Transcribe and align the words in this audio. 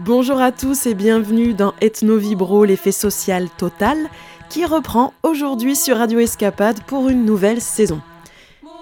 Bonjour 0.00 0.40
à 0.40 0.52
tous 0.52 0.86
et 0.86 0.94
bienvenue 0.94 1.54
dans 1.54 1.74
Ethno 1.80 2.18
Vibro, 2.18 2.64
l'effet 2.64 2.92
social 2.92 3.48
total, 3.58 3.98
qui 4.48 4.64
reprend 4.64 5.12
aujourd'hui 5.24 5.74
sur 5.74 5.96
Radio 5.96 6.20
Escapade 6.20 6.80
pour 6.84 7.08
une 7.08 7.24
nouvelle 7.24 7.60
saison. 7.60 8.00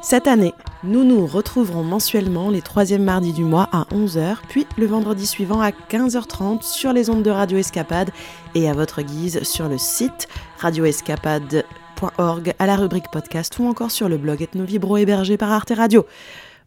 Cette 0.03 0.27
année, 0.27 0.53
nous 0.85 1.05
nous 1.05 1.25
retrouverons 1.25 1.83
mensuellement 1.83 2.51
les 2.51 2.61
troisièmes 2.61 3.05
mardis 3.05 3.33
du 3.33 3.45
mois 3.45 3.71
à 3.73 3.85
11h, 3.95 4.41
puis 4.51 4.67
le 4.77 4.85
vendredi 4.85 5.27
suivant 5.27 5.63
à 5.63 5.71
15h30 5.71 6.61
sur 6.61 6.93
les 6.93 7.09
ondes 7.09 7.23
de 7.23 7.31
Radio 7.31 7.57
Escapade 7.57 8.11
et 8.55 8.69
à 8.69 8.75
votre 8.75 9.01
guise 9.01 9.43
sur 9.43 9.71
le 9.71 9.79
site 9.79 10.29
radioescapade.org 10.59 12.55
à 12.59 12.67
la 12.67 12.77
rubrique 12.77 13.11
podcast 13.11 13.59
ou 13.59 13.67
encore 13.67 13.91
sur 13.91 14.11
le 14.11 14.19
blog 14.19 14.43
Ethno 14.43 14.65
Vibro 14.65 14.99
hébergé 14.99 15.39
par 15.39 15.51
Arte 15.51 15.73
Radio 15.75 16.05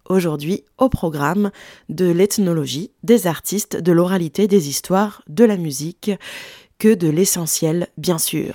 aujourd'hui 0.10 0.64
au 0.78 0.90
programme 0.90 1.52
de 1.88 2.10
l'ethnologie, 2.12 2.92
des 3.04 3.28
artistes, 3.28 3.78
de 3.78 3.92
l'oralité, 3.92 4.48
des 4.48 4.68
histoires, 4.68 5.22
de 5.28 5.46
la 5.46 5.58
musique, 5.58 6.12
que 6.80 6.94
de 6.94 7.08
l'essentiel, 7.08 7.88
bien 7.98 8.18
sûr. 8.18 8.54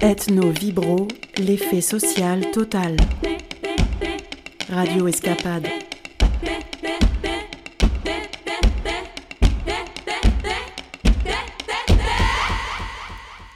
Ethno 0.00 0.50
Vibro, 0.50 1.08
l'effet 1.36 1.80
social 1.80 2.50
total. 2.52 2.96
Radio 4.70 5.08
Escapade. 5.08 5.89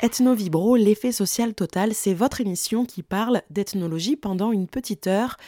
Ethno-Vibro, 0.04 0.76
l'effet 0.76 1.12
social 1.12 1.54
total, 1.54 1.94
c'est 1.94 2.12
votre 2.12 2.42
émission 2.42 2.84
qui 2.84 3.02
parle 3.02 3.40
d'ethnologie 3.48 4.16
pendant 4.16 4.52
une 4.52 4.66
petite 4.66 5.06
heure 5.06 5.38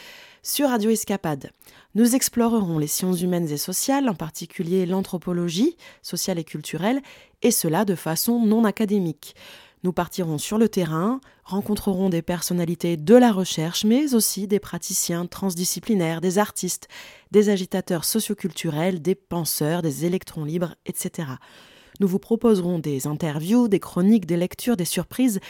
sur 0.43 0.71
Radio 0.71 0.89
Escapade. 0.89 1.51
Nous 1.95 2.15
explorerons 2.15 2.79
les 2.79 2.87
sciences 2.87 3.21
humaines 3.21 3.51
et 3.51 3.59
sociales, 3.59 4.09
en 4.09 4.15
particulier 4.15 4.87
l'anthropologie 4.87 5.77
sociale 6.01 6.39
et 6.39 6.45
culturelle, 6.45 7.03
et 7.43 7.51
cela 7.51 7.85
de 7.85 7.95
façon 7.95 8.47
non 8.47 8.65
académique. 8.65 9.37
Nous 9.85 9.93
partirons 9.93 10.39
sur 10.39 10.57
le 10.57 10.71
terrain, 10.71 11.21
rencontrerons 11.45 12.09
des 12.09 12.23
personnalités 12.23 12.97
de 12.97 13.15
la 13.15 13.33
recherche, 13.33 13.85
mais 13.85 14.15
aussi 14.15 14.47
des 14.47 14.59
praticiens 14.59 15.27
transdisciplinaires, 15.27 16.23
des 16.23 16.39
artistes, 16.39 16.89
des 17.31 17.51
agitateurs 17.51 18.07
socioculturels, 18.07 19.03
des 19.03 19.17
penseurs, 19.17 19.83
des 19.83 20.07
électrons 20.07 20.47
libres, 20.47 20.77
etc. 20.87 21.27
Nous 22.01 22.09
vous 22.09 22.19
proposerons 22.19 22.79
des 22.79 23.07
interviews, 23.07 23.69
des 23.69 23.81
chroniques, 23.81 24.27
des 24.27 24.37
lectures, 24.37 24.77
des 24.77 24.85
surprises 24.85 25.41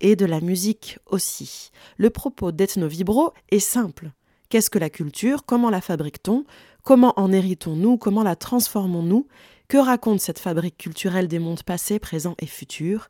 et 0.00 0.16
de 0.16 0.26
la 0.26 0.40
musique 0.40 0.98
aussi. 1.06 1.70
Le 1.96 2.10
propos 2.10 2.52
d'Ethno 2.52 2.86
Vibro 2.88 3.32
est 3.50 3.58
simple. 3.58 4.10
Qu'est-ce 4.50 4.70
que 4.70 4.78
la 4.78 4.90
culture? 4.90 5.44
Comment 5.46 5.70
la 5.70 5.80
fabrique-t-on? 5.80 6.44
Comment 6.82 7.14
en 7.16 7.32
héritons-nous? 7.32 7.96
Comment 7.96 8.22
la 8.22 8.36
transformons-nous? 8.36 9.26
Que 9.68 9.78
raconte 9.78 10.20
cette 10.20 10.38
fabrique 10.38 10.76
culturelle 10.76 11.28
des 11.28 11.38
mondes 11.38 11.62
passés, 11.62 11.98
présents 11.98 12.36
et 12.38 12.46
futurs? 12.46 13.08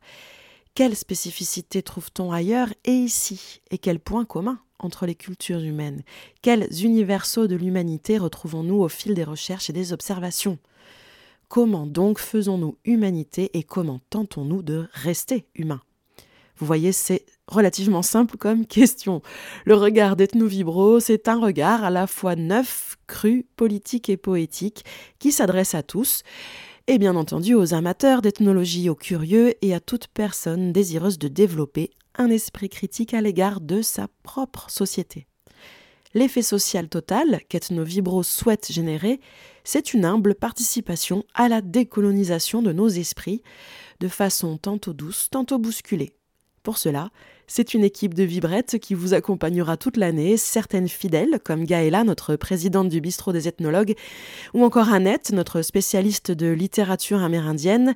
Quelles 0.74 0.96
spécificités 0.96 1.82
trouve-t-on 1.82 2.32
ailleurs 2.32 2.72
et 2.84 2.92
ici? 2.92 3.60
Et 3.70 3.78
quels 3.78 4.00
points 4.00 4.24
communs 4.24 4.60
entre 4.78 5.06
les 5.06 5.16
cultures 5.16 5.60
humaines? 5.60 6.02
Quels 6.42 6.68
universaux 6.84 7.48
de 7.48 7.56
l'humanité 7.56 8.18
retrouvons-nous 8.18 8.80
au 8.80 8.88
fil 8.88 9.14
des 9.14 9.24
recherches 9.24 9.68
et 9.68 9.72
des 9.72 9.92
observations? 9.92 10.58
Comment 11.48 11.86
donc 11.86 12.18
faisons-nous 12.18 12.78
humanité 12.84 13.50
et 13.54 13.62
comment 13.62 14.00
tentons-nous 14.10 14.62
de 14.62 14.88
rester 14.92 15.46
humains? 15.54 15.82
Vous 16.56 16.66
voyez, 16.66 16.92
c'est 16.92 17.24
relativement 17.46 18.02
simple 18.02 18.36
comme 18.36 18.66
question. 18.66 19.22
Le 19.64 19.74
regard 19.74 20.16
d'Ethno 20.16 20.46
Vibro, 20.46 21.00
c'est 21.00 21.28
un 21.28 21.38
regard 21.38 21.84
à 21.84 21.90
la 21.90 22.06
fois 22.06 22.36
neuf, 22.36 22.96
cru, 23.06 23.46
politique 23.56 24.08
et 24.08 24.16
poétique 24.16 24.84
qui 25.18 25.32
s'adresse 25.32 25.74
à 25.74 25.82
tous 25.82 26.22
et 26.86 26.98
bien 26.98 27.16
entendu 27.16 27.54
aux 27.54 27.72
amateurs 27.72 28.20
d'ethnologie, 28.20 28.90
aux 28.90 28.94
curieux 28.94 29.54
et 29.62 29.74
à 29.74 29.80
toute 29.80 30.08
personne 30.08 30.72
désireuse 30.72 31.18
de 31.18 31.28
développer 31.28 31.90
un 32.16 32.28
esprit 32.28 32.68
critique 32.68 33.14
à 33.14 33.20
l'égard 33.20 33.60
de 33.60 33.82
sa 33.82 34.08
propre 34.22 34.70
société. 34.70 35.26
L'effet 36.14 36.42
social 36.42 36.88
total 36.88 37.40
qu'Ethno-Vibro 37.48 38.22
souhaite 38.22 38.70
générer, 38.70 39.20
c'est 39.64 39.94
une 39.94 40.04
humble 40.04 40.36
participation 40.36 41.24
à 41.34 41.48
la 41.48 41.60
décolonisation 41.60 42.62
de 42.62 42.72
nos 42.72 42.88
esprits, 42.88 43.42
de 43.98 44.06
façon 44.06 44.56
tantôt 44.56 44.92
douce, 44.92 45.28
tantôt 45.30 45.58
bousculée. 45.58 46.14
Pour 46.62 46.78
cela, 46.78 47.10
c'est 47.48 47.74
une 47.74 47.84
équipe 47.84 48.14
de 48.14 48.22
vibrettes 48.22 48.78
qui 48.78 48.94
vous 48.94 49.12
accompagnera 49.12 49.76
toute 49.76 49.96
l'année, 49.96 50.36
certaines 50.36 50.88
fidèles, 50.88 51.40
comme 51.44 51.64
Gaëla, 51.64 52.04
notre 52.04 52.36
présidente 52.36 52.88
du 52.88 53.00
bistrot 53.00 53.32
des 53.32 53.48
ethnologues, 53.48 53.94
ou 54.54 54.64
encore 54.64 54.92
Annette, 54.92 55.32
notre 55.32 55.62
spécialiste 55.62 56.30
de 56.30 56.46
littérature 56.46 57.22
amérindienne, 57.22 57.92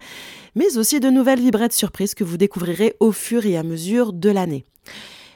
mais 0.56 0.76
aussi 0.76 0.98
de 0.98 1.08
nouvelles 1.08 1.40
vibrettes 1.40 1.72
surprises 1.72 2.14
que 2.14 2.24
vous 2.24 2.36
découvrirez 2.36 2.96
au 2.98 3.12
fur 3.12 3.46
et 3.46 3.56
à 3.56 3.62
mesure 3.62 4.12
de 4.12 4.28
l'année. 4.28 4.66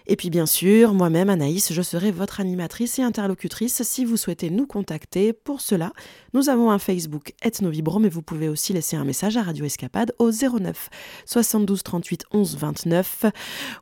Et 0.06 0.16
puis 0.16 0.30
bien 0.30 0.46
sûr, 0.46 0.94
moi-même, 0.94 1.30
Anaïs, 1.30 1.72
je 1.72 1.82
serai 1.82 2.10
votre 2.10 2.40
animatrice 2.40 2.98
et 2.98 3.02
interlocutrice 3.02 3.82
si 3.82 4.04
vous 4.04 4.16
souhaitez 4.16 4.50
nous 4.50 4.66
contacter. 4.66 5.32
Pour 5.32 5.60
cela, 5.60 5.92
nous 6.34 6.48
avons 6.48 6.70
un 6.70 6.78
Facebook 6.78 7.34
Ethnovibro, 7.42 7.98
mais 7.98 8.08
vous 8.08 8.22
pouvez 8.22 8.48
aussi 8.48 8.72
laisser 8.72 8.96
un 8.96 9.04
message 9.04 9.36
à 9.36 9.42
Radio 9.42 9.64
Escapade 9.64 10.12
au 10.18 10.30
09 10.30 10.90
72 11.26 11.82
38 11.82 12.24
11 12.32 12.56
29 12.56 13.26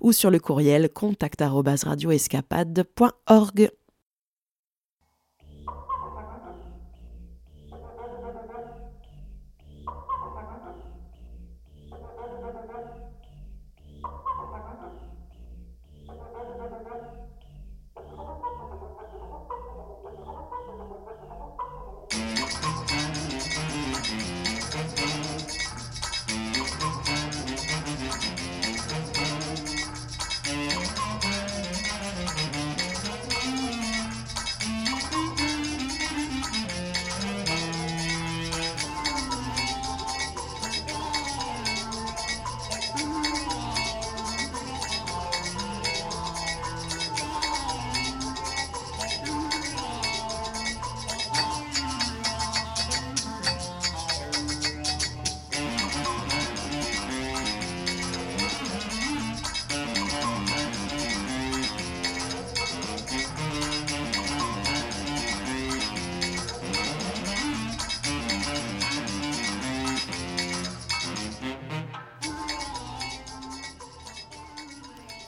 ou 0.01 0.13
sur 0.13 0.31
le 0.31 0.39
courriel 0.39 0.89
contact@radioescapade.org. 0.91 3.71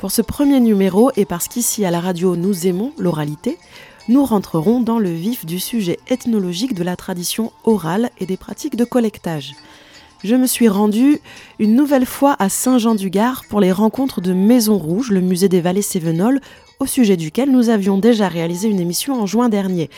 Pour 0.02 0.10
ce 0.10 0.20
premier 0.20 0.58
numéro, 0.58 1.12
et 1.14 1.24
parce 1.24 1.46
qu'ici 1.46 1.84
à 1.84 1.92
la 1.92 2.00
radio 2.00 2.34
nous 2.34 2.66
aimons 2.66 2.90
l'oralité, 2.98 3.56
nous 4.08 4.24
rentrerons 4.24 4.80
dans 4.80 4.98
le 4.98 5.12
vif 5.12 5.46
du 5.46 5.60
sujet 5.60 6.00
ethnologique 6.08 6.74
de 6.74 6.82
la 6.82 6.96
tradition 6.96 7.52
orale 7.62 8.10
et 8.18 8.26
des 8.26 8.36
pratiques 8.36 8.74
de 8.74 8.84
collectage. 8.84 9.54
Je 10.24 10.34
me 10.34 10.48
suis 10.48 10.68
rendue 10.68 11.20
une 11.60 11.76
nouvelle 11.76 12.04
fois 12.04 12.34
à 12.40 12.48
Saint-Jean-du-Gard 12.48 13.44
pour 13.48 13.60
les 13.60 13.70
rencontres 13.70 14.20
de 14.20 14.32
Maison 14.32 14.76
Rouge, 14.76 15.12
le 15.12 15.20
musée 15.20 15.48
des 15.48 15.60
vallées 15.60 15.82
Cévenols, 15.82 16.40
au 16.80 16.86
sujet 16.86 17.16
duquel 17.16 17.52
nous 17.52 17.68
avions 17.68 17.96
déjà 17.96 18.26
réalisé 18.26 18.68
une 18.68 18.80
émission 18.80 19.22
en 19.22 19.26
juin 19.26 19.48
dernier. 19.48 19.88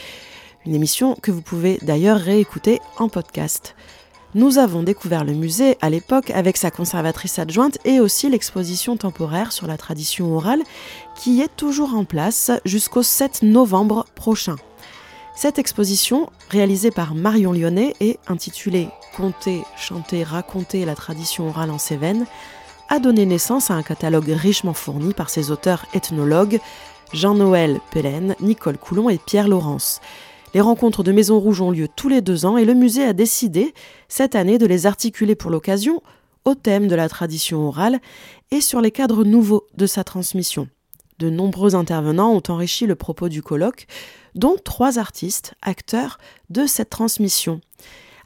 Une 0.67 0.75
émission 0.75 1.17
que 1.23 1.31
vous 1.31 1.41
pouvez 1.41 1.79
d'ailleurs 1.81 2.19
réécouter 2.19 2.79
en 2.99 3.09
podcast. 3.09 3.75
Nous 4.37 4.59
avons 4.59 4.83
découvert 4.83 5.25
le 5.25 5.33
musée 5.33 5.79
à 5.81 5.91
l'époque 5.91 6.31
avec 6.31 6.57
sa 6.57 6.73
conservatrice 6.73 7.39
adjointe 7.39 7.79
et 7.85 8.01
aussi 8.01 8.29
l'exposition 8.29 8.97
temporaire 8.97 9.53
sur 9.53 9.69
la 9.69 9.77
tradition 9.77 10.35
orale 10.35 10.63
qui 11.15 11.41
est 11.41 11.57
toujours 11.57 11.95
en 11.95 12.05
place 12.05 12.51
jusqu'au 12.65 13.05
7 13.05 13.45
novembre 13.45 14.07
prochain. 14.17 14.57
Cette 15.37 15.61
exposition, 15.61 16.31
réalisée 16.51 16.91
par 16.91 17.15
Marion 17.15 17.53
Lyonnais 17.53 17.95
et 18.01 18.19
intitulée 18.27 18.89
Conter, 19.17 19.63
chanter, 19.77 20.25
raconter 20.25 20.85
la 20.85 20.97
tradition 20.97 21.49
orale 21.49 21.71
en 21.71 21.79
Cévennes, 21.79 22.27
a 22.89 22.99
donné 22.99 23.27
naissance 23.27 23.71
à 23.71 23.75
un 23.75 23.85
catalogue 23.85 24.31
richement 24.31 24.75
fourni 24.75 25.15
par 25.15 25.31
ses 25.31 25.53
auteurs 25.53 25.87
ethnologues 25.95 26.59
Jean-Noël 27.13 27.79
Pellen, 27.93 28.35
Nicole 28.41 28.79
Coulon 28.79 29.09
et 29.09 29.19
Pierre 29.19 29.47
Laurence. 29.47 30.01
Les 30.55 30.61
rencontres 30.61 31.03
de 31.03 31.11
Maison 31.11 31.41
Rouge 31.41 31.61
ont 31.61 31.73
lieu 31.73 31.89
tous 31.89 32.09
les 32.09 32.21
deux 32.21 32.47
ans 32.47 32.56
et 32.56 32.65
le 32.65 32.75
musée 32.75 33.05
a 33.05 33.12
décidé 33.12 33.75
cette 34.09 34.37
année 34.37 34.56
de 34.56 34.67
les 34.67 34.87
articuler 34.87 35.35
pour 35.35 35.51
l'occasion 35.51 36.01
au 36.45 36.55
thème 36.55 36.87
de 36.87 36.95
la 36.95 37.09
tradition 37.09 37.67
orale 37.67 37.99
et 38.53 38.61
sur 38.61 38.81
les 38.81 38.93
cadres 38.93 39.25
nouveaux 39.25 39.67
de 39.77 39.87
sa 39.87 40.05
transmission. 40.05 40.69
De 41.19 41.29
nombreux 41.29 41.75
intervenants 41.75 42.33
ont 42.33 42.43
enrichi 42.49 42.87
le 42.87 42.95
propos 42.95 43.29
du 43.29 43.43
colloque, 43.43 43.87
dont 44.37 44.56
trois 44.62 45.01
artistes, 45.01 45.55
acteurs 45.61 46.19
de 46.51 46.67
cette 46.67 46.91
transmission. 46.91 47.61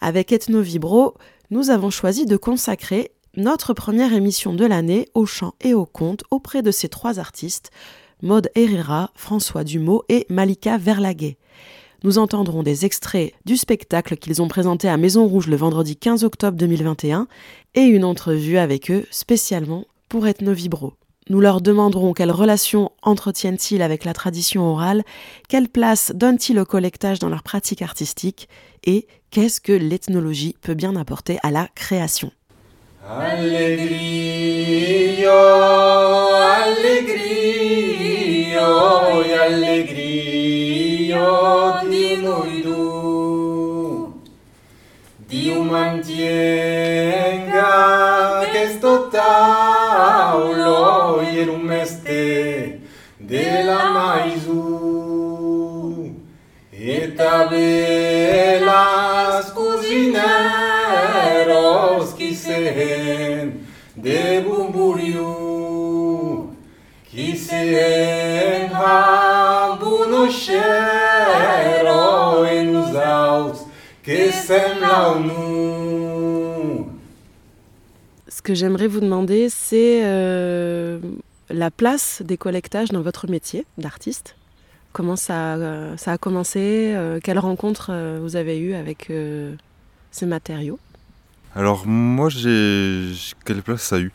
Avec 0.02 0.30
Ethno 0.30 0.60
Vibro, 0.60 1.14
nous 1.50 1.70
avons 1.70 1.90
choisi 1.90 2.26
de 2.26 2.36
consacrer 2.36 3.12
notre 3.36 3.72
première 3.72 4.12
émission 4.12 4.52
de 4.52 4.66
l'année 4.66 5.08
au 5.14 5.25
chant 5.25 5.54
et 5.62 5.72
au 5.72 5.86
conte 5.86 6.25
auprès 6.30 6.60
de 6.60 6.72
ces 6.72 6.90
trois 6.90 7.19
artistes, 7.19 7.70
Maud 8.20 8.50
Herrera, 8.54 9.12
François 9.14 9.64
Dumont 9.64 10.02
et 10.10 10.26
Malika 10.28 10.76
Verlaguet. 10.76 11.38
Nous 12.04 12.18
entendrons 12.18 12.62
des 12.62 12.84
extraits 12.84 13.32
du 13.44 13.56
spectacle 13.56 14.16
qu'ils 14.16 14.40
ont 14.40 14.46
présenté 14.46 14.88
à 14.88 14.96
Maison 14.96 15.26
Rouge 15.26 15.48
le 15.48 15.56
vendredi 15.56 15.96
15 15.96 16.22
octobre 16.22 16.56
2021 16.56 17.26
et 17.74 17.82
une 17.82 18.04
entrevue 18.04 18.56
avec 18.56 18.88
eux 18.92 19.04
spécialement 19.10 19.84
pour 20.08 20.28
Ethno 20.28 20.52
Vibro. 20.52 20.92
Nous 21.28 21.40
leur 21.40 21.60
demanderons 21.60 22.12
quelle 22.12 22.30
relation 22.30 22.92
entretiennent-ils 23.02 23.82
avec 23.82 24.04
la 24.04 24.14
tradition 24.14 24.62
orale, 24.62 25.02
quelle 25.48 25.68
place 25.68 26.12
donnent-ils 26.14 26.60
au 26.60 26.64
collectage 26.64 27.18
dans 27.18 27.28
leur 27.28 27.42
pratique 27.42 27.82
artistique 27.82 28.48
et 28.84 29.08
qu'est-ce 29.32 29.60
que 29.60 29.72
l'ethnologie 29.72 30.54
peut 30.62 30.74
bien 30.74 30.94
apporter 30.94 31.38
à 31.42 31.50
la 31.50 31.66
création. 31.74 32.30
Di 41.08 42.20
noi 42.20 42.60
du. 42.62 44.22
Dio 45.16 45.62
mantenga 45.62 46.06
questo 48.50 49.08
taulo 49.08 51.20
e 51.20 51.43
un 51.43 51.60
meste 51.60 52.81
della 53.16 53.90
maisu 53.90 54.56
e 56.70 57.14
tabelas 57.14 57.46
cusineros 59.52 60.19
qui 62.14 62.34
sehen 62.34 63.66
de 63.94 64.43
bumburiu 64.44 66.54
qui 67.11 67.37
sehen 67.37 68.70
Ce 78.28 78.42
que 78.42 78.54
j'aimerais 78.54 78.88
vous 78.88 79.00
demander, 79.00 79.48
c'est 79.48 80.02
euh, 80.04 80.98
la 81.50 81.70
place 81.70 82.22
des 82.25 82.36
collectages 82.36 82.90
dans 82.90 83.00
votre 83.00 83.28
métier 83.28 83.64
d'artiste. 83.78 84.36
Comment 84.92 85.16
ça, 85.16 85.54
euh, 85.54 85.96
ça 85.96 86.12
a 86.12 86.19
commencé 86.19 86.92
euh, 86.94 87.20
Quelles 87.22 87.38
rencontres 87.38 87.90
euh, 87.90 88.19
vous 88.20 88.36
avez 88.36 88.58
eues 88.58 88.75
avec 88.75 89.10
euh, 89.10 89.54
ces 90.10 90.26
matériaux 90.26 90.78
Alors 91.54 91.86
moi, 91.86 92.28
j'ai 92.28 93.12
quelle 93.44 93.62
place 93.62 93.82
ça 93.82 93.96
a 93.96 94.00
eu? 94.00 94.12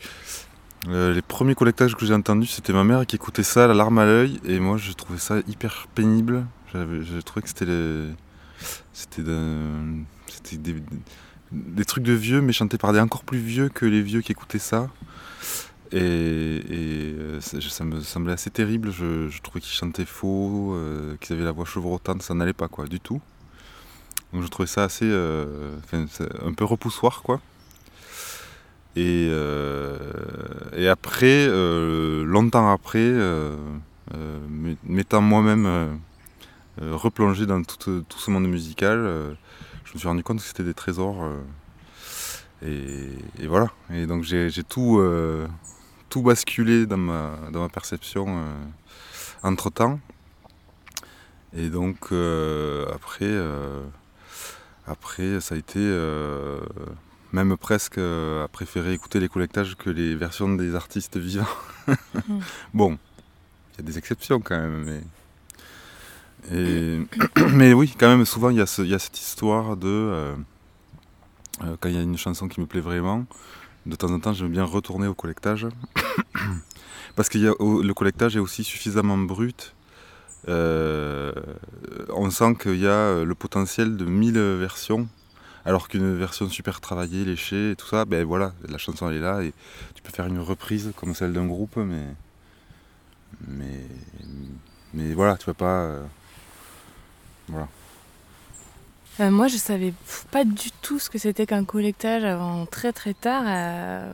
Euh, 0.88 1.14
Les 1.14 1.22
premiers 1.22 1.54
collectages 1.54 1.94
que 1.94 2.04
j'ai 2.04 2.14
entendus, 2.14 2.46
c'était 2.46 2.72
ma 2.72 2.84
mère 2.84 3.06
qui 3.06 3.16
écoutait 3.16 3.42
ça, 3.42 3.66
la 3.66 3.74
larme 3.74 3.98
à 3.98 4.04
l'œil, 4.04 4.40
et 4.44 4.60
moi, 4.60 4.76
je 4.76 4.92
trouvais 4.92 5.18
ça 5.18 5.38
hyper 5.48 5.86
pénible. 5.94 6.46
Je 6.72 7.20
trouvais 7.20 7.42
que 7.42 7.48
c'était 7.48 7.66
des... 7.66 8.10
trucs 11.84 12.04
de 12.04 12.12
vieux, 12.12 12.40
mais 12.40 12.52
chantés 12.52 12.78
par 12.78 12.92
des 12.92 13.00
encore 13.00 13.24
plus 13.24 13.38
vieux 13.38 13.68
que 13.68 13.86
les 13.86 14.02
vieux 14.02 14.20
qui 14.20 14.32
écoutaient 14.32 14.58
ça. 14.58 14.88
Et, 15.92 16.60
euh, 16.68 17.40
ça, 17.40 17.84
me 17.84 18.00
semblait 18.00 18.32
assez 18.32 18.50
terrible. 18.50 18.90
Je, 18.90 19.40
trouvais 19.40 19.60
qu'ils 19.60 19.76
chantaient 19.76 20.04
faux, 20.04 20.74
euh, 20.74 21.16
qu'ils 21.20 21.36
avaient 21.36 21.44
la 21.44 21.52
voix 21.52 21.64
chevrotante, 21.64 22.22
ça 22.22 22.34
n'allait 22.34 22.52
pas 22.52 22.68
quoi, 22.68 22.86
du 22.86 22.98
tout. 22.98 23.20
Donc 24.32 24.42
je 24.42 24.48
trouvais 24.48 24.66
ça 24.66 24.82
assez, 24.82 25.06
un 25.06 26.52
peu 26.54 26.64
repoussoir 26.64 27.22
quoi. 27.22 27.40
Et, 28.96 29.28
euh, 29.30 29.98
et 30.76 30.88
après, 30.88 31.46
euh, 31.48 32.24
longtemps 32.24 32.70
après, 32.70 32.98
euh, 33.00 33.56
euh, 34.14 34.38
m'étant 34.84 35.20
moi-même 35.20 35.66
euh, 35.66 35.86
euh, 36.82 36.94
replongé 36.96 37.46
dans 37.46 37.62
tout, 37.62 38.04
tout 38.08 38.18
ce 38.18 38.30
monde 38.30 38.46
musical, 38.48 38.98
euh, 38.98 39.34
je 39.84 39.94
me 39.94 39.98
suis 39.98 40.08
rendu 40.08 40.22
compte 40.22 40.38
que 40.38 40.44
c'était 40.44 40.62
des 40.64 40.74
trésors. 40.74 41.24
euh, 41.24 41.40
et, 42.64 43.42
et 43.42 43.46
voilà. 43.46 43.70
Et 43.92 44.06
donc 44.06 44.22
j'ai 44.24 44.50
tout, 44.62 44.98
euh, 44.98 45.46
tout 46.08 46.22
basculé 46.22 46.86
dans 46.86 46.96
ma, 46.96 47.36
dans 47.52 47.60
ma 47.60 47.68
perception 47.68 48.44
entre 49.42 49.70
temps. 49.70 49.98
Et 51.56 51.68
donc 51.68 52.12
euh, 52.12 52.86
après, 52.94 53.26
euh, 53.26 53.82
après, 54.86 55.40
ça 55.40 55.54
a 55.54 55.58
été 55.58 55.78
euh, 55.78 56.60
même 57.34 57.56
presque 57.56 57.98
euh, 57.98 58.44
à 58.44 58.48
préférer 58.48 58.92
écouter 58.94 59.18
les 59.20 59.28
collectages 59.28 59.74
que 59.76 59.90
les 59.90 60.14
versions 60.14 60.54
des 60.54 60.74
artistes 60.74 61.16
vivants. 61.18 61.44
bon, 62.74 62.96
il 63.72 63.78
y 63.78 63.80
a 63.80 63.86
des 63.86 63.98
exceptions 63.98 64.40
quand 64.40 64.56
même, 64.58 64.84
mais. 64.84 65.00
Et- 66.52 67.00
mais 67.52 67.72
oui, 67.74 67.92
quand 67.98 68.08
même, 68.08 68.24
souvent 68.24 68.50
il 68.50 68.56
y, 68.56 68.60
a 68.60 68.66
ce- 68.66 68.82
il 68.82 68.88
y 68.88 68.94
a 68.94 68.98
cette 68.98 69.18
histoire 69.20 69.76
de. 69.76 69.88
euh, 69.88 70.34
euh, 71.62 71.76
quand 71.80 71.88
il 71.88 71.94
y 71.96 71.98
a 71.98 72.02
une 72.02 72.18
chanson 72.18 72.48
qui 72.48 72.60
me 72.60 72.66
plaît 72.66 72.80
vraiment, 72.80 73.26
de 73.86 73.96
temps 73.96 74.10
en 74.12 74.20
temps 74.20 74.32
j'aime 74.32 74.50
bien 74.50 74.64
retourner 74.64 75.06
au 75.08 75.14
collectage. 75.14 75.66
Parce 77.16 77.28
que 77.28 77.38
le 77.38 77.92
collectage 77.94 78.36
est 78.36 78.40
aussi 78.40 78.64
suffisamment 78.64 79.18
brut. 79.18 79.74
Euh, 80.48 81.32
on 82.14 82.28
sent 82.30 82.56
qu'il 82.60 82.76
y 82.78 82.86
a 82.88 83.24
le 83.24 83.34
potentiel 83.34 83.96
de 83.96 84.04
1000 84.04 84.38
versions, 84.38 85.08
alors 85.64 85.88
qu'une 85.88 86.16
version 86.16 86.48
super 86.48 86.80
travaillée, 86.80 87.24
léchée 87.24 87.72
et 87.72 87.76
tout 87.76 87.86
ça, 87.86 88.04
ben 88.04 88.24
voilà, 88.24 88.52
la 88.68 88.78
chanson 88.78 89.08
elle 89.10 89.16
est 89.16 89.20
là 89.20 89.42
et 89.42 89.52
tu 89.94 90.02
peux 90.02 90.12
faire 90.12 90.26
une 90.26 90.40
reprise 90.40 90.92
comme 90.96 91.14
celle 91.14 91.32
d'un 91.32 91.46
groupe, 91.46 91.76
mais. 91.76 92.04
Mais. 93.48 95.12
Voilà, 95.14 95.36
tu 95.36 95.46
vas 95.46 95.54
pas. 95.54 95.80
euh, 95.82 96.02
voilà. 97.48 97.68
Euh, 99.20 99.30
moi, 99.30 99.48
je 99.48 99.56
savais 99.56 99.92
pas 100.30 100.44
du 100.44 100.70
tout 100.82 100.98
ce 100.98 101.08
que 101.10 101.18
c'était 101.18 101.46
qu'un 101.46 101.64
collectage 101.64 102.24
avant 102.24 102.66
très 102.66 102.92
très 102.92 103.14
tard. 103.14 103.44
euh. 103.46 104.12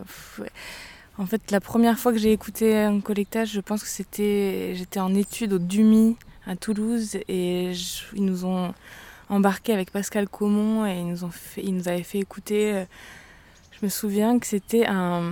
En 1.19 1.27
fait, 1.27 1.51
la 1.51 1.61
première 1.61 1.99
fois 1.99 2.13
que 2.13 2.19
j'ai 2.19 2.33
écouté 2.33 2.79
un 2.79 3.01
collectage, 3.01 3.53
je 3.53 3.61
pense 3.61 3.83
que 3.83 3.89
c'était, 3.89 4.75
j'étais 4.75 5.01
en 5.01 5.15
études 5.15 5.53
au 5.53 5.59
DUMI 5.59 6.17
à 6.47 6.57
Toulouse 6.57 7.17
et 7.29 7.73
ils 8.15 8.25
nous 8.25 8.47
ont 8.47 8.73
embarqué 9.31 9.73
avec 9.73 9.91
Pascal 9.91 10.29
Comon 10.29 10.87
et 10.87 10.99
ils 10.99 11.07
nous 11.07 11.25
ont 11.25 11.31
fait, 11.31 11.65
avaient 11.87 12.03
fait 12.03 12.19
écouter. 12.19 12.75
euh, 12.75 12.85
je 13.73 13.87
me 13.87 13.89
souviens 13.89 14.39
que 14.39 14.47
c'était 14.47 14.85
un, 14.87 15.23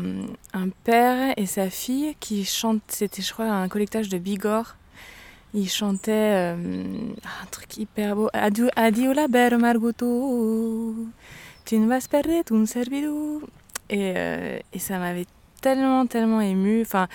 père 0.84 1.34
et 1.36 1.44
sa 1.44 1.68
fille 1.68 2.16
qui 2.18 2.46
chantent. 2.46 2.80
C'était, 2.88 3.20
je 3.20 3.30
crois, 3.32 3.44
un 3.44 3.68
collectage 3.68 4.08
de 4.08 4.16
Bigorre. 4.16 4.76
Ils 5.52 5.68
chantaient 5.68 6.54
euh, 6.54 6.54
un 6.54 7.46
truc 7.50 7.76
hyper 7.76 8.16
beau. 8.16 8.30
Adieu, 8.32 8.70
adieu 8.76 9.12
la 9.12 9.28
belle 9.28 9.58
Margoto, 9.58 10.94
tu 11.66 11.78
ne 11.78 11.88
vas 11.88 12.00
se 12.00 12.08
perdre 12.08 12.42
ton 12.44 12.64
servido. 12.64 13.42
Et, 13.90 14.14
euh, 14.16 14.58
et 14.72 14.78
ça 14.78 14.98
m'avait 14.98 15.26
tellement, 15.60 16.06
tellement 16.06 16.40
ému. 16.40 16.80
Enfin, 16.82 17.08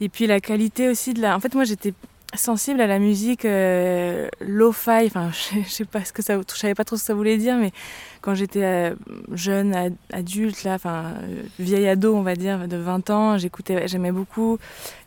et 0.00 0.08
puis 0.08 0.26
la 0.26 0.40
qualité 0.40 0.88
aussi 0.88 1.14
de 1.14 1.22
la. 1.22 1.34
En 1.36 1.40
fait, 1.40 1.54
moi 1.54 1.64
j'étais 1.64 1.94
sensible 2.34 2.80
à 2.80 2.86
la 2.86 2.98
musique 2.98 3.44
euh, 3.44 4.28
lo-fi. 4.40 5.06
Enfin, 5.06 5.30
je, 5.32 5.60
je 5.64 5.68
sais 5.68 5.84
pas 5.84 6.04
ce 6.04 6.12
que 6.12 6.22
ça. 6.22 6.38
Je 6.38 6.58
savais 6.58 6.74
pas 6.74 6.84
trop 6.84 6.96
ce 6.96 7.02
que 7.02 7.06
ça 7.06 7.14
voulait 7.14 7.38
dire, 7.38 7.56
mais 7.56 7.72
quand 8.20 8.34
j'étais 8.34 8.64
euh, 8.64 8.94
jeune, 9.32 9.74
ad- 9.74 9.94
adulte, 10.12 10.64
là, 10.64 10.74
enfin, 10.74 11.14
euh, 11.22 11.42
vieille 11.58 11.88
ado, 11.88 12.14
on 12.14 12.22
va 12.22 12.34
dire, 12.36 12.68
de 12.68 12.76
20 12.76 13.10
ans, 13.10 13.38
j'écoutais, 13.38 13.88
j'aimais 13.88 14.12
beaucoup 14.12 14.58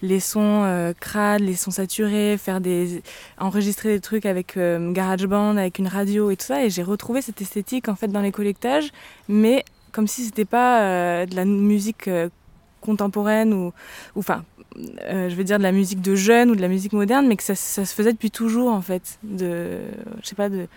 les 0.02 0.20
sons 0.20 0.64
euh, 0.64 0.94
crades, 1.00 1.42
les 1.42 1.56
sons 1.56 1.72
saturés, 1.72 2.38
faire 2.38 2.62
des, 2.62 3.04
enregistrer 3.38 3.90
des 3.90 4.02
trucs 4.02 4.26
avec 4.26 4.58
GarageBand, 4.58 5.58
avec 5.58 5.80
une 5.80 5.88
radio 5.88 6.32
et 6.32 6.38
tout 6.38 6.46
ça. 6.46 6.64
Et 6.66 6.70
j'ai 6.70 6.84
retrouvé 6.84 7.22
cette 7.22 7.42
esthétique 7.42 7.88
en 7.90 7.96
fait 7.96 8.08
dans 8.08 8.22
les 8.22 8.32
collectages, 8.32 8.90
mais 9.28 9.64
comme 9.92 10.08
si 10.08 10.24
c'était 10.24 10.46
pas 10.46 11.26
de 11.26 11.36
la 11.36 11.46
musique 11.46 12.10
contemporaine 12.82 13.54
ou, 13.54 13.68
ou 14.16 14.20
enfin, 14.20 14.44
euh, 15.10 15.30
je 15.30 15.36
veux 15.36 15.44
dire 15.44 15.58
de 15.58 15.64
la 15.64 15.72
musique 15.72 16.02
de 16.02 16.16
jeunes 16.16 16.50
ou 16.52 16.56
de 16.56 16.62
la 16.62 16.68
musique 16.68 16.94
moderne, 16.94 17.28
mais 17.28 17.36
que 17.36 17.44
ça, 17.44 17.56
se 17.56 17.84
faisait 17.84 18.14
depuis 18.14 18.32
toujours 18.32 18.72
en 18.72 18.82
fait, 18.82 19.20
de, 19.24 19.80
je 20.22 20.28
sais 20.28 20.36
pas, 20.36 20.50
de, 20.50 20.68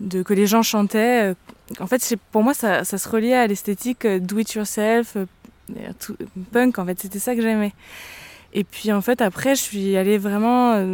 de 0.00 0.22
que 0.22 0.34
les 0.34 0.46
gens 0.46 0.62
chantaient. 0.62 1.30
euh, 1.30 1.34
En 1.80 1.86
fait, 1.86 2.16
pour 2.32 2.42
moi, 2.42 2.54
ça, 2.54 2.84
se 2.84 3.08
reliait 3.08 3.34
à 3.34 3.46
l'esthétique 3.46 4.04
euh, 4.04 4.18
do 4.18 4.38
it 4.38 4.52
yourself, 4.54 5.16
punk 6.52 6.78
en 6.78 6.86
fait, 6.86 7.00
c'était 7.00 7.18
ça 7.20 7.34
que 7.34 7.42
j'aimais. 7.42 7.72
Et 8.54 8.64
puis 8.64 8.92
en 8.92 9.00
fait, 9.00 9.22
après, 9.22 9.54
je 9.54 9.62
suis 9.62 9.96
allée 9.96 10.18
vraiment 10.18 10.84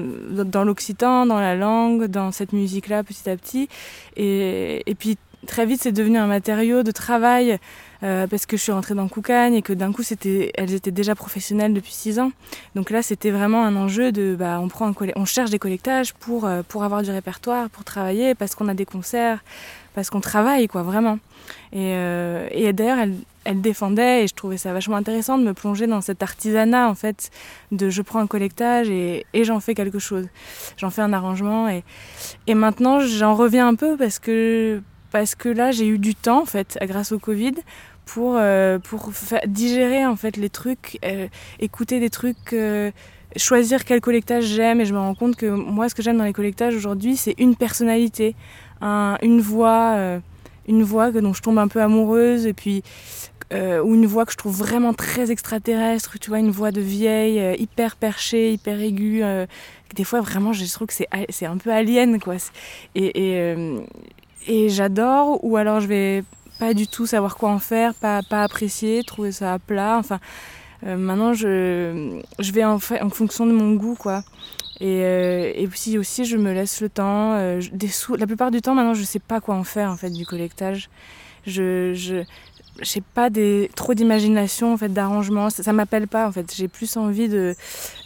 dans 0.45 0.63
l'occitan, 0.65 1.27
dans 1.27 1.41
la 1.41 1.57
langue, 1.57 2.05
dans 2.05 2.31
cette 2.31 2.53
musique-là 2.53 3.03
petit 3.03 3.29
à 3.29 3.37
petit. 3.37 3.69
Et, 4.17 4.89
et 4.89 4.95
puis 4.95 5.19
très 5.49 5.67
vite, 5.67 5.83
c'est 5.83 5.91
devenu 5.91 6.19
un 6.19 6.29
matériau 6.29 6.85
de 6.85 6.93
travail 6.93 7.59
euh, 8.03 8.27
parce 8.27 8.47
que 8.47 8.57
je 8.57 8.63
suis 8.63 8.73
rentrée 8.73 8.95
dans 8.95 9.09
Koukagne 9.09 9.55
et 9.55 9.63
que 9.63 9.73
d'un 9.73 9.93
coup, 9.93 10.03
c'était, 10.03 10.53
elles 10.55 10.73
étaient 10.73 10.93
déjà 10.93 11.15
professionnelles 11.15 11.75
depuis 11.75 11.93
six 11.93 12.19
ans. 12.19 12.31
Donc 12.75 12.91
là, 12.91 13.03
c'était 13.03 13.31
vraiment 13.31 13.65
un 13.65 13.75
enjeu 13.77 14.13
de, 14.13 14.37
bah, 14.39 14.61
on, 14.61 14.69
prend 14.69 14.89
un 14.89 14.95
on 15.17 15.25
cherche 15.25 15.51
des 15.51 15.59
collectages 15.59 16.15
pour, 16.15 16.45
euh, 16.45 16.63
pour 16.67 16.85
avoir 16.85 17.03
du 17.03 17.11
répertoire, 17.11 17.69
pour 17.71 17.85
travailler, 17.85 18.35
parce 18.35 18.55
qu'on 18.55 18.69
a 18.69 18.75
des 18.75 18.85
concerts, 18.85 19.43
parce 19.95 20.11
qu'on 20.11 20.21
travaille, 20.21 20.69
quoi, 20.69 20.83
vraiment. 20.83 21.19
Et, 21.73 21.95
euh, 21.95 22.47
et 22.53 22.73
d'ailleurs, 22.73 22.99
elle, 22.99 23.15
elle 23.45 23.61
défendait, 23.61 24.25
et 24.25 24.29
je 24.29 24.35
trouvais 24.35 24.59
ça 24.59 24.73
vachement 24.73 24.97
intéressant 24.97 25.39
de 25.39 25.43
me 25.43 25.55
plonger 25.55 25.87
dans 25.87 26.01
cet 26.01 26.23
artisanat, 26.23 26.89
en 26.89 26.95
fait, 26.95 27.31
de 27.73 27.91
je 27.91 28.03
prends 28.03 28.21
un 28.21 28.27
collectage 28.27 28.91
et, 28.91 29.27
et 29.35 29.43
j'en 29.43 29.59
fais 29.59 29.75
quelque 29.75 29.99
chose. 29.99 30.27
J'en 30.77 30.91
fais 30.91 31.03
un 31.03 31.13
arrangement. 31.13 31.69
Et, 31.69 31.83
et 32.47 32.55
maintenant, 32.55 33.01
j'en 33.01 33.35
reviens 33.35 33.67
un 33.67 33.75
peu 33.75 33.97
parce 33.97 34.19
que 34.19 34.83
parce 35.11 35.35
que 35.35 35.49
là 35.49 35.71
j'ai 35.71 35.87
eu 35.87 35.99
du 35.99 36.15
temps 36.15 36.43
en 36.43 36.47
fait 36.47 36.79
grâce 36.83 37.13
au 37.13 37.19
Covid 37.19 37.55
pour, 38.09 38.37
euh, 38.37 38.79
digérer 39.47 40.07
en 40.07 40.17
fait 40.17 40.37
les 40.37 40.49
trucs, 40.49 40.99
euh, 41.05 41.29
écouter 41.61 42.01
des 42.01 42.09
trucs, 42.09 42.55
euh, 42.55 42.91
choisir 43.37 43.85
quel 43.85 44.01
collectage 44.01 44.45
j'aime 44.45 44.81
et 44.81 44.87
je 44.87 44.95
me 44.95 44.99
rends 44.99 45.15
compte 45.15 45.37
que 45.37 45.47
moi 45.47 45.91
ce 45.91 45.95
que 45.95 46.03
j'aime 46.03 46.17
dans 46.17 46.25
les 46.25 46.33
collectages 46.33 46.75
aujourd'hui 46.75 47.17
c'est 47.17 47.35
une 47.39 47.55
personnalité, 47.55 48.35
un, 48.81 49.19
une 49.23 49.43
voix, 49.43 49.97
une 50.67 50.83
voix 50.83 51.11
dont 51.11 51.35
je 51.35 51.43
tombe 51.43 51.59
un 51.59 51.69
peu 51.69 51.83
amoureuse 51.83 52.47
et 52.47 52.55
puis 52.55 52.83
ou 53.53 53.95
une 53.95 54.07
voix 54.07 54.25
que 54.25 54.33
je 54.33 54.39
trouve 54.39 54.57
vraiment 54.57 54.95
très 54.95 55.31
extraterrestre, 55.31 56.19
tu 56.19 56.31
vois, 56.31 56.39
une 56.39 56.51
voix 56.51 56.71
de 56.71 56.81
vieille, 56.81 57.57
hyper 57.61 57.97
perchée, 57.97 58.53
hyper 58.53 58.81
aiguë. 58.81 59.23
des 59.95 60.05
fois, 60.05 60.21
vraiment, 60.21 60.53
je 60.53 60.71
trouve 60.71 60.87
que 60.87 60.93
c'est, 60.93 61.09
c'est 61.31 61.47
un 61.47 61.57
peu 61.57 61.71
alien, 61.71 62.21
quoi. 62.21 62.37
Et, 62.95 63.57
et 64.47 64.69
j'adore, 64.69 65.43
ou 65.45 65.57
alors 65.57 65.81
je 65.81 65.87
vais 65.87 66.25
pas 66.59 66.75
du 66.75 66.87
tout 66.87 67.07
savoir 67.07 67.37
quoi 67.37 67.51
en 67.51 67.59
faire, 67.59 67.95
pas, 67.95 68.23
pas 68.23 68.43
apprécier, 68.43 69.03
trouver 69.05 69.33
ça 69.33 69.55
à 69.55 69.59
plat. 69.59 69.97
Enfin, 69.99 70.21
euh, 70.87 70.97
maintenant, 70.97 71.33
je, 71.33 72.21
je 72.39 72.53
vais 72.53 72.65
en, 72.65 72.79
fait, 72.79 73.01
en 73.01 73.11
fonction 73.11 73.47
de 73.47 73.53
mon 73.53 73.75
goût, 73.75 73.95
quoi. 73.95 74.23
Et, 74.81 75.03
euh, 75.03 75.67
aussi, 75.99 76.25
je 76.25 76.37
me 76.37 76.53
laisse 76.53 76.81
le 76.81 76.89
temps. 76.89 77.35
Euh, 77.35 77.61
la 78.17 78.27
plupart 78.27 78.51
du 78.51 78.61
temps, 78.61 78.75
maintenant, 78.75 78.95
je 78.95 79.03
sais 79.03 79.19
pas 79.19 79.41
quoi 79.41 79.57
en 79.57 79.65
faire, 79.65 79.91
en 79.91 79.97
fait, 79.97 80.11
du 80.11 80.25
collectage. 80.25 80.89
Je, 81.47 81.95
je, 81.95 82.25
j'ai 82.81 83.01
pas 83.01 83.31
des, 83.31 83.71
trop 83.75 83.95
d'imagination 83.95 84.73
en 84.73 84.77
fait 84.77 84.89
d'arrangement. 84.89 85.51
Ça, 85.51 85.63
ça 85.63 85.73
m'appelle 85.73 86.07
pas 86.07 86.29
en 86.29 86.33
fait. 86.33 86.53
J'ai 86.55 86.69
plus 86.69 86.97
envie 86.97 87.29
de, 87.29 87.55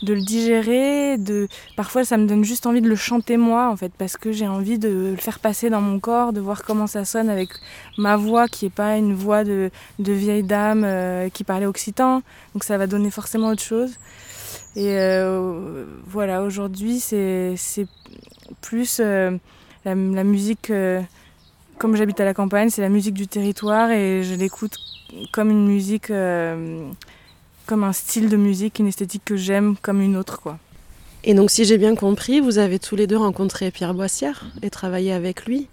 de 0.02 0.14
le 0.14 0.20
digérer 0.20 1.18
de 1.18 1.48
parfois 1.76 2.04
ça 2.04 2.16
me 2.16 2.26
donne 2.26 2.44
juste 2.44 2.66
envie 2.66 2.80
de 2.80 2.88
le 2.88 2.96
chanter 2.96 3.36
moi 3.36 3.68
en 3.68 3.76
fait 3.76 3.92
parce 3.96 4.16
que 4.16 4.32
j'ai 4.32 4.48
envie 4.48 4.78
de 4.78 5.10
le 5.10 5.16
faire 5.16 5.38
passer 5.38 5.70
dans 5.70 5.80
mon 5.80 6.00
corps 6.00 6.32
de 6.32 6.40
voir 6.40 6.62
comment 6.64 6.86
ça 6.86 7.04
sonne 7.04 7.28
avec 7.28 7.50
ma 7.98 8.16
voix 8.16 8.48
qui 8.48 8.66
est 8.66 8.70
pas 8.70 8.96
une 8.96 9.14
voix 9.14 9.44
de, 9.44 9.70
de 9.98 10.12
vieille 10.12 10.42
dame 10.42 10.84
euh, 10.84 11.28
qui 11.28 11.44
parlait 11.44 11.66
occitan. 11.66 12.22
Donc 12.54 12.64
ça 12.64 12.78
va 12.78 12.86
donner 12.86 13.10
forcément 13.10 13.48
autre 13.48 13.62
chose. 13.62 13.92
Et 14.74 14.96
euh, 14.96 15.84
voilà 16.06 16.42
aujourd'hui 16.42 16.98
c'est 17.00 17.56
plus 18.60 19.00
euh, 19.00 19.36
la, 19.84 19.94
musique 19.94 20.72
comme 21.82 21.96
j'habite 21.96 22.20
à 22.20 22.24
la 22.24 22.32
campagne, 22.32 22.70
c'est 22.70 22.80
la 22.80 22.88
musique 22.88 23.14
du 23.14 23.26
territoire 23.26 23.90
et 23.90 24.22
je 24.22 24.36
l'écoute 24.36 24.76
comme 25.32 25.50
une 25.50 25.66
musique, 25.66 26.12
euh, 26.12 26.88
comme 27.66 27.82
un 27.82 27.92
style 27.92 28.28
de 28.28 28.36
musique, 28.36 28.78
une 28.78 28.86
esthétique 28.86 29.24
que 29.24 29.34
j'aime 29.34 29.74
comme 29.82 30.00
une 30.00 30.16
autre. 30.16 30.40
quoi. 30.40 30.60
Et 31.24 31.34
donc, 31.34 31.50
si 31.50 31.64
j'ai 31.64 31.78
bien 31.78 31.96
compris, 31.96 32.38
vous 32.38 32.58
avez 32.58 32.78
tous 32.78 32.94
les 32.94 33.08
deux 33.08 33.16
rencontré 33.16 33.72
Pierre 33.72 33.94
Boissière 33.94 34.44
et 34.62 34.70
travaillé 34.70 35.12
avec 35.12 35.44
lui, 35.46 35.66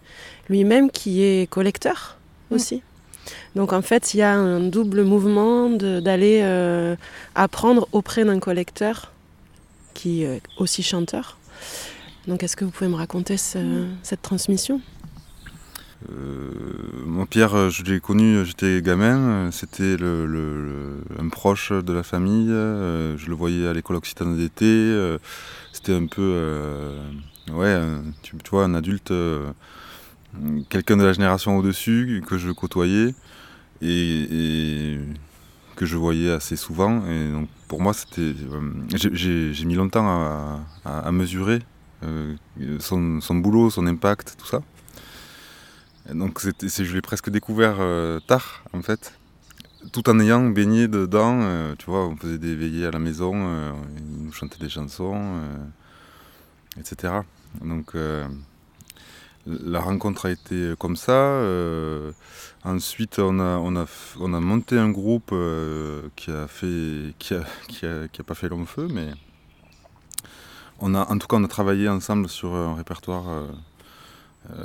lui-même 0.49 0.89
qui 0.89 1.21
est 1.21 1.47
collecteur 1.47 2.17
aussi. 2.49 2.77
Mmh. 2.77 3.29
Donc, 3.59 3.71
en 3.71 3.83
fait, 3.83 4.15
il 4.15 4.17
y 4.17 4.23
a 4.23 4.33
un 4.33 4.61
double 4.61 5.03
mouvement 5.03 5.69
d'aller 5.69 6.39
euh, 6.41 6.95
apprendre 7.35 7.87
auprès 7.91 8.25
d'un 8.25 8.39
collecteur 8.39 9.11
qui 9.93 10.23
est 10.23 10.41
aussi 10.57 10.81
chanteur. 10.81 11.37
Donc, 12.25 12.41
est-ce 12.41 12.55
que 12.55 12.65
vous 12.65 12.71
pouvez 12.71 12.89
me 12.89 12.95
raconter 12.95 13.37
ce, 13.37 13.59
mmh. 13.59 13.89
cette 14.01 14.23
transmission? 14.23 14.81
Mon 17.05 17.25
Pierre, 17.25 17.69
je 17.69 17.83
l'ai 17.83 17.99
connu, 17.99 18.45
j'étais 18.45 18.81
gamin, 18.81 19.51
c'était 19.51 19.97
un 20.01 21.29
proche 21.29 21.71
de 21.71 21.93
la 21.93 22.03
famille, 22.03 22.51
euh, 22.51 23.17
je 23.17 23.27
le 23.27 23.35
voyais 23.35 23.67
à 23.67 23.73
l'école 23.73 23.97
occitane 23.97 24.37
d'été, 24.37 24.65
euh, 24.65 25.17
c'était 25.73 25.93
un 25.93 26.05
peu, 26.07 26.21
euh, 26.21 27.01
ouais, 27.51 27.79
tu, 28.21 28.35
vois, 28.49 28.63
un 28.63 28.73
adulte, 28.73 29.11
euh, 29.11 29.51
quelqu'un 30.69 30.97
de 30.97 31.03
la 31.03 31.13
génération 31.13 31.57
au-dessus 31.57 32.23
que 32.25 32.37
je 32.37 32.51
côtoyais 32.51 33.13
et, 33.81 34.99
que 35.75 35.85
je 35.85 35.95
voyais 35.95 36.31
assez 36.31 36.55
souvent. 36.55 37.05
Et 37.07 37.31
donc 37.31 37.47
pour 37.67 37.81
moi, 37.81 37.93
c'était, 37.93 38.33
j'ai 38.93 39.65
mis 39.65 39.75
longtemps 39.75 40.59
à, 40.85 41.11
mesurer 41.11 41.59
son 42.79 43.35
boulot, 43.35 43.69
son 43.69 43.87
impact, 43.87 44.35
tout 44.37 44.47
ça. 44.47 44.61
Donc 46.13 46.39
je 46.41 46.93
l'ai 46.93 47.01
presque 47.01 47.29
découvert 47.29 47.77
euh, 47.79 48.19
tard 48.19 48.63
en 48.73 48.81
fait, 48.81 49.13
tout 49.91 50.09
en 50.09 50.19
ayant 50.19 50.47
baigné 50.49 50.87
dedans. 50.87 51.39
Euh, 51.41 51.75
tu 51.77 51.85
vois, 51.85 52.07
on 52.07 52.15
faisait 52.15 52.37
des 52.37 52.55
veillées 52.55 52.85
à 52.85 52.91
la 52.91 52.99
maison, 52.99 53.33
euh, 53.35 53.71
il 53.97 54.25
nous 54.25 54.31
chantait 54.31 54.59
des 54.59 54.69
chansons, 54.69 55.15
euh, 55.15 56.79
etc. 56.79 57.13
Donc 57.61 57.95
la 59.45 59.79
rencontre 59.79 60.27
a 60.27 60.31
été 60.31 60.73
comme 60.77 60.95
ça. 60.95 61.41
ensuite, 62.63 63.19
on 63.19 63.39
a, 63.39 63.57
on, 63.57 63.75
a, 63.75 63.85
on 64.19 64.33
a 64.33 64.39
monté 64.39 64.77
un 64.77 64.89
groupe 64.89 65.33
qui 66.15 66.31
a 66.31 66.47
fait, 66.47 67.13
qui 67.19 67.33
a, 67.33 67.43
qui 67.67 67.85
a, 67.85 68.07
qui 68.07 68.21
a 68.21 68.23
pas 68.23 68.35
fait 68.35 68.49
long 68.49 68.65
feu, 68.65 68.87
mais 68.91 69.09
on 70.81 70.95
a, 70.95 71.11
en 71.11 71.17
tout 71.17 71.27
cas, 71.27 71.37
on 71.37 71.43
a 71.43 71.47
travaillé 71.47 71.89
ensemble 71.89 72.29
sur 72.29 72.53
un 72.55 72.75
répertoire 72.75 73.29
euh, 73.29 73.47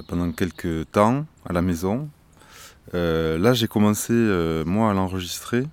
pendant 0.09 0.31
quelques 0.33 0.91
temps 0.91 1.27
à 1.45 1.53
la 1.53 1.63
maison. 1.63 2.09
Euh, 2.95 3.39
là, 3.39 3.55
j'ai 3.55 3.69
commencé, 3.69 4.13
euh, 4.13 4.65
moi, 4.65 4.91
à 4.91 4.95
l'enregistrer, 4.95 5.67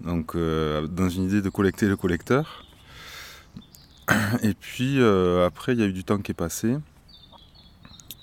donc 0.00 0.36
dans 0.36 1.08
une 1.08 1.24
idée 1.24 1.42
de 1.42 1.50
collecter 1.50 1.86
le 1.86 1.96
collecteur. 1.96 2.64
Et 4.42 4.54
puis, 4.54 5.02
après, 5.44 5.72
il 5.72 5.80
y 5.80 5.82
a 5.82 5.86
eu 5.86 5.92
du 5.92 6.04
temps 6.04 6.18
qui 6.18 6.32
est 6.32 6.34
passé. 6.34 6.76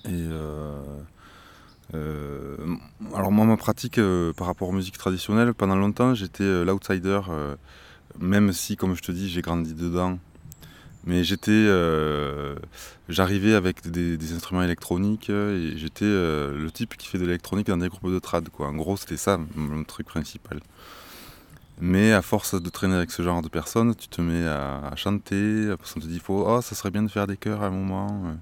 Et 0.06 0.28
euh, 1.96 2.56
alors 3.16 3.32
moi 3.32 3.46
ma 3.46 3.58
pratique 3.58 3.98
euh, 3.98 4.32
par 4.34 4.46
rapport 4.46 4.70
aux 4.70 4.74
musiques 4.74 4.98
traditionnelles, 4.98 5.56
pendant 5.56 5.76
longtemps 5.76 6.14
j'étais 6.14 6.44
euh, 6.44 6.64
l'outsider, 6.64 7.22
même 8.20 8.54
si 8.54 8.76
comme 8.76 8.96
je 8.96 9.02
te 9.02 9.12
dis 9.12 9.30
j'ai 9.30 9.42
grandi 9.42 9.74
dedans 9.74 10.20
mais 11.10 11.24
j'étais, 11.24 11.52
euh, 11.52 12.56
j'arrivais 13.10 13.56
avec 13.56 13.90
des, 13.90 14.34
instruments 14.34 14.62
électroniques 14.62 15.30
et 15.30 15.74
j'étais 15.76 16.06
euh, 16.06 16.56
le 16.56 16.70
type 16.70 16.96
qui 16.98 17.08
fait 17.08 17.18
de 17.18 17.26
l'électronique 17.26 17.68
dans 17.68 17.78
des 17.78 17.90
groupes 17.90 18.14
de 18.14 18.20
trad. 18.20 18.48
Quoi. 18.50 18.68
En 18.68 18.76
gros, 18.76 18.96
c'était 18.96 19.18
ça 19.18 19.40
mon 19.56 19.84
truc 19.84 20.06
principal. 20.06 20.60
Mais 21.82 22.14
à 22.14 22.22
force 22.22 22.62
de 22.62 22.70
traîner 22.70 22.96
avec 22.96 23.10
ce 23.10 23.24
genre 23.24 23.42
de 23.42 23.50
personnes, 23.50 23.96
tu 23.96 24.08
te 24.08 24.22
mets 24.22 24.46
à, 24.46 24.88
à 24.92 24.96
chanter. 24.96 25.72
Après, 25.72 25.90
on 25.98 26.00
te 26.00 26.06
dit, 26.06 26.20
faut, 26.20 26.46
oh, 26.48 26.62
ça 26.62 26.76
serait 26.76 26.92
bien 26.92 27.04
de 27.04 27.08
faire 27.10 27.26
des 27.26 27.38
chœurs 27.38 27.64
à 27.64 27.68
un 27.68 27.72
moment. 27.72 28.36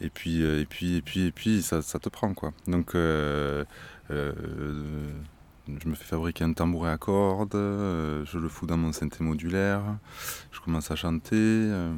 Et 0.00 0.10
puis, 0.10 0.42
euh, 0.42 0.60
et 0.60 0.66
puis, 0.66 0.96
et 0.96 1.02
puis, 1.02 1.26
et 1.26 1.32
puis, 1.32 1.62
ça, 1.62 1.80
te 1.82 2.08
prend 2.08 2.34
quoi. 2.34 2.52
Donc, 2.66 2.94
euh, 2.94 3.64
euh, 4.10 4.32
je 5.66 5.88
me 5.88 5.94
fais 5.94 6.04
fabriquer 6.04 6.44
un 6.44 6.52
tambouret 6.52 6.90
à 6.90 6.98
cordes, 6.98 7.54
euh, 7.54 8.24
je 8.26 8.38
le 8.38 8.48
fous 8.48 8.66
dans 8.66 8.76
mon 8.76 8.92
synthé 8.92 9.24
modulaire, 9.24 9.82
je 10.52 10.60
commence 10.60 10.90
à 10.90 10.96
chanter. 10.96 11.34
Euh, 11.34 11.94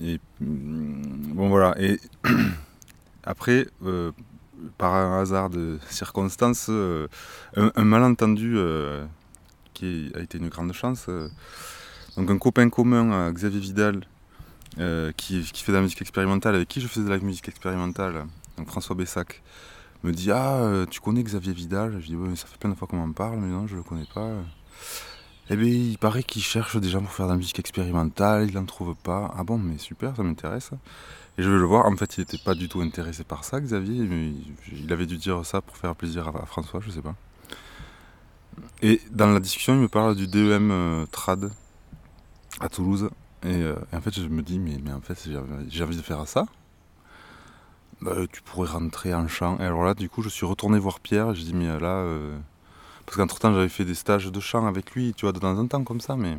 et, 0.00 0.20
mm, 0.40 1.34
bon 1.34 1.48
voilà. 1.48 1.74
Et 1.80 1.98
après, 3.24 3.66
euh, 3.84 4.12
par 4.78 4.94
un 4.94 5.20
hasard 5.20 5.50
de 5.50 5.78
circonstances, 5.90 6.70
un, 6.70 7.84
malentendu 7.84 8.56
qui 9.74 10.10
a 10.14 10.20
été 10.20 10.38
une 10.38 10.48
grande 10.48 10.72
chance. 10.72 11.10
Donc 12.16 12.30
un 12.30 12.38
copain 12.38 12.70
commun 12.70 13.26
à 13.26 13.32
Xavier 13.32 13.60
Vidal, 13.60 14.00
qui, 15.16 15.42
qui, 15.42 15.62
fait 15.62 15.72
de 15.72 15.76
la 15.76 15.82
musique 15.82 16.00
expérimentale, 16.00 16.54
avec 16.54 16.68
qui 16.68 16.80
je 16.80 16.86
faisais 16.86 17.04
de 17.04 17.10
la 17.10 17.18
musique 17.18 17.48
expérimentale, 17.48 18.26
donc 18.56 18.68
François 18.68 18.96
Bessac 18.96 19.42
me 20.06 20.12
dit 20.12 20.30
Ah, 20.30 20.56
euh, 20.56 20.86
tu 20.86 21.00
connais 21.00 21.22
Xavier 21.22 21.52
Vidal? 21.52 22.00
Je 22.00 22.06
dis 22.06 22.16
Oui, 22.16 22.36
ça 22.36 22.46
fait 22.46 22.58
plein 22.58 22.70
de 22.70 22.74
fois 22.74 22.88
qu'on 22.88 22.96
m'en 22.96 23.12
parle, 23.12 23.38
mais 23.38 23.48
non, 23.48 23.66
je 23.66 23.76
le 23.76 23.82
connais 23.82 24.06
pas. 24.14 24.30
Eh 25.50 25.56
bien, 25.56 25.68
il 25.68 25.98
paraît 25.98 26.22
qu'il 26.22 26.42
cherche 26.42 26.76
des 26.76 26.88
gens 26.88 27.00
pour 27.00 27.12
faire 27.12 27.26
de 27.26 27.32
la 27.32 27.36
musique 27.36 27.58
expérimentale, 27.58 28.48
il 28.48 28.54
n'en 28.54 28.64
trouve 28.64 28.94
pas. 28.96 29.32
Ah 29.36 29.44
bon, 29.44 29.58
mais 29.58 29.78
super, 29.78 30.16
ça 30.16 30.22
m'intéresse. 30.22 30.70
Et 31.38 31.42
je 31.42 31.50
vais 31.50 31.58
le 31.58 31.64
voir. 31.64 31.86
En 31.86 31.96
fait, 31.96 32.16
il 32.16 32.20
n'était 32.20 32.38
pas 32.38 32.54
du 32.54 32.68
tout 32.68 32.80
intéressé 32.80 33.22
par 33.24 33.44
ça, 33.44 33.60
Xavier. 33.60 34.06
Mais 34.06 34.32
il 34.72 34.92
avait 34.92 35.06
dû 35.06 35.16
dire 35.18 35.44
ça 35.44 35.60
pour 35.60 35.76
faire 35.76 35.94
plaisir 35.94 36.28
à 36.28 36.46
François, 36.46 36.80
je 36.80 36.90
sais 36.90 37.02
pas. 37.02 37.14
Et 38.82 39.00
dans 39.10 39.28
la 39.28 39.40
discussion, 39.40 39.74
il 39.74 39.80
me 39.80 39.88
parle 39.88 40.16
du 40.16 40.26
DEM 40.26 41.06
Trad 41.12 41.50
à 42.58 42.68
Toulouse. 42.68 43.10
Et, 43.44 43.64
en 43.92 44.00
fait, 44.00 44.14
je 44.14 44.26
me 44.26 44.42
dis, 44.42 44.58
mais, 44.58 44.78
mais 44.82 44.92
en 44.92 45.00
fait, 45.00 45.28
j'ai 45.68 45.84
envie 45.84 45.96
de 45.96 46.02
faire 46.02 46.26
ça. 46.26 46.46
Bah, 48.02 48.14
tu 48.30 48.42
pourrais 48.42 48.68
rentrer 48.68 49.14
en 49.14 49.28
chant. 49.28 49.58
Et 49.58 49.64
alors 49.64 49.84
là, 49.84 49.94
du 49.94 50.08
coup, 50.08 50.22
je 50.22 50.28
suis 50.28 50.46
retourné 50.46 50.78
voir 50.78 51.00
Pierre. 51.00 51.34
Je 51.34 51.42
dis, 51.42 51.54
mais 51.54 51.78
là, 51.80 52.04
parce 53.06 53.16
qu'entre 53.16 53.38
temps, 53.38 53.54
j'avais 53.54 53.68
fait 53.68 53.84
des 53.84 53.94
stages 53.94 54.30
de 54.30 54.40
chant 54.40 54.66
avec 54.66 54.90
lui, 54.92 55.14
tu 55.14 55.24
vois, 55.24 55.32
de 55.32 55.38
temps 55.38 55.56
en 55.56 55.66
temps 55.66 55.84
comme 55.84 56.00
ça, 56.00 56.16
mais. 56.16 56.36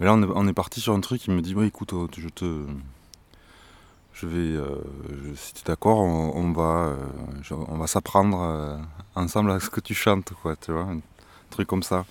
Mais 0.00 0.06
là, 0.06 0.14
on 0.14 0.48
est, 0.48 0.52
parti 0.52 0.80
sur 0.80 0.94
un 0.94 1.00
truc. 1.00 1.24
Il 1.26 1.34
me 1.34 1.40
dit, 1.40 1.54
écoute, 1.62 1.94
je 2.18 2.28
te. 2.28 2.66
Je 4.12 4.26
vais. 4.26 4.56
Euh, 4.56 4.76
si 5.36 5.54
tu 5.54 5.60
es 5.60 5.64
d'accord, 5.64 5.98
on, 5.98 6.52
va, 6.52 6.94
euh, 7.52 7.76
va 7.78 7.86
s'apprendre 7.86 8.40
euh, 8.42 8.76
ensemble 9.14 9.52
à 9.52 9.60
ce 9.60 9.70
que 9.70 9.80
tu 9.80 9.94
chantes, 9.94 10.32
quoi, 10.42 10.56
tu 10.56 10.72
vois, 10.72 10.82
un 10.82 11.00
truc 11.50 11.68
comme 11.68 11.84
ça. 11.84 12.04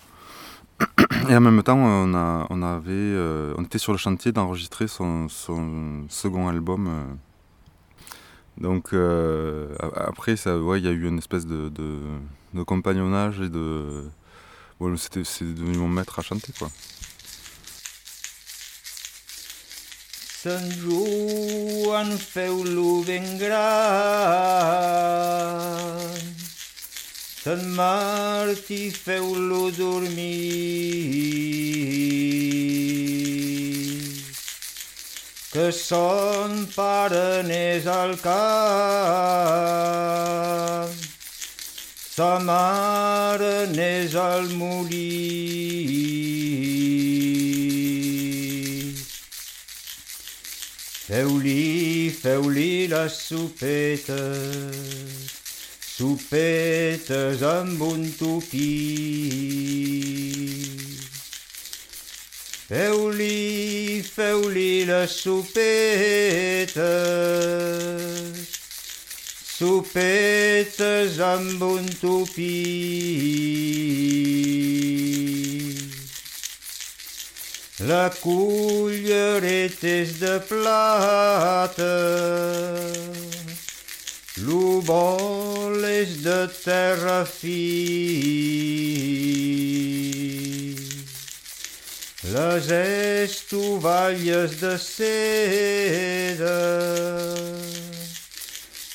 Et 1.29 1.35
en 1.35 1.41
même 1.41 1.61
temps, 1.61 1.77
on, 1.77 2.63
avait, 2.63 3.53
on 3.57 3.63
était 3.63 3.77
sur 3.77 3.91
le 3.91 3.97
chantier 3.97 4.31
d'enregistrer 4.31 4.87
son, 4.87 5.27
second 5.27 6.47
album. 6.47 7.17
Donc 8.57 8.93
après, 9.95 10.35
ça, 10.35 10.57
ouais, 10.57 10.79
il 10.79 10.85
y 10.85 10.87
a 10.87 10.91
eu 10.91 11.07
une 11.07 11.17
espèce 11.17 11.45
de 11.45 11.71
de 12.53 12.63
compagnonnage 12.63 13.39
et 13.41 13.49
de. 13.49 14.09
Bon, 14.79 14.95
c'était, 14.97 15.23
c'est 15.23 15.45
devenu 15.45 15.77
mon 15.77 15.87
maître 15.87 16.19
à 16.19 16.21
chanter, 16.21 16.51
quoi. 16.57 16.69
Sant 20.43 20.71
Joan 20.81 22.17
feu-lo 22.17 23.03
ben 23.03 23.37
gran, 23.37 23.53
Sant 27.43 27.63
Martí 27.75 28.89
feu-lo 28.89 29.69
dormir, 29.69 30.11
que 35.51 35.69
son 35.71 36.65
pare 36.73 37.43
n'és 37.43 37.85
al 37.85 38.15
camp, 38.23 38.31
sa 42.15 42.39
mare 42.39 43.67
n'és 43.75 44.15
al 44.15 44.47
molí. 44.55 45.11
Feu-li, 51.11 52.09
feu-li 52.15 52.87
les 52.87 53.11
sopetes, 53.27 54.15
sopetes 55.97 57.43
amb 57.43 57.83
un 57.91 58.07
tupí. 58.15 58.71
Feu-li, 62.71 63.99
feu-li 63.99 64.85
les 64.87 65.11
sopetes, 65.11 66.77
sopetes 69.57 71.17
amb 71.19 71.65
un 71.67 71.89
tupí. 71.99 72.55
La 77.91 78.07
cullereta 78.21 79.91
és 79.97 80.15
de 80.23 80.39
plata, 80.47 81.91
l'ubol 84.47 85.83
és 85.91 86.23
de 86.23 86.39
terra 86.63 87.25
fi. 87.27 87.59
Les 92.31 92.67
estovalles 92.71 94.53
de 94.61 94.77
seda 94.79 96.59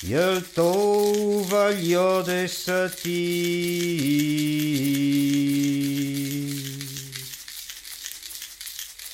i 0.07 0.13
el 0.17 0.41
tovalló 0.55 2.23
de 2.25 2.47
satí. 2.49 3.27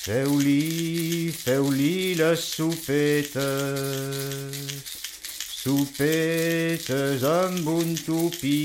Feu-li, 0.05 1.31
feu-li 1.43 2.15
les 2.21 2.47
sopetes, 2.55 3.43
sopetes 5.65 7.27
amb 7.27 7.67
un 7.75 7.95
tupí. 8.07 8.59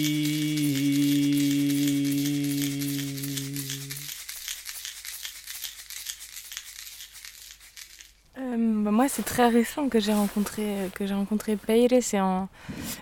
Moi, 8.99 9.09
c'est 9.09 9.23
très 9.23 9.49
récent 9.49 9.89
que 9.89 10.01
j'ai 10.01 10.13
rencontré 10.13 10.91
que 10.97 11.07
j'ai 11.07 11.15
rencontré 11.15 11.55
Peire. 11.55 11.89
C'est 12.01 12.19
en, 12.19 12.49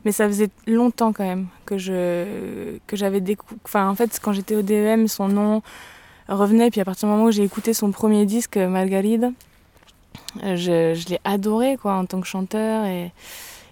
mais 0.04 0.12
ça 0.12 0.26
faisait 0.28 0.50
longtemps 0.66 1.14
quand 1.14 1.24
même 1.24 1.46
que 1.64 1.78
je 1.78 2.76
que 2.86 2.98
j'avais 2.98 3.22
découvert. 3.22 3.84
En 3.84 3.94
fait, 3.94 4.20
quand 4.22 4.34
j'étais 4.34 4.56
au 4.56 4.60
DEM, 4.60 5.08
son 5.08 5.28
nom 5.28 5.62
revenait. 6.28 6.70
Puis 6.70 6.82
à 6.82 6.84
partir 6.84 7.08
du 7.08 7.14
moment 7.14 7.24
où 7.24 7.30
j'ai 7.30 7.44
écouté 7.44 7.72
son 7.72 7.92
premier 7.92 8.26
disque, 8.26 8.58
Margaride, 8.58 9.32
je, 10.42 10.92
l'ai 11.08 11.18
adoré 11.24 11.78
quoi 11.78 11.94
en 11.94 12.04
tant 12.04 12.20
que 12.20 12.26
chanteur 12.26 12.84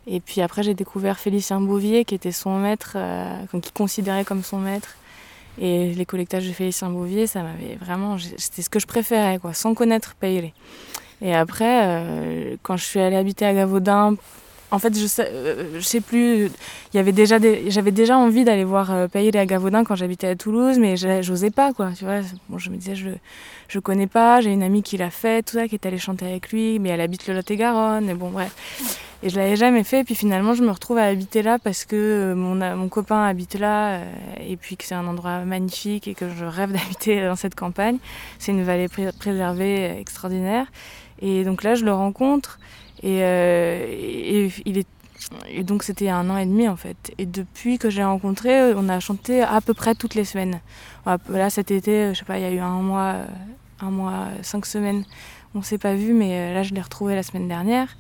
et 0.07 0.21
puis 0.21 0.41
après 0.41 0.63
j'ai 0.63 0.75
découvert 0.75 1.19
Félicien 1.19 1.61
Bouvier 1.61 2.07
qui 2.07 2.15
était 2.15 2.33
son 2.33 2.59
maître, 2.59 2.93
euh, 2.97 3.45
considérait 3.75 4.25
comme 4.25 4.43
son 4.43 4.59
maître. 4.59 4.97
Et 5.59 5.93
les 5.93 6.07
collectages 6.07 6.49
de 6.49 6.53
Félicien 6.53 6.89
Bouvier, 6.89 7.27
ça 7.27 7.43
m'avait 7.43 7.77
vraiment, 7.77 8.17
c'était 8.39 8.63
ce 8.63 8.71
que 8.71 8.81
je 8.81 8.87
préférais 8.87 9.39
quoi, 9.39 9.53
sans 9.53 9.75
connaître 9.75 10.15
Peire. 10.15 10.51
Et 11.25 11.35
après, 11.35 11.81
euh, 11.85 12.57
quand 12.63 12.77
je 12.77 12.85
suis 12.85 13.01
allée 13.01 13.17
habiter 13.17 13.47
à 13.47 13.55
Gavaudin, 13.55 14.15
en 14.71 14.79
fait, 14.79 14.99
je 14.99 15.07
sais, 15.07 15.27
euh, 15.33 15.81
sais 15.81 16.03
plus, 16.03 16.47
il 16.47 16.97
y 16.97 16.99
avait 16.99 17.13
déjà 17.13 17.39
j'avais 17.69 17.93
déjà 17.93 18.19
envie 18.19 18.45
d'aller 18.45 18.65
voir 18.65 18.93
euh, 18.93 19.07
à 19.15 19.47
Gavaudin 19.47 19.85
quand 19.85 19.95
j'habitais 19.97 20.27
à 20.27 20.37
Toulouse, 20.37 20.79
mais 20.79 20.97
j'osais 21.23 21.51
pas, 21.51 21.73
quoi, 21.73 21.93
tu 21.97 22.05
vois. 22.05 22.21
Bon, 22.51 22.59
je 22.59 22.69
me 22.69 22.77
disais, 22.77 22.95
je, 22.95 23.09
je 23.69 23.79
connais 23.79 24.07
pas, 24.07 24.43
j'ai 24.43 24.53
une 24.53 24.63
amie 24.63 24.83
qui 24.83 24.99
l'a 24.99 25.09
fait, 25.09 25.43
tout 25.43 25.55
ça, 25.55 25.67
qui 25.67 25.77
est 25.77 25.87
allée 25.87 25.97
chanter 25.97 26.27
avec 26.27 26.51
lui, 26.51 26.79
mais 26.79 26.91
elle 26.91 27.01
habite 27.01 27.27
le 27.27 27.33
Lot-et-Garonne, 27.33 28.11
et 28.11 28.15
bon, 28.15 28.29
bref. 28.29 29.01
Et 29.23 29.31
je 29.31 29.39
l'avais 29.39 29.57
jamais 29.57 29.85
fait, 29.85 30.01
et 30.01 30.05
puis 30.05 30.15
finalement, 30.15 30.53
je 30.53 30.63
me 30.63 30.71
retrouve 30.71 30.99
à 30.99 31.05
habiter 31.05 31.41
là 31.41 31.59
parce 31.59 31.87
que 31.87 32.35
mon, 32.35 32.57
mon 32.77 32.89
copain 32.89 33.25
habite 33.25 33.59
là, 33.59 34.01
et 34.47 34.59
puis 34.59 34.77
que 34.77 34.85
c'est 34.85 34.95
un 34.95 35.07
endroit 35.07 35.39
magnifique, 35.47 36.07
et 36.07 36.15
que 36.15 36.29
je 36.29 36.45
rêve 36.45 36.73
d'habiter 36.79 37.25
dans 37.25 37.37
cette 37.37 37.55
campagne. 37.55 37.97
C'est 38.39 38.53
une 38.53 38.65
vallée 38.65 38.89
préservée 38.89 39.99
extraordinaire. 39.99 40.67
Et 41.20 41.44
donc 41.44 41.62
là, 41.62 41.74
je 41.74 41.85
le 41.85 41.92
rencontre. 41.92 42.59
Et, 43.03 43.18
euh, 43.22 44.48
il 44.64 44.79
est 44.79 44.87
et 45.48 45.62
donc 45.62 45.83
c'était 45.83 46.09
un 46.09 46.29
an 46.31 46.37
et 46.37 46.46
demi 46.46 46.68
en 46.68 46.77
fait. 46.77 47.12
Et 47.18 47.27
depuis 47.27 47.79
que 47.79 47.90
je 47.90 47.98
l'ai 47.98 48.05
rencontré, 48.05 48.74
on 48.74 48.88
a 48.88 49.00
chanté 49.00 49.42
à 49.42 49.61
peu 49.61 49.74
près 49.74 49.94
toutes 49.94 50.14
les 50.14 50.24
semaines. 50.24 50.61
Là 51.29 51.50
cet 51.50 51.70
été, 51.70 52.12
je 52.12 52.18
sais 52.18 52.24
pas, 52.24 52.38
il 52.38 52.42
y 52.42 52.46
a 52.46 52.50
eu 52.50 52.59
un 52.59 52.81
mois, 52.81 53.16
un 53.81 53.90
mois, 53.90 54.29
cinq 54.42 54.66
semaines, 54.66 55.05
on 55.55 55.62
s'est 55.62 55.79
pas 55.79 55.94
vu, 55.94 56.12
mais 56.12 56.33
euh, 56.33 56.55
là 56.55 56.62
je 56.62 56.74
l'ai 56.74 56.81
retrouvé 56.81 57.14
la 57.14 57.22
semaine 57.22 57.48
dernière. 57.48 57.96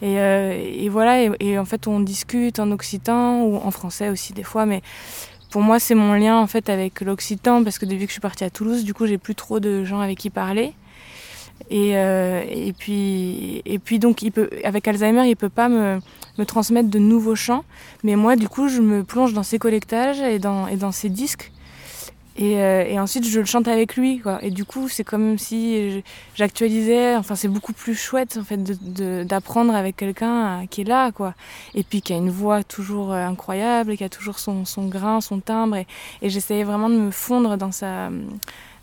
Et, 0.00 0.20
euh, 0.20 0.52
et 0.52 0.88
voilà, 0.88 1.22
et, 1.22 1.30
et, 1.40 1.58
en 1.58 1.64
fait 1.64 1.86
on 1.88 2.00
discute 2.00 2.60
en 2.60 2.70
occitan 2.70 3.42
ou 3.42 3.56
en 3.56 3.70
français 3.70 4.08
aussi 4.10 4.32
des 4.32 4.44
fois, 4.44 4.64
mais 4.64 4.82
pour 5.50 5.60
moi 5.60 5.80
c'est 5.80 5.96
mon 5.96 6.14
lien 6.14 6.38
en 6.38 6.46
fait 6.46 6.68
avec 6.68 7.00
l'occitan 7.00 7.64
parce 7.64 7.78
que 7.78 7.86
depuis 7.86 8.04
que 8.04 8.10
je 8.10 8.12
suis 8.12 8.20
partie 8.20 8.44
à 8.44 8.50
Toulouse, 8.50 8.84
du 8.84 8.94
coup 8.94 9.06
j'ai 9.06 9.18
plus 9.18 9.34
trop 9.34 9.60
de 9.60 9.84
gens 9.84 10.00
avec 10.00 10.18
qui 10.18 10.30
parler. 10.30 10.74
Et, 11.70 11.96
euh, 11.96 12.44
et, 12.48 12.72
puis, 12.72 13.62
et 13.64 13.78
puis 13.78 13.98
donc, 13.98 14.24
avec 14.64 14.88
Alzheimer, 14.88 15.24
il 15.24 15.30
ne 15.30 15.34
peut 15.34 15.48
pas 15.48 15.68
me, 15.68 16.00
me, 16.38 16.44
transmettre 16.44 16.88
de 16.88 16.98
nouveaux 16.98 17.34
chants. 17.34 17.64
Mais 18.04 18.16
moi, 18.16 18.36
du 18.36 18.48
coup, 18.48 18.68
je 18.68 18.80
me 18.80 19.04
plonge 19.04 19.34
dans 19.34 19.42
ses 19.42 19.58
collectages 19.58 20.20
et 20.20 20.38
dans, 20.38 20.92
ses 20.92 21.10
disques. 21.10 21.52
Et, 22.36 22.60
euh, 22.62 22.84
et, 22.86 22.98
ensuite, 22.98 23.26
je 23.28 23.40
le 23.40 23.44
chante 23.44 23.68
avec 23.68 23.96
lui. 23.96 24.22
Et 24.40 24.50
du 24.50 24.64
coup, 24.64 24.88
c'est 24.88 25.04
comme 25.04 25.36
si 25.36 26.02
j'actualisais. 26.36 27.16
Enfin, 27.16 27.34
c'est 27.34 27.48
beaucoup 27.48 27.74
plus 27.74 27.94
chouette 27.94 28.38
en 28.40 28.44
fait, 28.44 28.62
d'apprendre 29.26 29.74
avec 29.74 29.96
quelqu'un 29.96 30.62
euh, 30.62 30.66
qui 30.70 30.82
est 30.82 30.88
là. 30.88 31.12
Quoi. 31.12 31.34
Et 31.74 31.82
puis, 31.82 32.00
qui 32.00 32.14
a 32.14 32.16
une 32.16 32.30
voix 32.30 32.62
toujours 32.62 33.12
incroyable, 33.12 33.96
qui 33.96 34.04
a 34.04 34.08
toujours 34.08 34.38
son, 34.38 34.64
grain, 34.86 35.20
son 35.20 35.40
timbre. 35.40 35.76
Et 36.22 36.30
j'essayais 36.30 36.64
vraiment 36.64 36.88
de 36.88 36.96
me 36.96 37.10
fondre 37.10 37.58
dans 37.58 37.72
sa 37.72 38.08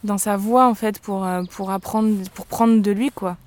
dans 0.06 0.18
sa 0.18 0.38
voix 0.38 0.68
en 0.68 0.76
fait 0.76 1.00
pour, 1.00 1.26
euh, 1.26 1.44
pour 1.52 1.72
apprendre 1.72 2.16
pour 2.34 2.46
prendre 2.46 2.82
de 2.82 2.92
lui 2.92 3.12
quoi 3.12 3.38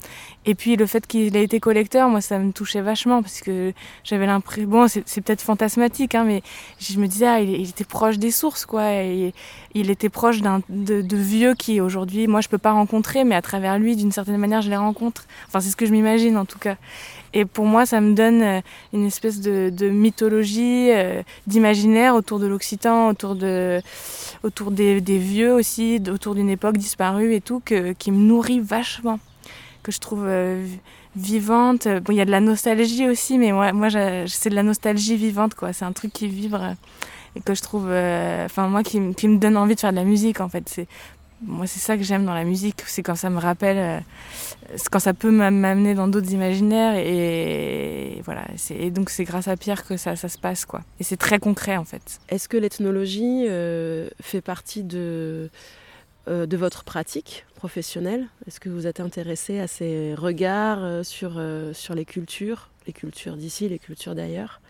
Et 0.49 0.55
puis 0.55 0.77
le 0.77 0.87
fait 0.87 1.07
qu'il 1.07 1.37
ait 1.37 1.45
été 1.45 1.61
collecteur, 1.61 2.09
moi 2.09 2.23
ça 2.23 2.39
me 2.39 2.53
touchait 2.53 2.81
vachement 2.81 3.21
parce 3.21 3.43
que 3.43 3.75
j'avais 4.03 4.25
l'impression, 4.25 4.67
bon 4.67 4.89
c'est 4.89 5.21
peut-être 5.21 5.43
fantasmatique, 5.43 6.15
hein, 6.15 6.25
mais 6.25 6.41
je 6.81 6.99
me 6.99 7.07
disais, 7.07 7.27
ah, 7.27 7.41
il, 7.43 7.69
était 7.69 7.85
proche 7.85 8.17
des 8.17 8.31
sources, 8.31 8.65
quoi. 8.65 8.95
Et 8.95 9.35
il 9.75 9.91
était 9.91 10.09
proche 10.09 10.41
de, 10.41 11.17
vieux 11.19 11.55
qui 11.55 11.83
aujourd'hui, 11.83 12.27
moi 12.29 12.41
je 12.41 12.49
peux 12.49 12.57
pas 12.57 12.73
rencontrer, 12.73 13.25
mais 13.25 13.35
à 13.35 13.43
travers 13.43 13.79
lui, 13.79 13.95
d'une 13.95 14.11
certaine 14.11 14.39
manière, 14.39 14.63
je 14.63 14.71
les 14.71 14.77
rencontre. 14.79 15.27
Enfin 15.49 15.61
c'est 15.61 15.69
ce 15.69 15.77
que 15.77 15.85
je 15.85 15.93
m'imagine 15.93 16.39
en 16.39 16.47
tout 16.47 16.59
cas. 16.59 16.77
Et 17.35 17.45
pour 17.45 17.67
moi, 17.67 17.85
ça 17.85 18.01
me 18.01 18.15
donne 18.15 18.41
euh, 18.41 18.61
une 18.95 19.05
espèce 19.05 19.43
de, 19.43 19.91
mythologie, 19.91 20.91
euh, 20.93 21.23
d'imaginaire 21.47 22.15
autour 22.15 22.39
de 22.39 22.47
l'Occitan, 22.47 23.11
autour, 23.11 23.35
de, 23.35 23.83
autour 24.43 24.71
des, 24.71 24.99
vieux 24.99 25.53
aussi, 25.53 26.01
autour 26.11 26.35
d'une 26.35 26.49
époque 26.49 26.79
disparue 26.79 27.35
et 27.35 27.43
tout, 27.43 27.61
qui 27.61 28.11
me 28.11 28.17
nourrit 28.17 28.61
vachement 28.61 29.21
que 29.89 29.95
je 29.95 30.01
trouve 30.01 30.27
euh, 30.27 30.67
vivante. 31.17 31.89
Bon, 31.89 32.13
il 32.13 32.17
y 32.17 32.21
a 32.21 32.27
de 32.27 32.31
la 32.31 32.41
nostalgie 32.41 33.09
aussi, 33.09 33.39
mais 33.39 33.53
moi, 33.53 33.73
moi 33.73 33.89
c'est 34.27 34.51
de 34.51 34.55
la 34.55 34.63
nostalgie 34.63 35.17
vivante, 35.17 35.55
quoi. 35.55 35.73
C'est 35.73 35.87
un 35.87 35.93
truc 35.93 36.13
qui 36.13 36.29
vibre 36.29 36.63
euh, 36.63 36.75
et 37.37 37.41
que 37.41 37.55
je 37.55 37.63
trouve, 37.63 37.87
euh, 37.89 38.45
enfin, 38.45 38.69
moi, 38.69 38.83
qui, 38.83 39.01
me 39.01 39.39
donne 39.39 39.57
envie 39.57 39.75
de 39.75 39.81
faire 39.81 39.93
de 39.93 39.97
la 39.97 40.05
musique, 40.05 40.43
en 40.43 40.51
fait. 40.51 40.87
Moi, 41.41 41.67
c'est 41.67 41.79
ça 41.79 41.97
que 41.97 42.03
j'aime 42.03 42.27
dans 42.27 42.35
la 42.35 42.45
musique, 42.45 42.83
c'est 42.87 43.03
quand 43.03 43.15
ça 43.15 43.31
me 43.31 43.39
rappelle, 43.39 44.03
quand 44.91 44.99
ça 44.99 45.15
peut 45.15 45.31
m'amener 45.31 45.95
dans 45.95 46.09
d'autres 46.09 46.33
imaginaires, 46.33 46.97
et, 46.97 48.21
voilà. 48.25 48.45
Et 48.71 48.91
donc, 48.91 49.09
c'est 49.09 49.25
grâce 49.25 49.49
à 49.49 49.57
Pierre 49.57 49.87
que 49.87 49.97
ça, 49.97 50.17
ça 50.17 50.29
se 50.29 50.37
passe, 50.37 50.67
quoi. 50.67 50.81
Et 51.01 51.05
c'est 51.05 51.17
très 51.17 51.39
concret, 51.39 51.77
en 51.79 51.85
fait. 51.85 52.21
Est-ce 52.29 52.49
que 52.49 52.57
l'ethnologie 52.59 53.47
fait 54.21 54.41
partie 54.43 54.83
de 54.83 55.49
euh, 55.49 55.49
de 56.29 56.57
votre 56.57 56.85
pratique 56.85 57.45
professionnelle? 57.59 58.29
Est-ce 58.47 58.61
que 58.61 58.69
vous 58.69 58.87
êtes 58.87 59.01
intéressé 59.01 59.59
à 59.59 59.67
ces 59.67 60.15
regards 60.15 60.85
euh, 60.85 61.03
sur, 61.03 61.35
euh, 61.37 61.75
sur 61.75 61.95
les 61.95 62.05
cultures, 62.05 62.71
les 62.87 62.93
cultures 62.93 63.37
d'ici, 63.37 63.69
les 63.69 63.81
cultures 63.81 64.15
d'ailleurs? 64.15 64.61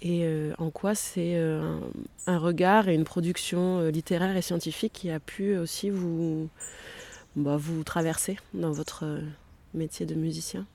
Et 0.00 0.24
en 0.58 0.70
quoi 0.70 0.94
c'est 0.94 1.36
un, 2.28 2.38
regard 2.38 2.88
et 2.88 2.94
une 2.94 3.02
production 3.02 3.88
littéraire 3.88 4.36
et 4.36 4.42
scientifique 4.42 4.92
qui 4.92 5.10
a 5.10 5.18
pu 5.18 5.56
aussi 5.56 5.90
vous, 5.90 6.48
bah, 7.34 7.56
vous 7.56 7.82
traverser 7.82 8.38
dans 8.54 8.70
votre 8.70 9.18
métier 9.74 10.06
de 10.06 10.14
musicien? 10.14 10.66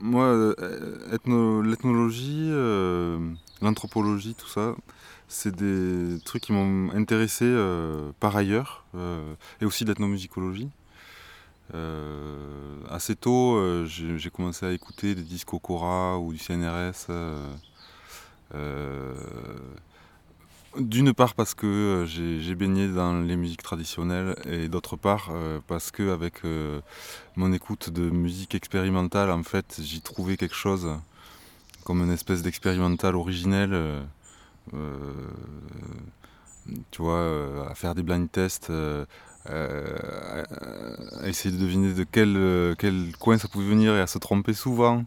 Moi, 0.00 0.54
l'ethnologie, 1.62 2.50
l'anthropologie, 3.62 4.34
tout 4.34 4.48
ça, 4.48 4.74
c'est 5.30 5.54
des 5.54 6.18
trucs 6.24 6.42
qui 6.42 6.52
m'ont 6.52 6.90
intéressé 6.92 7.44
euh, 7.46 8.10
par 8.18 8.36
ailleurs, 8.36 8.84
euh, 8.96 9.34
et 9.60 9.64
aussi 9.64 9.84
l'ethnomusicologie. 9.84 10.68
Euh, 11.72 12.36
assez 12.90 13.14
tôt, 13.14 13.86
j'ai 13.86 14.30
commencé 14.30 14.66
à 14.66 14.72
écouter 14.72 15.14
des 15.14 15.22
disques 15.22 15.54
au 15.54 15.60
Cora 15.60 16.18
ou 16.18 16.32
du 16.32 16.38
CNRS. 16.38 17.06
D'une 20.78 21.12
part 21.14 21.34
parce 21.34 21.54
que 21.54 22.04
j'ai 22.08 22.54
baigné 22.56 22.88
dans 22.88 23.20
les 23.20 23.36
musiques 23.36 23.62
traditionnelles 23.62 24.34
et 24.46 24.68
d'autre 24.68 24.96
part 24.96 25.30
parce 25.68 25.92
que 25.92 26.10
avec 26.10 26.42
mon 27.36 27.52
écoute 27.52 27.90
de 27.90 28.10
musique 28.10 28.56
expérimentale, 28.56 29.30
en 29.30 29.44
fait, 29.44 29.80
j'y 29.80 30.00
trouvais 30.00 30.36
quelque 30.36 30.56
chose 30.56 30.88
comme 31.84 32.02
une 32.02 32.10
espèce 32.12 32.42
d'expérimental 32.42 33.14
originel 33.14 34.02
tu 36.90 37.02
vois, 37.02 37.16
euh, 37.16 37.68
à 37.68 37.74
faire 37.74 37.94
des 37.94 38.02
blind 38.02 38.30
tests, 38.30 38.70
euh, 38.70 39.04
à 39.48 41.28
essayer 41.28 41.54
de 41.54 41.60
deviner 41.60 41.92
de 41.94 42.04
quel, 42.04 42.74
quel 42.78 43.16
coin 43.18 43.38
ça 43.38 43.48
pouvait 43.48 43.68
venir 43.68 43.94
et 43.94 44.00
à 44.00 44.06
se 44.06 44.18
tromper 44.18 44.52
souvent, 44.52 45.04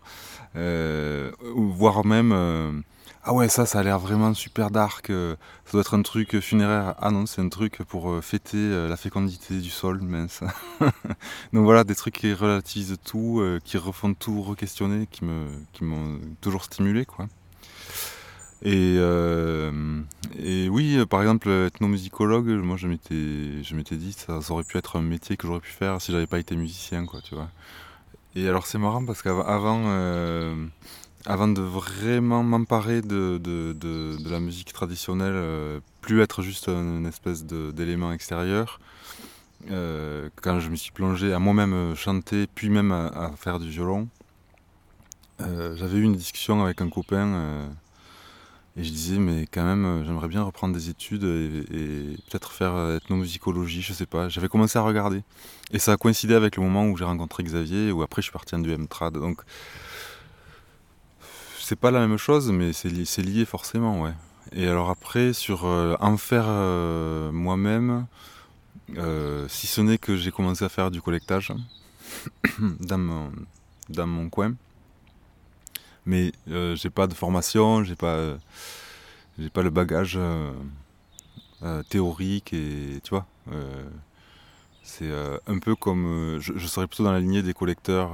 voire 0.55 2.05
même 2.05 2.83
ah 3.25 3.33
ouais 3.33 3.47
ça 3.47 3.65
ça 3.65 3.79
a 3.79 3.83
l'air 3.83 3.99
vraiment 3.99 4.33
super 4.33 4.69
dark 4.69 5.07
ça 5.07 5.71
doit 5.71 5.79
être 5.79 5.93
un 5.93 6.01
truc 6.01 6.41
funéraire. 6.41 6.95
Ah 6.99 7.09
non 7.09 7.25
c'est 7.25 7.41
un 7.41 7.47
truc 7.47 7.77
pour 7.83 8.21
fêter 8.21 8.87
la 8.89 8.97
fécondité 8.97 9.59
du 9.61 9.69
sol 9.69 10.01
mince. 10.01 10.41
Donc 11.53 11.63
voilà 11.63 11.85
des 11.85 11.95
trucs 11.95 12.15
qui 12.15 12.33
relativisent 12.33 12.97
tout 13.05 13.41
qui 13.63 13.77
refont 13.77 14.13
tout 14.13 14.41
re-questionner 14.41 15.07
qui 15.07 15.23
me 15.23 15.45
qui 15.71 15.85
m'ont 15.85 16.19
toujours 16.41 16.65
stimulé 16.65 17.05
quoi 17.05 17.27
et, 18.65 18.95
euh, 18.97 19.71
et 20.39 20.69
oui, 20.69 21.05
par 21.05 21.21
exemple, 21.21 21.49
ethnomusicologue, 21.49 22.47
moi 22.47 22.77
je 22.77 22.87
m'étais, 22.87 23.61
je 23.61 23.75
m'étais 23.75 23.97
dit 23.97 24.13
ça, 24.13 24.41
ça 24.41 24.53
aurait 24.53 24.63
pu 24.63 24.77
être 24.77 24.95
un 24.95 25.01
métier 25.01 25.35
que 25.35 25.47
j'aurais 25.47 25.59
pu 25.59 25.71
faire 25.71 26.01
si 26.01 26.13
j'avais 26.13 26.27
pas 26.27 26.39
été 26.39 26.55
musicien, 26.55 27.05
quoi, 27.05 27.19
tu 27.21 27.35
vois. 27.35 27.49
Et 28.35 28.47
alors 28.47 28.65
c'est 28.65 28.77
marrant 28.77 29.03
parce 29.03 29.21
qu'avant, 29.21 29.83
euh, 29.87 30.55
avant 31.25 31.49
de 31.49 31.61
vraiment 31.61 32.41
m'emparer 32.41 33.01
de, 33.01 33.37
de, 33.37 33.73
de, 33.73 34.29
la 34.29 34.39
musique 34.39 34.71
traditionnelle, 34.71 35.33
euh, 35.35 35.79
plus 35.99 36.21
être 36.21 36.41
juste 36.41 36.69
une 36.69 37.05
espèce 37.05 37.43
d'élément 37.43 38.13
extérieur, 38.13 38.79
quand 39.67 40.59
je 40.59 40.69
me 40.69 40.75
suis 40.75 40.91
plongé 40.91 41.33
à 41.33 41.39
moi-même 41.39 41.95
chanter, 41.95 42.47
puis 42.47 42.69
même 42.69 42.91
à, 42.93 43.31
faire 43.35 43.59
du 43.59 43.69
violon, 43.69 44.07
j'avais 45.39 45.97
eu 45.97 46.03
une 46.03 46.15
discussion 46.15 46.63
avec 46.63 46.81
un 46.81 46.89
copain 46.89 47.69
et 48.75 48.83
je 48.83 48.89
disais, 48.89 49.19
mais 49.19 49.45
quand 49.45 49.63
même, 49.63 49.85
euh, 49.85 50.03
j'aimerais 50.03 50.27
bien 50.27 50.41
reprendre 50.41 50.73
des 50.73 50.89
études 50.89 51.23
et, 51.23 52.17
peut-être 52.29 52.51
faire 52.51 52.73
euh, 52.73 52.97
ethnomusicologie, 52.97 53.83
je 53.83 53.93
sais 53.93 54.07
pas. 54.07 54.29
J'avais 54.29 54.47
commencé 54.47 54.79
à 54.79 54.81
regarder. 54.81 55.21
Et 55.71 55.77
ça 55.77 55.93
a 55.93 55.97
coïncidé 55.97 56.33
avec 56.33 56.57
le 56.57 56.63
moment 56.63 56.87
où 56.87 56.97
j'ai 56.97 57.05
rencontré 57.05 57.43
Xavier, 57.43 57.91
où 57.91 58.01
après 58.01 58.23
je 58.23 58.25
suis 58.25 58.31
parti 58.33 58.55
en 58.55 58.59
du 58.59 58.75
trad 58.87 59.13
Donc, 59.13 59.41
c'est 61.59 61.75
pas 61.75 61.91
la 61.91 61.99
même 61.99 62.17
chose, 62.17 62.51
mais 62.51 62.73
c'est 62.73 62.89
lié, 62.89 63.05
lié, 63.17 63.45
forcément, 63.45 64.01
ouais. 64.01 64.13
Et 64.53 64.67
alors 64.67 64.89
après, 64.89 65.33
sur 65.33 65.65
euh, 65.65 65.95
en 65.99 66.17
faire 66.17 66.47
moi-même, 67.31 68.07
si 69.47 69.67
ce 69.67 69.81
n'est 69.81 69.99
que 69.99 70.15
j'ai 70.17 70.31
commencé 70.31 70.65
à 70.65 70.69
faire 70.69 70.89
du 70.89 70.99
collectage 70.99 71.53
dans 72.79 72.97
mon, 72.97 73.31
dans 73.89 74.07
mon 74.07 74.29
coin 74.29 74.55
mais 76.05 76.31
euh, 76.49 76.75
j'ai 76.75 76.89
pas 76.89 77.07
de 77.07 77.13
formation, 77.13 77.83
j'ai 77.83 77.95
pas, 77.95 78.15
euh, 78.15 78.37
pas 79.53 79.61
le 79.61 79.69
bagage 79.69 80.17
euh, 80.19 80.53
théorique 81.89 82.53
et 82.53 82.99
tu 83.03 83.11
vois. 83.11 83.25
c'est 84.83 85.11
un 85.47 85.59
peu 85.59 85.75
comme, 85.75 86.37
je, 86.39 86.67
serais 86.67 86.87
plutôt 86.87 87.03
dans 87.03 87.13
la 87.13 87.19
lignée 87.19 87.41
des 87.41 87.53
collecteurs 87.53 88.11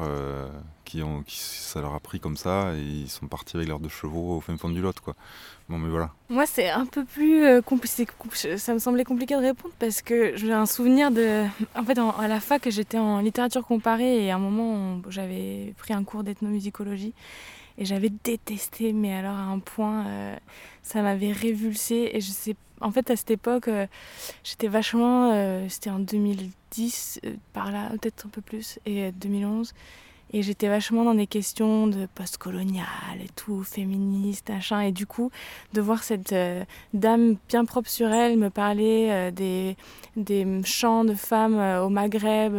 qui 0.86 1.02
ont, 1.04 1.24
ça 1.28 1.82
leur 1.82 1.94
a 1.94 2.00
pris 2.00 2.20
comme 2.20 2.38
ça 2.38 2.74
et 2.76 2.82
ils 2.82 3.10
sont 3.10 3.28
partis 3.28 3.58
avec 3.58 3.68
leurs 3.68 3.80
deux 3.80 3.90
chevaux 3.90 4.38
au 4.38 4.42
fin 4.42 4.58
fond 4.58 4.70
du 4.70 4.82
Lot, 4.82 5.00
quoi. 5.00 5.16
Bon, 5.68 5.78
mais 5.78 5.90
voilà. 5.90 6.12
Moi, 6.30 6.48
c'est 6.48 6.70
un 6.70 6.88
peu 6.88 7.06
plus 7.06 7.62
compliqué. 7.62 8.08
Ça 8.58 8.74
me 8.74 8.80
semblait 8.80 9.04
compliqué 9.04 9.36
de 9.36 9.42
répondre 9.42 9.74
parce 9.78 10.02
que 10.02 10.36
j'ai 10.36 10.52
un 10.52 10.66
souvenir 10.66 11.12
de. 11.12 11.46
En 11.76 11.84
fait, 11.84 11.98
à 11.98 12.28
la 12.28 12.40
fac, 12.40 12.68
j'étais 12.70 12.98
en 12.98 13.20
littérature 13.20 13.64
comparée 13.66 14.26
et 14.26 14.32
à 14.32 14.36
un 14.36 14.40
moment, 14.40 15.00
j'avais 15.10 15.76
pris 15.78 15.94
un 15.94 16.04
cours 16.04 16.24
d'ethnomusicologie 16.24 17.14
et 17.80 17.86
j'avais 17.86 18.10
détesté, 18.10 18.92
mais 18.92 19.14
alors 19.14 19.36
à 19.36 19.44
un 19.44 19.60
point, 19.60 20.06
euh, 20.06 20.36
ça 20.84 21.02
m'avait 21.02 21.32
révulsé. 21.32 22.12
Et 22.14 22.20
je 22.20 22.30
sais, 22.30 22.56
en 22.82 22.92
fait, 22.92 23.10
à 23.10 23.16
cette 23.16 23.32
époque, 23.32 23.70
euh, 23.70 23.88
j'étais 24.44 24.68
vachement. 24.68 25.32
Euh, 25.34 25.66
c'était 25.70 25.90
en 25.90 26.00
2010, 26.00 27.22
par 27.54 27.72
là, 27.72 27.90
peut-être 27.92 28.26
un 28.26 28.30
peu 28.30 28.42
plus, 28.42 28.80
et 28.86 29.14
2011. 29.14 29.74
Et 30.32 30.44
j'étais 30.44 30.68
vachement 30.68 31.06
dans 31.06 31.16
des 31.16 31.26
questions 31.26 31.88
de 31.88 32.06
post-colonial 32.14 32.86
et 33.24 33.30
tout, 33.36 33.64
féministe, 33.64 34.50
machin. 34.50 34.82
Et 34.82 34.92
du 34.92 35.08
coup, 35.08 35.32
de 35.72 35.80
voir 35.80 36.04
cette 36.04 36.36
dame 36.94 37.38
bien 37.48 37.64
propre 37.64 37.90
sur 37.90 38.10
elle 38.10 38.38
me 38.38 38.50
parler 38.50 39.32
des, 39.32 39.76
des 40.18 40.46
chants 40.66 41.04
de 41.04 41.16
femmes 41.16 41.58
au 41.84 41.90
Maghreb 41.90 42.54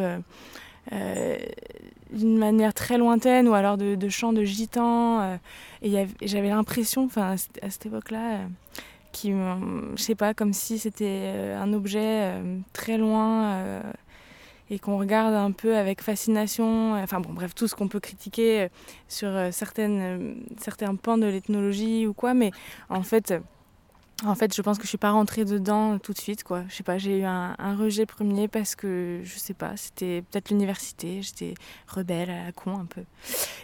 d'une 2.12 2.38
manière 2.38 2.74
très 2.74 2.98
lointaine 2.98 3.48
ou 3.48 3.54
alors 3.54 3.76
de, 3.76 4.08
chants 4.08 4.32
de 4.32 4.44
gitans. 4.44 5.20
Euh, 5.20 5.36
et 5.82 6.06
j'avais 6.22 6.48
l'impression, 6.48 7.04
enfin, 7.04 7.34
à 7.62 7.70
cette 7.70 7.86
époque-là, 7.86 8.34
euh, 8.34 8.46
qui, 9.12 9.32
je 9.32 10.02
sais 10.02 10.14
pas, 10.14 10.34
comme 10.34 10.52
si 10.52 10.78
c'était 10.78 11.32
euh, 11.34 11.60
un 11.60 11.72
objet 11.72 12.32
très 12.72 12.96
loin 12.96 13.82
et 14.70 14.78
qu'on 14.78 14.98
regarde 14.98 15.34
un 15.34 15.50
peu 15.50 15.76
avec 15.76 16.00
fascination. 16.00 16.94
Enfin 16.94 17.20
bon, 17.20 17.32
bref, 17.32 17.54
tout 17.54 17.66
ce 17.66 17.74
qu'on 17.74 17.88
peut 17.88 17.98
critiquer 17.98 18.68
sur 19.08 19.30
certaines, 19.50 20.36
certains 20.58 20.94
pans 20.94 21.18
de 21.18 21.26
l'ethnologie 21.26 22.06
ou 22.06 22.14
quoi, 22.14 22.34
mais 22.34 22.52
en 22.88 23.02
fait 23.02 23.34
en 24.24 24.34
fait, 24.34 24.54
je 24.54 24.60
pense 24.62 24.76
que 24.78 24.84
je 24.84 24.88
suis 24.88 24.98
pas 24.98 25.10
rentrée 25.10 25.44
dedans 25.44 25.98
tout 25.98 26.12
de 26.12 26.18
suite, 26.18 26.44
quoi. 26.44 26.64
Je 26.68 26.74
sais 26.74 26.82
pas, 26.82 26.98
j'ai 26.98 27.20
eu 27.20 27.24
un, 27.24 27.54
rejet 27.76 28.06
premier 28.06 28.48
parce 28.48 28.74
que, 28.74 29.20
je 29.24 29.38
sais 29.38 29.54
pas, 29.54 29.76
c'était 29.76 30.22
peut-être 30.22 30.50
l'université, 30.50 31.22
j'étais 31.22 31.54
rebelle 31.88 32.30
à 32.30 32.44
la 32.46 32.52
con 32.52 32.78
un 32.78 32.84
peu. 32.84 33.02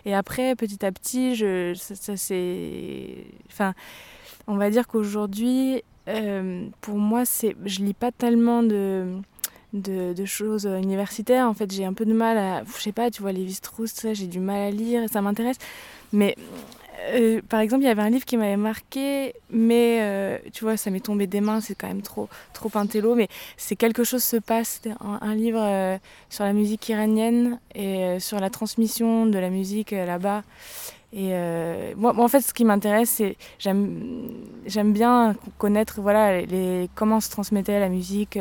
Et 0.04 0.14
après, 0.14 0.54
petit 0.56 0.84
à 0.84 0.92
petit, 0.92 1.34
je, 1.34 1.74
ça, 1.74 2.16
c'est... 2.16 3.26
Enfin, 3.48 3.74
on 4.46 4.56
va 4.56 4.70
dire 4.70 4.86
qu'aujourd'hui, 4.86 5.82
euh, 6.08 6.66
pour 6.80 6.98
moi, 6.98 7.24
c'est, 7.24 7.56
je 7.64 7.80
lis 7.80 7.94
pas 7.94 8.12
tellement 8.12 8.62
de 8.62 9.20
de, 9.72 10.24
choses 10.24 10.64
universitaires. 10.64 11.46
En 11.46 11.54
fait, 11.54 11.70
j'ai 11.70 11.84
un 11.84 11.92
peu 11.92 12.04
de 12.04 12.12
mal 12.12 12.38
à. 12.38 12.64
Je 12.64 12.82
sais 12.82 12.92
pas, 12.92 13.10
tu 13.10 13.22
vois, 13.22 13.32
Lévi-Strauss, 13.32 13.90
ça, 13.92 14.14
j'ai 14.14 14.26
du 14.26 14.40
mal 14.40 14.60
à 14.60 14.70
lire, 14.70 15.08
ça 15.10 15.20
m'intéresse. 15.20 15.58
Mais 16.12 16.36
euh, 17.00 17.40
par 17.48 17.60
exemple, 17.60 17.82
il 17.84 17.86
y 17.86 17.90
avait 17.90 18.02
un 18.02 18.10
livre 18.10 18.24
qui 18.24 18.36
m'avait 18.36 18.56
marqué, 18.56 19.34
mais 19.50 19.98
euh, 20.00 20.38
tu 20.52 20.64
vois, 20.64 20.76
ça 20.76 20.90
m'est 20.90 21.00
tombé 21.00 21.26
des 21.26 21.40
mains, 21.40 21.60
c'est 21.60 21.74
quand 21.74 21.88
même 21.88 22.02
trop, 22.02 22.28
trop 22.52 22.70
intello, 22.74 23.14
mais 23.14 23.28
c'est 23.56 23.76
Quelque 23.76 24.04
chose 24.04 24.24
se 24.24 24.36
passe, 24.38 24.80
un, 25.00 25.18
un 25.20 25.34
livre 25.34 25.60
euh, 25.60 25.98
sur 26.30 26.44
la 26.44 26.52
musique 26.52 26.88
iranienne 26.88 27.60
et 27.74 28.18
sur 28.20 28.40
la 28.40 28.50
transmission 28.50 29.26
de 29.26 29.38
la 29.38 29.50
musique 29.50 29.90
là-bas. 29.90 30.42
Et 31.12 31.32
moi, 31.96 32.18
en 32.18 32.28
fait, 32.28 32.40
ce 32.40 32.52
qui 32.52 32.64
m'intéresse, 32.64 33.10
c'est 33.10 33.36
j'aime 33.58 34.92
bien 34.92 35.34
connaître 35.56 36.00
voilà 36.00 36.42
les, 36.42 36.90
comment 36.94 37.20
se 37.20 37.30
transmettait 37.30 37.78
la 37.80 37.88
musique 37.88 38.38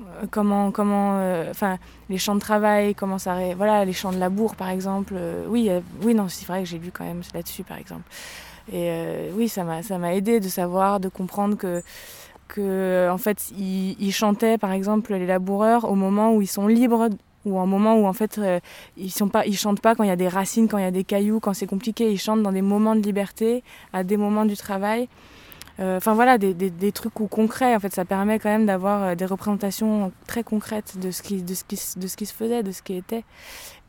euh, 0.00 0.26
comment 0.30 0.70
comment 0.70 1.18
euh, 1.18 1.50
enfin 1.50 1.78
les 2.08 2.18
champs 2.18 2.34
de 2.34 2.40
travail 2.40 2.94
comment 2.94 3.18
ça 3.18 3.36
voilà 3.56 3.84
les 3.84 3.92
champs 3.92 4.12
de 4.12 4.18
labour 4.18 4.56
par 4.56 4.68
exemple 4.68 5.14
euh, 5.16 5.44
oui 5.48 5.70
oui 6.02 6.14
non 6.14 6.28
c'est 6.28 6.46
vrai 6.46 6.60
que 6.62 6.68
j'ai 6.68 6.78
lu 6.78 6.90
quand 6.92 7.04
même 7.04 7.22
là-dessus 7.34 7.64
par 7.64 7.78
exemple. 7.78 8.02
Et 8.72 9.30
oui 9.34 9.48
ça 9.48 9.64
m'a 9.64 9.82
ça 9.82 9.98
m'a 9.98 10.14
aidé 10.14 10.38
de 10.38 10.48
savoir 10.48 11.00
de 11.00 11.08
comprendre 11.08 11.56
que 11.56 11.82
que 12.48 13.08
en 13.10 13.18
fait 13.18 13.50
ils, 13.56 14.12
chantaient 14.12 14.58
par 14.58 14.72
exemple 14.72 15.14
les 15.14 15.26
laboureurs 15.26 15.90
au 15.90 15.94
moment 15.94 16.34
où 16.34 16.42
ils 16.42 16.46
sont 16.46 16.66
libres 16.66 17.08
ou 17.44 17.58
un 17.58 17.66
moment 17.66 17.96
où 17.96 18.06
en 18.06 18.12
fait 18.12 18.40
ils 18.96 19.10
sont 19.10 19.28
pas 19.28 19.44
ils 19.46 19.56
chantent 19.56 19.80
pas 19.80 19.94
quand 19.94 20.04
il 20.04 20.08
y 20.08 20.12
a 20.12 20.16
des 20.16 20.28
racines 20.28 20.68
quand 20.68 20.78
il 20.78 20.84
y 20.84 20.86
a 20.86 20.92
des 20.92 21.04
cailloux 21.04 21.40
quand 21.40 21.54
c'est 21.54 21.66
compliqué. 21.66 22.12
Ils 22.12 22.18
chantent 22.18 22.42
dans 22.42 22.52
des 22.52 22.62
moments 22.62 22.94
de 22.94 23.00
liberté 23.00 23.64
à 23.92 24.04
des 24.04 24.16
moments 24.16 24.44
du 24.44 24.56
travail 24.56 25.08
enfin 25.80 26.14
voilà, 26.14 26.36
des, 26.38 26.52
des, 26.52 26.70
des, 26.70 26.92
trucs 26.92 27.14
concrets. 27.14 27.74
En 27.74 27.80
fait, 27.80 27.94
ça 27.94 28.04
permet 28.04 28.38
quand 28.38 28.50
même 28.50 28.66
d'avoir 28.66 29.02
euh, 29.02 29.14
des 29.14 29.24
représentations 29.24 30.12
très 30.26 30.42
concrètes 30.42 30.98
de 30.98 31.10
ce, 31.10 31.22
qui, 31.22 31.42
de, 31.42 31.54
ce 31.54 31.64
qui, 31.64 31.78
de 31.96 32.06
ce 32.06 32.16
qui 32.16 32.26
se 32.26 32.34
faisait, 32.34 32.62
de 32.62 32.72
ce 32.72 32.82
qui 32.82 32.96
était. 32.96 33.24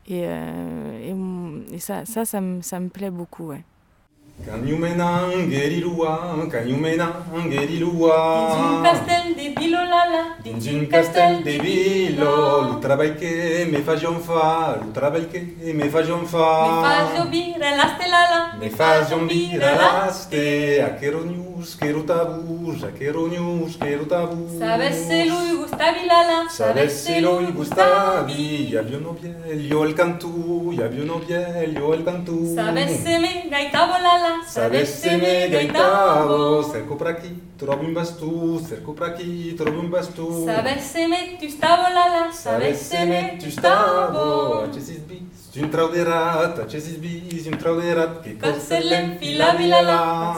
Et, 0.08 0.22
euh, 0.24 1.68
et, 1.70 1.74
et 1.74 1.78
ça, 1.78 2.04
ça, 2.06 2.24
ça, 2.24 2.40
me, 2.40 2.62
ça 2.62 2.80
me 2.80 2.88
plaît 2.88 3.10
beaucoup. 3.10 3.48
Ouais. 3.48 3.62
Kanyumena 4.44 5.30
kanyumena 6.50 7.06
castel 8.82 9.34
de 9.36 10.86
castel 10.86 11.44
de 11.44 11.58
bilo, 11.60 12.80
que 12.80 13.64
me 13.70 13.82
fa, 13.82 13.94
que 13.96 14.08
me 14.10 14.18
fa. 14.18 14.78
Me 18.58 18.68
me 19.20 19.58
l'aste, 19.58 20.34
a 20.80 20.90
tabús, 21.62 21.76
quiero 21.78 22.02
tabús, 22.02 22.84
quiero 22.98 23.28
news, 23.28 23.76
quiero 23.78 24.06
tabús. 24.06 24.58
Sabesselo 24.58 25.46
y 25.46 25.52
gustavi 25.56 26.06
lala, 26.06 26.50
sabesselo 26.50 27.40
y 27.40 27.52
gustavi, 27.52 28.68
ya 28.72 28.82
vio 28.82 29.00
no 29.00 29.12
biel, 29.12 29.68
yo 29.68 29.84
el 29.84 29.94
cantú, 29.94 30.72
ya 30.76 30.88
vio 30.88 31.04
no 31.04 31.20
biel, 31.20 31.74
yo 31.74 31.94
el 31.94 32.04
cantú. 32.04 32.52
Sabesseme 32.54 33.46
gaitavo 33.48 33.92
lala, 33.92 34.42
sabesseme 34.46 35.48
gaitavo, 35.48 36.62
cerco 36.64 36.98
por 36.98 37.08
aquí, 37.08 37.30
trovo 37.56 37.82
un 37.82 37.94
bastú, 37.94 38.60
cerco 38.68 38.94
por 38.94 39.10
aquí, 39.10 39.54
trovo 39.56 39.80
un 39.80 39.90
bastú. 39.90 40.44
Sabesseme 40.44 41.38
tu 41.40 41.48
stavo 41.48 41.82
lala, 41.82 42.32
sabesseme 42.32 43.38
tu 43.40 43.50
stavo, 43.50 44.66
de 45.52 45.68
rat, 45.70 45.92
de 45.92 46.02
rat, 46.02 46.66
che 46.66 46.80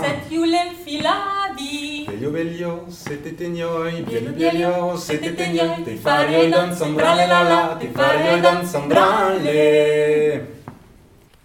set. 0.03 0.29
Belio 2.07 2.31
belio, 2.31 2.85
belio 4.07 4.33
belio, 4.33 4.97
te 4.97 5.35
te 5.35 5.45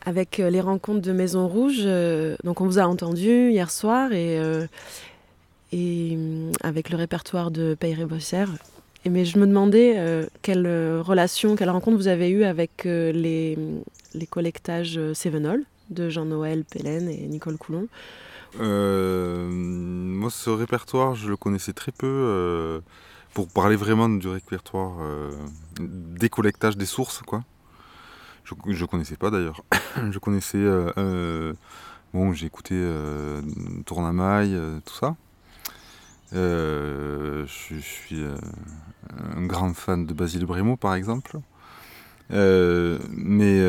avec 0.10 0.40
euh, 0.40 0.50
les 0.50 0.62
rencontres 0.62 1.02
de 1.02 1.12
Maison 1.12 1.48
Rouge. 1.48 1.84
Euh, 1.86 2.36
donc 2.44 2.62
on 2.62 2.66
vous 2.66 2.80
a 2.80 2.84
entendu 2.84 3.52
hier 3.52 3.72
soir 3.72 4.12
et, 4.12 4.40
euh, 4.40 4.66
et 5.72 6.18
avec 6.62 6.90
le 6.90 6.98
répertoire 6.98 7.52
de 7.52 7.76
Peyre 7.80 8.08
Bossière. 8.08 8.50
Mais 9.06 9.26
je 9.26 9.40
me 9.40 9.48
demandais 9.48 10.28
quelle 10.42 10.68
relation, 11.00 11.56
quelle 11.56 11.70
rencontre 11.70 11.98
vous 11.98 12.08
avez 12.08 12.30
eue 12.30 12.44
avec 12.44 12.84
les, 12.84 13.58
les 14.14 14.28
collectages 14.28 15.00
Sevenol 15.14 15.64
de 15.90 16.10
Jean-Noël 16.10 16.66
Pellen 16.66 17.10
et 17.10 17.28
Nicole 17.28 17.58
Coulon? 17.58 17.88
moi, 18.58 20.30
ce 20.30 20.50
répertoire, 20.50 21.16
je 21.16 21.30
le 21.30 21.38
connaissais 21.38 21.74
très 21.74 21.92
peu. 21.92 22.82
pour 23.34 23.48
parler 23.48 23.78
vraiment 23.78 24.10
du 24.10 24.28
répertoire 24.28 24.98
des 25.80 26.30
collectages 26.30 26.76
des 26.76 26.86
sources, 26.86 27.22
quoi. 27.22 27.44
Je, 28.50 28.74
je 28.74 28.86
connaissais 28.86 29.16
pas 29.16 29.30
d'ailleurs. 29.30 29.64
je 30.12 30.20
connaissais. 30.20 30.58
Euh, 30.58 30.92
euh, 30.98 31.54
bon, 32.14 32.34
j'ai 32.34 32.48
écouté 32.48 32.74
euh, 32.76 33.42
Tournamaille, 33.86 34.56
euh, 34.56 34.80
tout 34.86 34.96
ça. 34.96 35.16
Je, 36.32 37.46
suis 37.80 38.24
un 39.36 39.46
grand 39.46 39.74
fan 39.74 40.06
de 40.06 40.14
Basile 40.14 40.46
Brémo, 40.46 40.78
par 40.78 40.96
exemple. 40.96 41.38
mais 42.30 43.62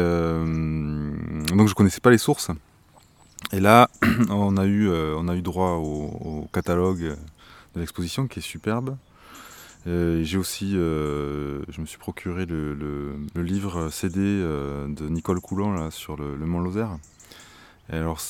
donc 1.55 1.69
je 1.69 1.75
connaissais 1.75 2.01
pas 2.01 2.11
les 2.11 2.19
sources. 2.19 2.51
Et 3.53 3.61
là, 3.61 3.91
on 4.31 4.57
a 4.57 4.67
eu, 4.67 4.91
on 4.91 5.29
a 5.29 5.35
eu 5.35 5.43
droit 5.43 5.73
au 5.73 6.49
catalogue 6.53 7.17
de 7.75 7.81
l'exposition 7.81 8.27
qui 8.27 8.41
est 8.41 8.43
superbe. 8.43 8.97
Euh, 9.87 10.23
j'ai 10.23 10.37
aussi, 10.37 10.77
euh, 10.77 11.63
je 11.69 11.81
me 11.81 11.87
suis 11.87 11.99
procuré 11.99 12.45
le, 12.45 12.75
le, 12.75 13.43
livre 13.43 13.89
CD 13.89 14.21
euh, 14.21 14.87
de 14.89 15.09
Nicole 15.09 15.41
Coulon 15.41 15.91
sur 15.91 16.17
le, 16.17 16.37
Mont 16.37 16.61
Lozère. 16.61 16.99
Alors, 17.93 18.21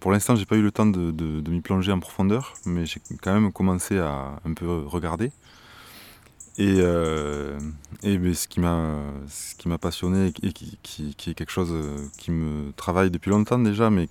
pour 0.00 0.12
l'instant, 0.12 0.34
j'ai 0.36 0.46
pas 0.46 0.56
eu 0.56 0.62
le 0.62 0.72
temps 0.72 0.86
de, 0.86 1.50
m'y 1.50 1.60
plonger 1.60 1.92
en 1.92 2.00
profondeur, 2.00 2.54
mais 2.64 2.86
j'ai 2.86 3.00
quand 3.22 3.32
même 3.32 3.52
commencé 3.52 3.98
à 3.98 4.40
un 4.44 4.54
peu 4.54 4.84
regarder. 4.86 5.30
Et, 6.56 6.78
et 8.02 8.18
mais 8.18 8.34
ce 8.34 8.48
qui 8.48 8.60
m'a, 8.60 9.78
passionné 9.80 10.32
et 10.42 10.52
qui, 10.52 10.78
est 11.28 11.34
quelque 11.34 11.52
chose 11.52 11.74
qui 12.16 12.30
me 12.30 12.72
travaille 12.72 13.10
depuis 13.10 13.30
longtemps 13.30 13.58
déjà, 13.58 13.90
mais 13.90 14.08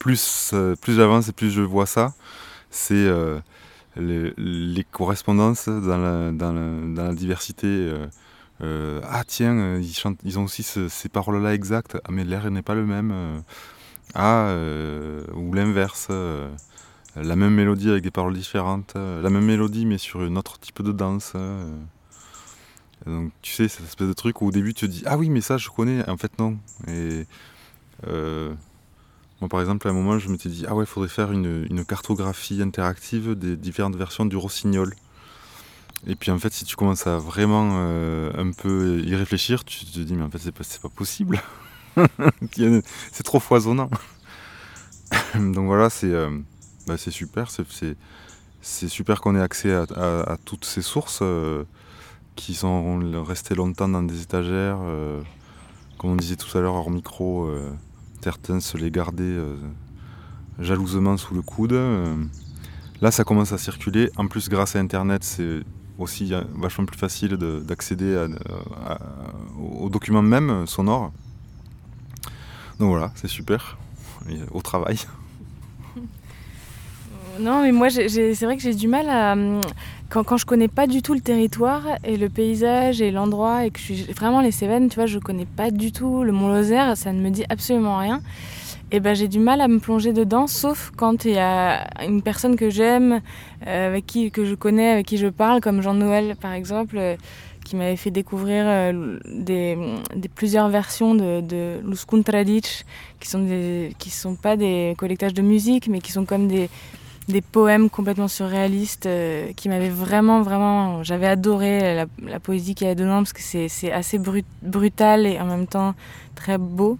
plus, 0.00 0.52
plus 0.80 0.94
j'avance 0.96 1.28
et 1.28 1.32
plus 1.32 1.50
je 1.50 1.62
vois 1.62 1.86
ça, 1.86 2.12
c'est 2.70 3.08
les, 3.96 4.84
correspondances 4.90 5.68
dans 5.68 5.98
la, 6.94 7.14
diversité. 7.14 7.66
Euh, 7.66 8.06
euh, 8.62 9.00
ah 9.04 9.22
tiens, 9.26 9.54
euh, 9.56 9.82
ils 10.24 10.38
ont 10.38 10.44
aussi 10.44 10.62
ces 10.62 11.08
paroles-là 11.08 11.54
exactes. 11.54 11.96
Ah 12.04 12.08
mais 12.10 12.24
l'air 12.24 12.50
n'est 12.50 12.62
pas 12.62 12.74
le 12.74 12.86
même. 12.86 13.42
Ah, 14.14 14.54
ou 15.34 15.52
l'inverse. 15.52 16.08
la 16.08 17.36
même 17.36 17.54
mélodie 17.54 17.90
avec 17.90 18.02
des 18.02 18.10
paroles 18.10 18.34
différentes. 18.34 18.94
la 18.94 19.30
même 19.30 19.44
mélodie 19.44 19.86
mais 19.86 19.98
sur 19.98 20.20
un 20.20 20.36
autre 20.36 20.58
type 20.58 20.82
de 20.82 20.92
danse. 20.92 21.34
donc 23.06 23.32
tu 23.42 23.52
sais, 23.52 23.68
cette 23.68 23.84
espèce 23.84 24.08
de 24.08 24.12
truc 24.12 24.42
où 24.42 24.48
au 24.48 24.50
début 24.50 24.74
tu 24.74 24.86
te 24.86 24.90
dis 24.90 25.02
ah 25.06 25.16
oui 25.16 25.30
mais 25.30 25.40
ça 25.40 25.58
je 25.58 25.68
connais. 25.68 26.08
En 26.08 26.16
fait 26.16 26.38
non. 26.38 26.56
Et 26.88 27.26
moi, 29.40 29.48
par 29.48 29.60
exemple, 29.60 29.86
à 29.86 29.90
un 29.90 29.94
moment, 29.94 30.18
je 30.18 30.28
m'étais 30.30 30.48
dit, 30.48 30.64
ah 30.66 30.74
ouais, 30.74 30.84
il 30.84 30.86
faudrait 30.86 31.10
faire 31.10 31.30
une, 31.30 31.84
cartographie 31.84 32.62
interactive 32.62 33.34
des 33.34 33.56
différentes 33.56 33.96
versions 33.96 34.24
du 34.24 34.36
rossignol. 34.36 34.94
Et 36.06 36.14
puis, 36.14 36.30
en 36.30 36.38
fait, 36.38 36.52
si 36.52 36.64
tu 36.64 36.76
commences 36.76 37.06
à 37.06 37.18
vraiment 37.18 37.72
euh, 37.74 38.30
un 38.36 38.52
peu 38.52 39.02
y 39.04 39.14
réfléchir, 39.14 39.64
tu 39.64 39.84
te 39.84 40.00
dis, 40.00 40.14
mais 40.14 40.22
en 40.22 40.30
fait, 40.30 40.38
c'est 40.38 40.80
pas 40.80 40.88
possible. 40.88 41.40
c'est 43.12 43.22
trop 43.22 43.40
foisonnant. 43.40 43.90
Donc 45.34 45.66
voilà, 45.66 45.90
c'est 45.90 46.12
euh, 46.12 46.38
bah, 46.86 46.96
super. 46.96 47.50
C'est 48.60 48.88
super 48.88 49.20
qu'on 49.20 49.36
ait 49.36 49.40
accès 49.40 49.72
à, 49.72 50.36
toutes 50.44 50.64
ces 50.64 50.82
sources 50.82 51.20
euh, 51.22 51.64
qui 52.34 52.54
sont 52.54 52.98
restées 53.24 53.54
longtemps 53.54 53.88
dans 53.88 54.02
des 54.02 54.22
étagères. 54.22 54.78
comme 55.98 56.10
on 56.10 56.16
disait 56.16 56.36
tout 56.36 56.56
à 56.58 56.60
l'heure 56.60 56.74
hors 56.74 56.90
micro 56.90 57.48
certains 58.26 58.58
se 58.58 58.76
les 58.76 58.90
gardaient 58.90 59.22
euh, 59.22 59.54
jalousement 60.58 61.16
sous 61.16 61.32
le 61.32 61.42
coude. 61.42 61.74
Euh, 61.74 62.16
là, 63.00 63.12
ça 63.12 63.22
commence 63.22 63.52
à 63.52 63.58
circuler. 63.58 64.10
En 64.16 64.26
plus, 64.26 64.48
grâce 64.48 64.74
à 64.74 64.80
Internet, 64.80 65.22
c'est 65.22 65.60
aussi 65.96 66.34
euh, 66.34 66.42
vachement 66.56 66.86
plus 66.86 66.98
facile 66.98 67.36
d'accéder 67.36 68.26
aux 69.80 69.88
documents 69.90 70.22
même 70.22 70.66
sonores. 70.66 71.12
Donc 72.78 72.90
voilà, 72.90 73.10
c'est 73.14 73.28
super. 73.28 73.76
au 74.52 74.62
travail. 74.62 74.98
Non, 77.40 77.62
mais 77.62 77.72
moi, 77.72 77.90
c'est 77.90 78.34
vrai 78.42 78.56
que 78.56 78.62
j'ai 78.62 78.74
du 78.74 78.88
mal 78.88 79.08
à. 79.08 79.36
Quand, 80.08 80.22
quand, 80.22 80.36
je 80.36 80.46
connais 80.46 80.68
pas 80.68 80.86
du 80.86 81.02
tout 81.02 81.14
le 81.14 81.20
territoire 81.20 81.82
et 82.04 82.16
le 82.16 82.28
paysage 82.28 83.02
et 83.02 83.10
l'endroit, 83.10 83.66
et 83.66 83.70
que 83.70 83.80
je 83.80 83.84
suis 83.84 84.02
vraiment 84.12 84.40
les 84.40 84.52
Cévennes, 84.52 84.88
tu 84.88 84.94
vois, 84.94 85.06
je 85.06 85.18
connais 85.18 85.46
pas 85.46 85.72
du 85.72 85.90
tout 85.90 86.22
le 86.22 86.30
Mont 86.30 86.48
Lozère, 86.48 86.96
ça 86.96 87.12
ne 87.12 87.20
me 87.20 87.30
dit 87.30 87.44
absolument 87.48 87.98
rien. 87.98 88.20
et 88.92 89.00
ben 89.00 89.14
j'ai 89.14 89.26
du 89.26 89.40
mal 89.40 89.60
à 89.60 89.66
me 89.66 89.80
plonger 89.80 90.12
dedans, 90.12 90.46
sauf 90.46 90.92
quand 90.96 91.24
il 91.24 91.32
y 91.32 91.38
a 91.38 91.88
une 92.06 92.22
personne 92.22 92.54
que 92.54 92.70
j'aime, 92.70 93.20
euh, 93.66 93.88
avec 93.88 94.06
qui 94.06 94.30
que 94.30 94.44
je 94.44 94.54
connais, 94.54 94.90
avec 94.92 95.06
qui 95.06 95.16
je 95.16 95.26
parle, 95.26 95.60
comme 95.60 95.82
Jean-Noël 95.82 96.36
par 96.40 96.52
exemple, 96.52 96.96
euh, 96.98 97.16
qui 97.66 97.76
m'avait 97.76 97.96
fait 97.96 98.10
découvrir 98.10 98.64
euh, 98.66 99.18
des, 99.26 99.76
plusieurs 100.34 100.68
versions 100.68 101.14
de, 101.14 101.40
de 101.40 101.80
qui 103.20 103.28
sont 103.28 103.46
qui 103.98 104.10
sont 104.10 104.36
pas 104.36 104.56
des 104.56 104.94
collectages 104.96 105.34
de 105.34 105.42
musique, 105.42 105.88
mais 105.88 106.00
qui 106.00 106.12
sont 106.12 106.24
comme 106.24 106.48
des 106.48 106.68
des 107.28 107.40
poèmes 107.40 107.90
complètement 107.90 108.28
surréalistes 108.28 109.08
qui 109.56 109.68
m'avaient 109.68 109.90
vraiment, 109.90 110.42
vraiment. 110.42 111.02
J'avais 111.02 111.26
adoré 111.26 112.06
la, 112.22 112.38
poésie 112.38 112.76
qu'il 112.76 112.86
y 112.86 112.90
a 112.90 112.94
dedans 112.94 113.18
parce 113.24 113.32
que 113.32 113.42
c'est 113.42 113.90
assez 113.90 114.18
brut, 114.18 114.46
brutal 114.62 115.26
et 115.26 115.40
en 115.40 115.46
même 115.46 115.66
temps 115.66 115.94
très 116.36 116.56
beau. 116.56 116.98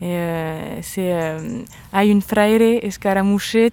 Et 0.00 0.18
euh, 0.18 0.82
c'est 0.82 1.12
euh, 1.14 1.62
Hay 1.92 2.12
un 2.12 2.20
fraire 2.20 2.80
escaramuchet 2.82 3.72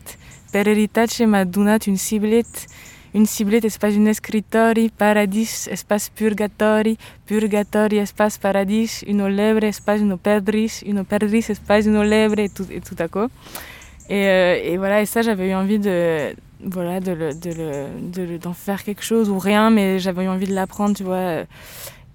per 0.52 0.68
eritace 0.68 1.20
m'ha 1.22 1.46
donat 1.46 1.80
une 1.88 1.98
ciblette. 1.98 2.68
Une 3.14 3.26
ciblette 3.26 3.66
espace 3.66 3.96
un 3.98 4.06
escritori, 4.06 4.90
paradis 4.90 5.68
espace 5.70 6.10
purgatori, 6.10 6.98
purgatori 7.26 7.98
espace 7.98 8.38
paradis, 8.38 9.04
une 9.06 9.28
lebre 9.28 9.66
espace 9.66 10.00
une 10.00 10.18
perdris, 10.18 10.82
une 10.86 11.04
perdris 11.04 11.46
espace 11.50 11.88
une 11.88 12.02
lebre 12.04 12.40
et 12.40 12.48
tout, 12.48 12.66
et 12.72 12.80
tout 12.80 12.96
à 13.00 13.10
coup. 13.10 13.28
Et, 14.10 14.28
euh, 14.28 14.60
et, 14.64 14.78
voilà, 14.78 15.02
et 15.02 15.06
ça 15.06 15.22
j'avais 15.22 15.50
eu 15.50 15.54
envie 15.54 15.78
de, 15.78 16.34
voilà, 16.64 17.02
de, 17.02 17.12
le, 17.12 17.34
de, 17.34 18.22
le, 18.22 18.38
d'en 18.38 18.54
faire 18.54 18.82
quelque 18.82 19.04
chose 19.04 19.30
ou 19.30 19.40
rien, 19.40 19.70
mais 19.70 20.00
j'avais 20.00 20.24
eu 20.24 20.30
envie 20.30 20.48
de 20.48 20.54
l'apprendre, 20.54 20.96
tu 20.96 21.04
vois. 21.04 21.44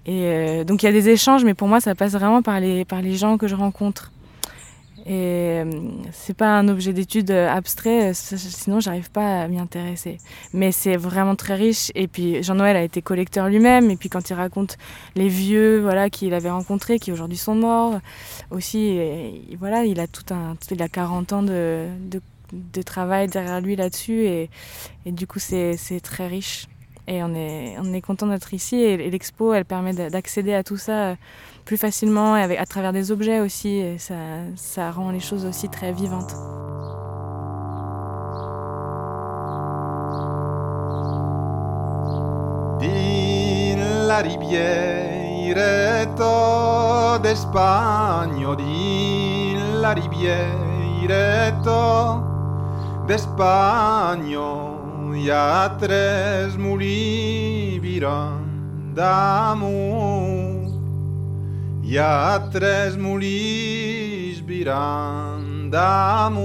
Et 0.07 0.23
euh, 0.25 0.63
donc 0.63 0.81
il 0.81 0.87
y 0.87 0.89
a 0.89 0.91
des 0.91 1.09
échanges, 1.09 1.43
mais 1.43 1.53
pour 1.53 1.67
moi, 1.67 1.79
ça 1.79 1.93
passe 1.93 2.13
vraiment 2.13 2.41
par 2.41 2.59
les, 2.59 2.85
par 2.85 3.03
les 3.03 3.13
gens 3.13 3.37
que 3.37 3.47
je 3.47 3.55
rencontre. 3.55 4.11
Et 5.07 5.61
euh, 5.63 5.71
c'est 6.11 6.35
pas 6.35 6.59
un 6.59 6.67
objet 6.67 6.91
d'étude 6.91 7.31
abstrait, 7.31 8.13
sinon 8.13 8.81
j'arrive 8.81 9.09
pas 9.09 9.43
à 9.43 9.47
m'y 9.47 9.57
intéresser. 9.57 10.17
Mais 10.53 10.73
c'est 10.73 10.97
vraiment 10.97 11.35
très 11.35 11.55
riche. 11.55 11.91
Et 11.95 12.09
puis 12.09 12.43
Jean-Noël 12.43 12.75
a 12.75 12.83
été 12.83 13.01
collecteur 13.01 13.47
lui-même. 13.47 13.89
Et 13.89 13.95
puis 13.95 14.09
quand 14.09 14.29
il 14.29 14.33
raconte 14.33 14.77
les 15.15 15.29
vieux, 15.29 15.79
voilà, 15.79 16.09
qu'il 16.09 16.33
avait 16.33 16.49
rencontrés, 16.49 16.99
qui 16.99 17.13
aujourd'hui 17.13 17.37
sont 17.37 17.55
morts, 17.55 17.99
aussi, 18.51 18.99
voilà, 19.57 19.85
il 19.85 20.01
a 20.01 20.07
tout 20.07 20.33
un, 20.33 20.57
il 20.71 20.81
a 20.83 20.89
40 20.89 21.33
ans 21.33 21.43
de, 21.43 21.87
de, 22.11 22.19
de 22.51 22.81
travail 22.81 23.27
derrière 23.27 23.61
lui 23.61 23.77
là-dessus. 23.77 24.25
Et, 24.25 24.49
et 25.05 25.13
du 25.13 25.25
coup, 25.25 25.39
c'est 25.39 25.77
très 26.03 26.27
riche. 26.27 26.67
Et 27.07 27.23
on 27.23 27.33
est, 27.33 27.77
on 27.79 27.93
est 27.93 28.01
content 28.01 28.27
d'être 28.27 28.53
ici. 28.53 28.75
Et, 28.75 29.09
l'expo, 29.09 29.53
elle 29.53 29.65
permet 29.65 29.93
d'accéder 29.93 30.53
à 30.53 30.63
tout 30.63 30.77
ça 30.77 31.09
euh, 31.09 31.15
plus 31.65 31.77
facilement 31.77 32.35
et 32.35 32.41
avec, 32.41 32.59
à 32.59 32.65
travers 32.65 32.93
des 32.93 33.11
objets 33.11 33.39
aussi. 33.39 33.77
Et 33.77 33.97
ça, 33.97 34.15
ça 34.55 34.91
rend 34.91 35.11
les 35.11 35.19
choses 35.19 35.45
aussi 35.45 35.69
très 35.69 35.93
vivantes. 35.93 36.33
La 44.07 44.23
din 44.23 44.57
la 49.81 49.93
d'Espagna. 53.07 54.76
hi 55.15 55.29
ha 55.29 55.77
tres 55.79 56.57
molí 56.57 57.79
viran 57.79 58.93
d'amor. 58.95 60.67
Hi 61.87 61.97
ha 61.97 62.49
tres 62.51 62.97
molís 62.99 64.41
viran 64.43 65.69
d'amor. 65.71 66.43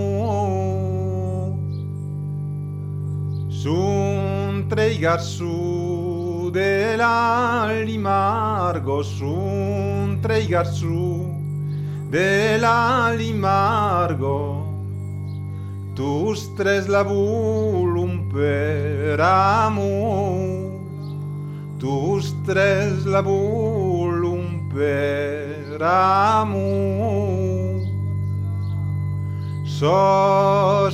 Son 3.51 4.69
tre 4.69 4.95
garzú 4.99 6.51
de 6.53 6.97
l'alimargo, 6.97 9.03
son 9.03 10.21
tre 10.23 10.47
garzú 10.47 11.27
de 12.11 12.59
l'alimargo. 12.59 14.72
tus 15.95 16.49
tres 16.57 16.89
la 16.89 17.03
volum 17.03 18.29
per 18.33 19.21
amor, 19.21 20.73
tus 21.79 22.35
tres 22.47 23.05
la 23.05 23.21
volum 23.21 24.69
per 24.73 25.83
amor. 25.83 27.13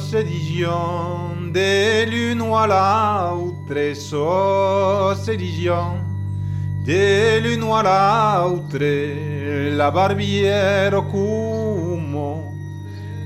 se 0.09 0.25
dijon 0.25 1.53
de 1.53 2.07
l'un 2.09 2.41
o 2.41 2.67
l'autre, 2.67 3.95
so 3.95 5.15
se 5.15 5.37
dijon 5.37 6.01
de 6.87 7.41
l'un 7.43 7.63
o 7.63 7.83
l'autre, 7.83 9.75
la 9.77 9.91
barbière 9.91 10.95
au 10.95 11.03
cou. 11.03 11.68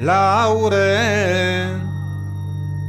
lauren 0.03 1.81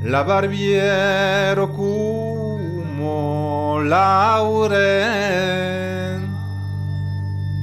la 0.04 0.24
barbiero 0.24 1.68
cumo 1.78 3.80
lauren 3.94 4.74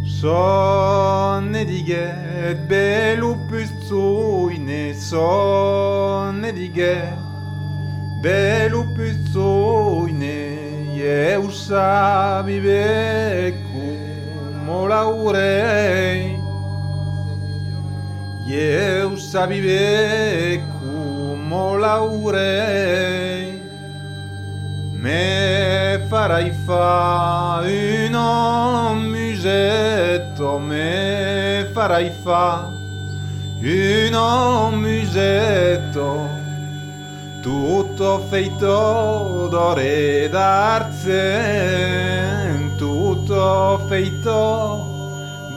son 0.07 1.55
ediget 1.57 2.69
belu 2.69 3.35
pustuine 3.49 4.95
son 4.95 6.45
ediget 6.45 7.19
belu 8.23 8.85
pustuine 8.95 10.39
e 10.95 11.37
usabi 11.37 12.61
becu 12.67 13.89
mo 14.65 14.87
lauren 14.87 16.40
Eu 18.53 19.17
sabive 19.17 20.61
como 20.81 21.77
laurei 21.77 23.63
Me 24.93 26.01
farai 26.09 26.51
fa 26.67 27.63
un 27.63 29.09
musetto 29.09 30.59
Me 30.59 31.71
farai 31.73 32.11
fa 32.25 32.69
un 33.61 34.75
musetto 34.81 36.29
Tutto 37.41 38.27
feito 38.29 39.47
d'ore 39.49 40.29
d'arzen 40.29 41.21
Tutto 42.77 43.87
feito 43.87 44.90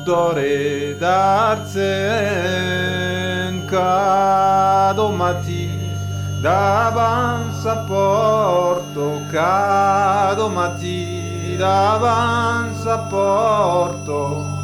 dore 0.03 0.95
darzen 0.99 1.83
cadomati 3.65 5.69
davanti 6.41 7.67
a 7.67 7.75
porto 7.87 9.21
cadomati 9.31 11.01
davanti 11.57 12.87
a 12.87 12.97
porto. 13.09 14.61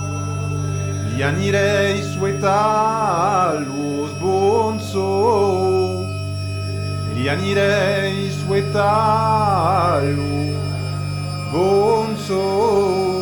Ianirei 1.19 2.01
sueta 2.01 3.59
luz 3.59 4.09
bonso 4.19 6.05
Ianirei 7.13 8.31
sueta 8.31 9.99
luz 9.99 10.55
bonso 11.51 13.18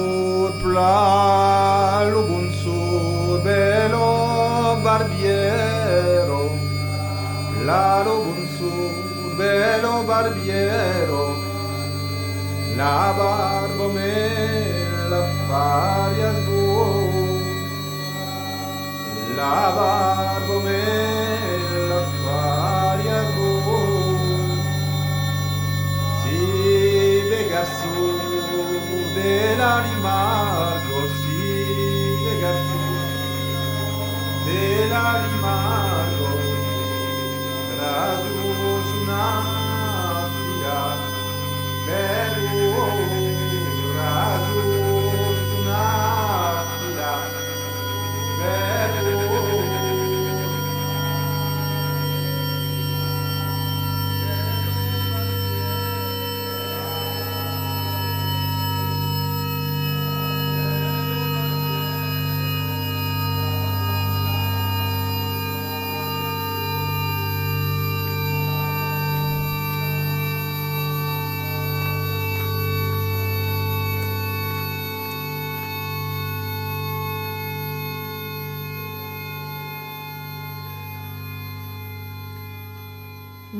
lo 0.80 2.22
bunsu 2.24 3.40
bello 3.42 4.80
barbiero. 4.84 6.52
La 7.66 8.04
lo 8.04 8.16
bunsu 8.24 8.72
bello 9.36 10.04
barbiero. 10.04 11.36
La 12.76 13.14
barbo 13.18 13.90
me 13.90 14.88
la 15.10 15.24
faria 15.48 16.32
tu 16.46 16.58
la 19.38 19.72
barbo 19.78 20.60
me 20.62 20.84
la 21.90 22.02
faria 22.24 23.20
tu 23.36 23.52
si 26.22 26.40
vega 27.30 27.64
su 27.78 27.96
dell'anima 29.16 30.37
Lord. 34.90 35.37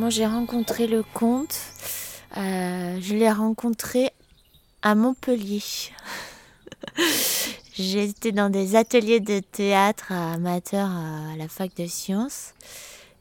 Moi, 0.08 0.12
j'ai 0.14 0.26
rencontré 0.26 0.88
le 0.88 1.04
conte. 1.04 1.60
Euh, 2.38 2.98
je 3.02 3.14
l'ai 3.14 3.30
rencontré 3.30 4.12
à 4.82 4.96
Montpellier. 4.96 5.62
J'étais 7.74 8.32
dans 8.32 8.50
des 8.50 8.78
ateliers 8.78 9.20
de 9.20 9.42
théâtre 9.42 10.14
amateurs 10.14 10.90
à 10.90 11.36
la 11.36 11.50
fac 11.50 11.76
de 11.76 11.88
sciences. 11.88 12.54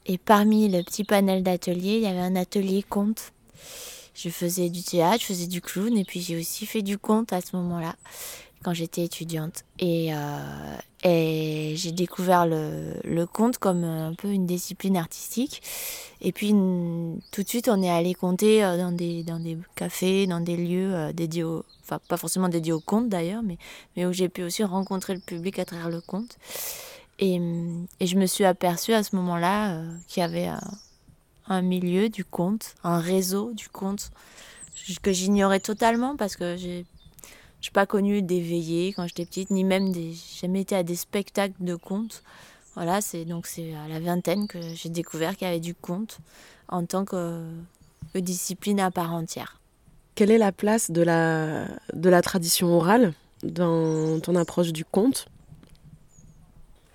Et 0.06 0.16
parmi 0.16 0.68
le 0.68 0.84
petit 0.84 1.02
panel 1.02 1.42
d'ateliers, 1.42 1.96
il 1.96 2.02
y 2.02 2.06
avait 2.06 2.20
un 2.20 2.36
atelier 2.36 2.84
conte. 2.88 3.32
Je 4.14 4.28
faisais 4.28 4.68
du 4.68 4.84
théâtre, 4.84 5.22
je 5.22 5.26
faisais 5.26 5.48
du 5.48 5.60
clown 5.60 5.98
et 5.98 6.04
puis 6.04 6.20
j'ai 6.20 6.38
aussi 6.38 6.66
fait 6.66 6.82
du 6.82 6.98
conte 6.98 7.32
à 7.32 7.40
ce 7.40 7.56
moment-là 7.56 7.96
quand 8.66 8.74
j'étais 8.74 9.04
étudiante. 9.04 9.62
Et, 9.78 10.12
euh, 10.12 10.76
et 11.04 11.74
j'ai 11.76 11.92
découvert 11.92 12.46
le, 12.46 12.94
le, 13.04 13.24
conte 13.24 13.58
comme 13.58 13.84
un 13.84 14.12
peu 14.12 14.32
une 14.32 14.44
discipline 14.44 14.96
artistique. 14.96 15.62
Et 16.20 16.32
puis 16.32 16.50
tout 16.50 17.44
de 17.44 17.48
suite, 17.48 17.68
on 17.68 17.80
est 17.80 17.90
allé 17.90 18.14
compter 18.14 18.64
euh, 18.64 18.76
dans 18.76 18.90
des, 18.90 19.22
dans 19.22 19.38
des 19.38 19.56
cafés, 19.76 20.26
dans 20.26 20.40
des 20.40 20.56
lieux 20.56 20.92
euh, 20.92 21.12
dédiés 21.12 21.44
au, 21.44 21.64
enfin 21.84 22.00
pas 22.08 22.16
forcément 22.16 22.48
dédiés 22.48 22.72
au 22.72 22.80
conte 22.80 23.08
d'ailleurs, 23.08 23.44
mais, 23.44 23.56
mais 23.96 24.04
où 24.04 24.12
j'ai 24.12 24.28
pu 24.28 24.42
aussi 24.42 24.64
rencontrer 24.64 25.14
le 25.14 25.20
public 25.20 25.60
à 25.60 25.64
travers 25.64 25.88
le 25.88 26.00
conte. 26.00 26.36
Et, 27.20 27.40
et 28.00 28.06
je 28.08 28.16
me 28.16 28.26
suis 28.26 28.44
aperçue 28.44 28.94
à 28.94 29.04
ce 29.04 29.14
moment-là 29.14 29.76
euh, 29.76 29.96
qu'il 30.08 30.22
y 30.22 30.24
avait 30.24 30.48
un, 30.48 30.60
un 31.46 31.62
milieu 31.62 32.08
du 32.08 32.24
conte, 32.24 32.74
un 32.82 32.98
réseau 32.98 33.52
du 33.52 33.68
conte 33.68 34.10
que 35.02 35.12
j'ignorais 35.12 35.60
totalement 35.60 36.16
parce 36.16 36.34
que 36.34 36.56
j'ai 36.56 36.84
je 37.66 37.70
n'ai 37.70 37.72
pas 37.72 37.86
connu 37.86 38.22
des 38.22 38.40
veillées 38.40 38.92
quand 38.92 39.08
j'étais 39.08 39.26
petite, 39.26 39.50
ni 39.50 39.64
même 39.64 39.90
des, 39.90 40.14
jamais 40.40 40.60
été 40.60 40.76
à 40.76 40.84
des 40.84 40.94
spectacles 40.94 41.56
de 41.58 41.74
contes. 41.74 42.22
Voilà, 42.76 43.00
c'est 43.00 43.24
donc 43.24 43.48
c'est 43.48 43.74
à 43.74 43.88
la 43.88 43.98
vingtaine 43.98 44.46
que 44.46 44.60
j'ai 44.60 44.88
découvert 44.88 45.36
qu'il 45.36 45.48
y 45.48 45.50
avait 45.50 45.58
du 45.58 45.74
conte 45.74 46.18
en 46.68 46.86
tant 46.86 47.04
que, 47.04 47.42
que, 48.14 48.20
discipline 48.20 48.78
à 48.78 48.92
part 48.92 49.12
entière. 49.12 49.58
Quelle 50.14 50.30
est 50.30 50.38
la 50.38 50.52
place 50.52 50.92
de 50.92 51.02
la, 51.02 51.66
de 51.92 52.08
la 52.08 52.22
tradition 52.22 52.68
orale 52.68 53.14
dans 53.42 54.20
ton 54.20 54.36
approche 54.36 54.72
du 54.72 54.84
conte? 54.84 55.26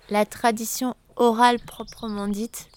La 0.08 0.24
tradition 0.24 0.96
orale 1.16 1.58
proprement 1.58 2.28
dite, 2.28 2.68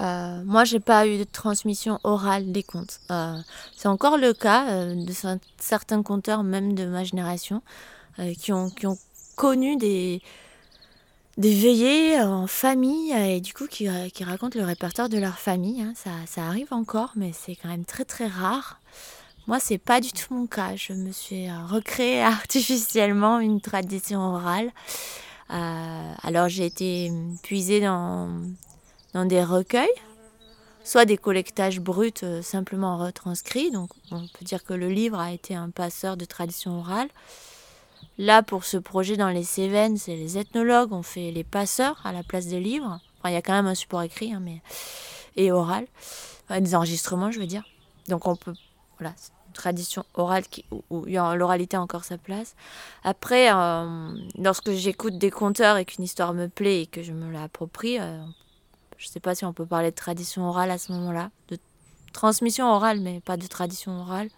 euh, 0.00 0.42
moi, 0.44 0.64
j'ai 0.64 0.80
pas 0.80 1.06
eu 1.06 1.18
de 1.18 1.24
transmission 1.24 1.98
orale 2.04 2.52
des 2.52 2.62
contes. 2.62 3.00
Euh, 3.10 3.36
c'est 3.76 3.88
encore 3.88 4.16
le 4.16 4.32
cas 4.32 4.68
euh, 4.70 4.94
de 4.94 5.12
certains 5.58 6.02
conteurs, 6.02 6.44
même 6.44 6.74
de 6.74 6.86
ma 6.86 7.04
génération, 7.04 7.62
euh, 8.20 8.32
qui, 8.34 8.52
ont, 8.52 8.70
connu 9.36 9.76
des, 9.76 10.20
veillées 11.36 12.20
en 12.20 12.46
famille 12.46 13.12
et 13.12 13.40
du 13.40 13.54
coup 13.54 13.66
qui, 13.68 13.88
racontent 13.88 14.58
le 14.58 14.64
répertoire 14.64 15.08
de 15.08 15.18
leur 15.18 15.38
famille. 15.38 15.82
Hein. 15.82 15.94
Ça, 15.96 16.42
arrive 16.42 16.72
encore, 16.72 17.12
mais 17.16 17.32
c'est 17.32 17.56
quand 17.56 17.68
même 17.68 17.84
très 17.84 18.04
très 18.04 18.26
rare. 18.26 18.80
Moi, 19.48 19.58
c'est 19.60 19.78
pas 19.78 20.00
du 20.00 20.12
tout 20.12 20.34
mon 20.34 20.46
cas. 20.46 20.76
Je 20.76 20.92
me 20.92 21.10
suis 21.10 21.50
recréé 21.50 22.22
artificiellement 22.22 23.40
une 23.40 23.60
tradition 23.60 24.20
orale. 24.20 24.70
alors, 25.48 26.48
j'ai 26.48 26.66
été 26.66 27.10
puisée 27.42 27.80
dans 27.80 28.28
dans 29.14 29.24
des 29.24 29.42
recueils, 29.42 29.88
soit 30.84 31.04
des 31.04 31.16
collectages 31.16 31.80
bruts 31.80 32.12
euh, 32.22 32.42
simplement 32.42 32.98
retranscrits. 32.98 33.70
Donc 33.70 33.90
on 34.10 34.20
peut 34.20 34.44
dire 34.44 34.64
que 34.64 34.74
le 34.74 34.88
livre 34.88 35.18
a 35.18 35.32
été 35.32 35.54
un 35.54 35.70
passeur 35.70 36.16
de 36.16 36.24
tradition 36.24 36.78
orale. 36.78 37.08
Là, 38.16 38.42
pour 38.42 38.64
ce 38.64 38.76
projet 38.76 39.16
dans 39.16 39.28
les 39.28 39.44
Cévennes, 39.44 39.96
c'est 39.96 40.16
les 40.16 40.38
ethnologues 40.38 40.92
ont 40.92 41.02
fait 41.02 41.30
les 41.30 41.44
passeurs 41.44 42.00
à 42.04 42.12
la 42.12 42.22
place 42.22 42.46
des 42.46 42.60
livres. 42.60 43.00
Il 43.24 43.32
y 43.32 43.36
a 43.36 43.42
quand 43.42 43.52
même 43.52 43.66
un 43.66 43.74
support 43.74 44.02
écrit, 44.02 44.32
hein, 44.32 44.40
mais 44.42 44.60
et 45.36 45.52
oral, 45.52 45.86
des 46.50 46.74
enregistrements, 46.74 47.30
je 47.30 47.38
veux 47.38 47.46
dire. 47.46 47.62
Donc 48.08 48.26
on 48.26 48.36
peut, 48.36 48.54
voilà, 48.98 49.14
une 49.46 49.52
tradition 49.52 50.04
orale 50.14 50.44
qui, 50.48 50.64
où, 50.90 51.04
l'oralité 51.06 51.76
a 51.76 51.82
encore 51.82 52.04
sa 52.04 52.18
place. 52.18 52.54
Après, 53.04 53.52
euh, 53.52 54.10
lorsque 54.38 54.72
j'écoute 54.72 55.18
des 55.18 55.30
conteurs 55.30 55.76
et 55.76 55.84
qu'une 55.84 56.04
histoire 56.04 56.34
me 56.34 56.48
plaît 56.48 56.82
et 56.82 56.86
que 56.86 57.02
je 57.02 57.12
me 57.12 57.30
l'approprie, 57.30 57.98
euh, 58.00 58.20
je 58.98 59.06
ne 59.06 59.10
sais 59.10 59.20
pas 59.20 59.34
si 59.34 59.44
on 59.44 59.52
peut 59.52 59.66
parler 59.66 59.90
de 59.90 59.96
tradition 59.96 60.48
orale 60.48 60.70
à 60.70 60.78
ce 60.78 60.92
moment-là, 60.92 61.30
de 61.48 61.58
transmission 62.12 62.66
orale, 62.66 63.00
mais 63.00 63.20
pas 63.20 63.36
de 63.36 63.46
tradition 63.46 64.00
orale. 64.00 64.28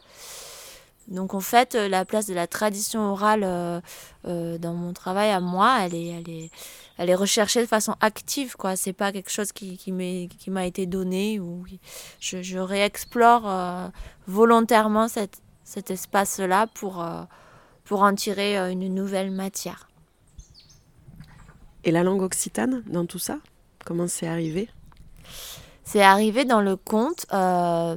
Donc 1.09 1.35
en 1.35 1.41
fait, 1.41 1.75
euh, 1.75 1.89
la 1.89 2.05
place 2.05 2.27
de 2.27 2.35
la 2.35 2.47
tradition 2.47 3.11
orale 3.11 3.43
euh, 3.43 3.81
euh, 4.27 4.59
dans 4.59 4.75
mon 4.75 4.93
travail 4.93 5.31
à 5.31 5.41
moi, 5.41 5.79
elle 5.83 5.95
est, 5.95 6.07
elle 6.07 6.31
est, 6.31 6.51
elle 6.99 7.11
est 7.11 7.15
recherchée 7.15 7.61
de 7.61 7.67
façon 7.67 7.97
active. 8.01 8.55
quoi. 8.57 8.77
C'est 8.77 8.93
pas 8.93 9.11
quelque 9.11 9.31
chose 9.31 9.51
qui, 9.51 9.77
qui 9.77 10.51
m'a 10.51 10.67
été 10.67 10.87
donné 10.87 11.41
ou 11.41 11.65
je, 12.21 12.59
réexplore 12.59 13.91
volontairement 14.27 15.09
cet 15.09 15.91
espace-là 15.91 16.69
pour, 16.69 17.05
pour 17.85 18.03
en 18.03 18.15
tirer 18.15 18.71
une 18.71 18.95
nouvelle 18.95 19.31
matière. 19.31 19.89
Et 21.83 21.91
la 21.91 22.03
langue 22.03 22.23
occitane 22.23 22.83
dans 22.87 23.07
tout 23.07 23.19
ça? 23.19 23.39
Comment 23.85 24.09
c'est 24.09 24.27
arrivé? 24.27 24.69
C'est 25.85 26.03
arrivé 26.03 26.45
dans 26.45 26.61
le 26.61 26.77
conte 26.77 27.27
euh, 27.33 27.97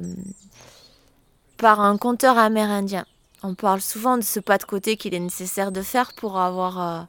par 1.58 1.80
un 1.80 1.96
conteur 1.96 2.38
amérindien. 2.38 3.06
On 3.42 3.54
parle 3.54 3.80
souvent 3.80 4.16
de 4.16 4.24
ce 4.24 4.40
pas 4.40 4.58
de 4.58 4.64
côté 4.64 4.96
qu'il 4.96 5.14
est 5.14 5.20
nécessaire 5.20 5.70
de 5.70 5.82
faire 5.82 6.12
pour 6.14 6.38
avoir 6.38 6.80
euh, 6.80 7.02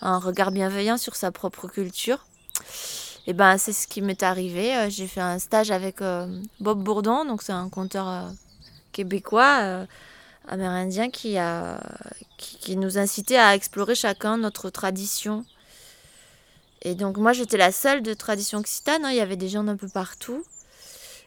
un 0.00 0.18
regard 0.18 0.50
bienveillant 0.50 0.96
sur 0.96 1.14
sa 1.14 1.30
propre 1.30 1.68
culture. 1.68 2.26
Et 3.26 3.34
ben 3.34 3.56
c'est 3.56 3.72
ce 3.72 3.86
qui 3.86 4.02
m'est 4.02 4.22
arrivé. 4.22 4.74
Euh, 4.76 4.90
j'ai 4.90 5.06
fait 5.06 5.20
un 5.20 5.38
stage 5.38 5.70
avec 5.70 5.98
Bob 6.60 6.82
Bourdon, 6.82 7.24
donc 7.24 7.42
c'est 7.42 7.52
un 7.52 7.68
conteur 7.68 8.32
québécois 8.90 9.86
amérindien 10.48 11.08
qui 11.10 11.38
a 11.38 11.78
qui 12.36 12.76
nous 12.76 12.98
incitait 12.98 13.36
à 13.36 13.54
explorer 13.54 13.94
chacun 13.94 14.38
notre 14.38 14.70
tradition 14.70 15.44
et 16.82 16.94
donc 16.94 17.16
moi 17.16 17.32
j'étais 17.32 17.56
la 17.56 17.72
seule 17.72 18.02
de 18.02 18.14
tradition 18.14 18.58
occitane, 18.58 19.04
hein. 19.04 19.10
il 19.10 19.16
y 19.16 19.20
avait 19.20 19.36
des 19.36 19.48
gens 19.48 19.64
d'un 19.64 19.76
peu 19.76 19.88
partout. 19.88 20.44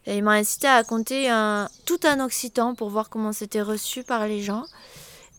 Et 0.08 0.18
il 0.18 0.24
m'a 0.24 0.34
incité 0.34 0.68
à 0.68 0.76
raconter 0.76 1.30
un, 1.30 1.68
tout 1.86 2.00
un 2.04 2.24
occitan 2.24 2.76
pour 2.76 2.90
voir 2.90 3.10
comment 3.10 3.34
c'était 3.34 3.62
reçu 3.62 4.04
par 4.04 4.28
les 4.28 4.42
gens. 4.42 4.66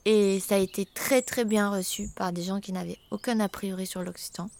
Et 0.04 0.40
ça 0.40 0.56
a 0.56 0.58
été 0.58 0.86
très 0.86 1.22
très 1.22 1.44
bien 1.44 1.70
reçu 1.70 2.08
par 2.16 2.32
des 2.32 2.42
gens 2.42 2.60
qui 2.60 2.72
n'avaient 2.72 2.98
aucun 3.10 3.38
a 3.40 3.48
priori 3.48 3.86
sur 3.86 4.02
l'occitan. 4.02 4.50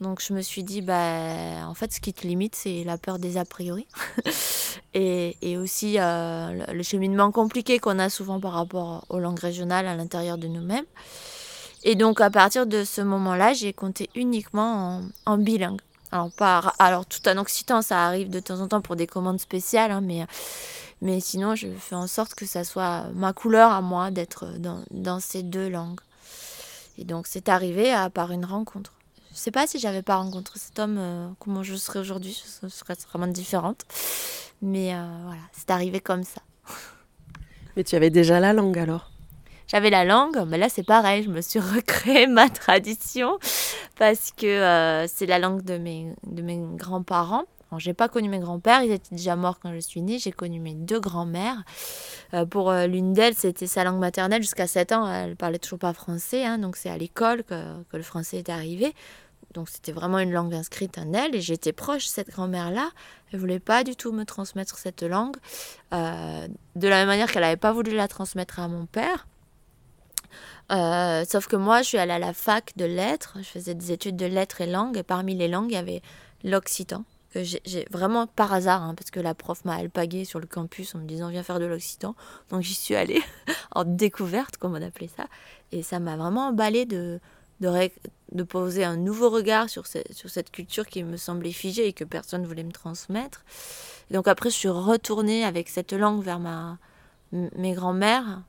Donc 0.00 0.20
je 0.20 0.32
me 0.32 0.42
suis 0.42 0.64
dit, 0.64 0.82
bah, 0.82 1.68
en 1.68 1.74
fait 1.74 1.92
ce 1.92 2.00
qui 2.00 2.12
te 2.12 2.26
limite 2.26 2.56
c'est 2.56 2.82
la 2.82 2.98
peur 2.98 3.18
des 3.18 3.36
a 3.36 3.44
priori. 3.44 3.86
et, 4.94 5.56
aussi 5.56 5.98
euh, 5.98 6.66
le 6.72 6.82
cheminement 6.82 7.30
compliqué 7.30 7.78
qu'on 7.78 7.98
a 7.98 8.10
souvent 8.10 8.40
par 8.40 8.52
rapport 8.52 9.04
aux 9.08 9.20
langues 9.20 9.38
régionales 9.38 9.86
à 9.86 9.94
l'intérieur 9.94 10.38
de 10.38 10.48
nous-mêmes. 10.48 10.86
Et 11.84 11.94
donc 11.94 12.20
à 12.20 12.30
partir 12.30 12.66
de 12.66 12.84
ce 12.84 13.00
moment-là, 13.00 13.52
j'ai 13.54 13.72
compté 13.72 14.08
uniquement 14.14 15.02
en, 15.26 15.38
bilingue. 15.38 15.80
Alors, 16.12 16.30
pas, 16.30 16.74
alors 16.78 17.06
tout 17.06 17.26
en 17.28 17.38
occitan, 17.38 17.82
ça 17.82 18.06
arrive 18.06 18.30
de 18.30 18.38
temps 18.38 18.60
en 18.60 18.68
temps 18.68 18.80
pour 18.80 18.96
des 18.96 19.06
commandes 19.06 19.40
spéciales, 19.40 19.90
hein, 19.90 20.00
mais, 20.02 20.26
mais 21.00 21.20
sinon 21.20 21.54
je 21.54 21.68
fais 21.78 21.94
en 21.94 22.06
sorte 22.06 22.34
que 22.34 22.46
ça 22.46 22.64
soit 22.64 23.06
ma 23.14 23.32
couleur 23.32 23.72
à 23.72 23.80
moi 23.80 24.10
d'être 24.10 24.58
dans, 24.58 24.84
dans, 24.90 25.20
ces 25.20 25.42
deux 25.42 25.68
langues. 25.68 26.00
Et 26.98 27.04
donc 27.04 27.26
c'est 27.26 27.48
arrivé 27.48 27.94
par 28.12 28.30
une 28.30 28.44
rencontre. 28.44 28.92
Je 29.32 29.36
ne 29.36 29.40
sais 29.40 29.50
pas 29.50 29.66
si 29.66 29.78
j'avais 29.78 30.02
pas 30.02 30.16
rencontré 30.16 30.58
cet 30.58 30.78
homme, 30.78 30.98
euh, 30.98 31.28
comment 31.38 31.62
je 31.62 31.74
serais 31.74 32.00
aujourd'hui, 32.00 32.38
je 32.62 32.68
serais 32.68 32.94
vraiment 33.08 33.26
différente. 33.26 33.86
Mais 34.60 34.94
euh, 34.94 35.06
voilà, 35.24 35.40
c'est 35.52 35.70
arrivé 35.70 36.00
comme 36.00 36.22
ça. 36.22 36.42
Mais 37.74 37.82
tu 37.82 37.96
avais 37.96 38.10
déjà 38.10 38.40
la 38.40 38.52
langue 38.52 38.78
alors? 38.78 39.11
J'avais 39.72 39.88
la 39.88 40.04
langue, 40.04 40.44
mais 40.46 40.58
là 40.58 40.68
c'est 40.68 40.82
pareil, 40.82 41.22
je 41.22 41.30
me 41.30 41.40
suis 41.40 41.58
recréé 41.74 42.26
ma 42.26 42.50
tradition 42.50 43.38
parce 43.98 44.30
que 44.30 44.46
euh, 44.46 45.06
c'est 45.08 45.26
la 45.26 45.38
langue 45.38 45.62
de 45.62 45.78
mes, 45.78 46.14
de 46.26 46.42
mes 46.42 46.58
grands-parents. 46.76 47.44
J'ai 47.78 47.94
pas 47.94 48.10
connu 48.10 48.28
mes 48.28 48.38
grands-pères, 48.38 48.82
ils 48.82 48.92
étaient 48.92 49.14
déjà 49.14 49.34
morts 49.34 49.58
quand 49.58 49.72
je 49.72 49.78
suis 49.78 50.02
née. 50.02 50.18
J'ai 50.18 50.30
connu 50.30 50.60
mes 50.60 50.74
deux 50.74 51.00
grands-mères. 51.00 51.62
Euh, 52.34 52.44
pour 52.44 52.70
euh, 52.70 52.86
l'une 52.86 53.14
d'elles, 53.14 53.34
c'était 53.34 53.66
sa 53.66 53.82
langue 53.82 53.98
maternelle 53.98 54.42
jusqu'à 54.42 54.66
7 54.66 54.92
ans. 54.92 55.10
Elle 55.10 55.36
parlait 55.36 55.58
toujours 55.58 55.78
pas 55.78 55.94
français, 55.94 56.44
hein, 56.44 56.58
donc 56.58 56.76
c'est 56.76 56.90
à 56.90 56.98
l'école 56.98 57.44
que, 57.44 57.82
que, 57.84 57.96
le 57.96 58.02
français 58.02 58.36
est 58.36 58.50
arrivé. 58.50 58.94
Donc 59.54 59.70
c'était 59.70 59.92
vraiment 59.92 60.18
une 60.18 60.32
langue 60.32 60.52
inscrite 60.52 60.98
en 60.98 61.14
elle 61.14 61.34
et 61.34 61.40
j'étais 61.40 61.72
proche 61.72 62.04
de 62.04 62.10
cette 62.10 62.28
grand-mère-là. 62.28 62.90
Elle 63.32 63.40
voulait 63.40 63.58
pas 63.58 63.84
du 63.84 63.96
tout 63.96 64.12
me 64.12 64.24
transmettre 64.24 64.76
cette 64.76 65.02
langue, 65.02 65.36
de 65.90 66.88
la 66.88 66.96
même 66.96 67.06
manière 67.06 67.32
qu'elle 67.32 67.42
n'avait 67.42 67.56
pas 67.56 67.72
voulu 67.72 67.94
la 67.94 68.06
transmettre 68.06 68.60
à 68.60 68.68
mon 68.68 68.84
père. 68.84 69.26
Euh, 70.70 71.24
sauf 71.28 71.46
que 71.46 71.56
moi, 71.56 71.82
je 71.82 71.88
suis 71.88 71.98
allée 71.98 72.12
à 72.12 72.18
la 72.18 72.32
fac 72.32 72.72
de 72.76 72.84
lettres. 72.84 73.36
Je 73.38 73.48
faisais 73.48 73.74
des 73.74 73.92
études 73.92 74.16
de 74.16 74.26
lettres 74.26 74.60
et 74.60 74.66
langues. 74.66 74.96
Et 74.96 75.02
parmi 75.02 75.34
les 75.34 75.48
langues, 75.48 75.70
il 75.70 75.74
y 75.74 75.78
avait 75.78 76.02
l'occitan. 76.44 77.04
Que 77.32 77.42
j'ai 77.42 77.86
vraiment 77.90 78.26
par 78.26 78.52
hasard, 78.52 78.82
hein, 78.82 78.94
parce 78.94 79.10
que 79.10 79.18
la 79.18 79.34
prof 79.34 79.64
m'a 79.64 79.76
alpagué 79.76 80.26
sur 80.26 80.38
le 80.38 80.46
campus 80.46 80.94
en 80.94 80.98
me 80.98 81.06
disant 81.06 81.30
viens 81.30 81.42
faire 81.42 81.60
de 81.60 81.64
l'occitan. 81.64 82.14
Donc 82.50 82.60
j'y 82.60 82.74
suis 82.74 82.94
allée 82.94 83.22
en 83.74 83.84
découverte, 83.84 84.58
comme 84.58 84.74
on 84.74 84.82
appelait 84.82 85.08
ça. 85.08 85.26
Et 85.72 85.82
ça 85.82 85.98
m'a 85.98 86.16
vraiment 86.16 86.48
emballé 86.48 86.84
de, 86.84 87.20
de, 87.60 87.90
de 88.32 88.42
poser 88.42 88.84
un 88.84 88.96
nouveau 88.98 89.30
regard 89.30 89.70
sur, 89.70 89.86
sur 89.86 90.28
cette 90.28 90.50
culture 90.50 90.86
qui 90.86 91.02
me 91.04 91.16
semblait 91.16 91.52
figée 91.52 91.86
et 91.86 91.92
que 91.94 92.04
personne 92.04 92.42
ne 92.42 92.46
voulait 92.46 92.64
me 92.64 92.72
transmettre. 92.72 93.44
donc 94.10 94.28
après, 94.28 94.50
je 94.50 94.56
suis 94.56 94.68
retournée 94.68 95.42
avec 95.42 95.70
cette 95.70 95.94
langue 95.94 96.22
vers 96.22 96.38
ma, 96.38 96.76
mes 97.32 97.72
grands-mères. 97.72 98.42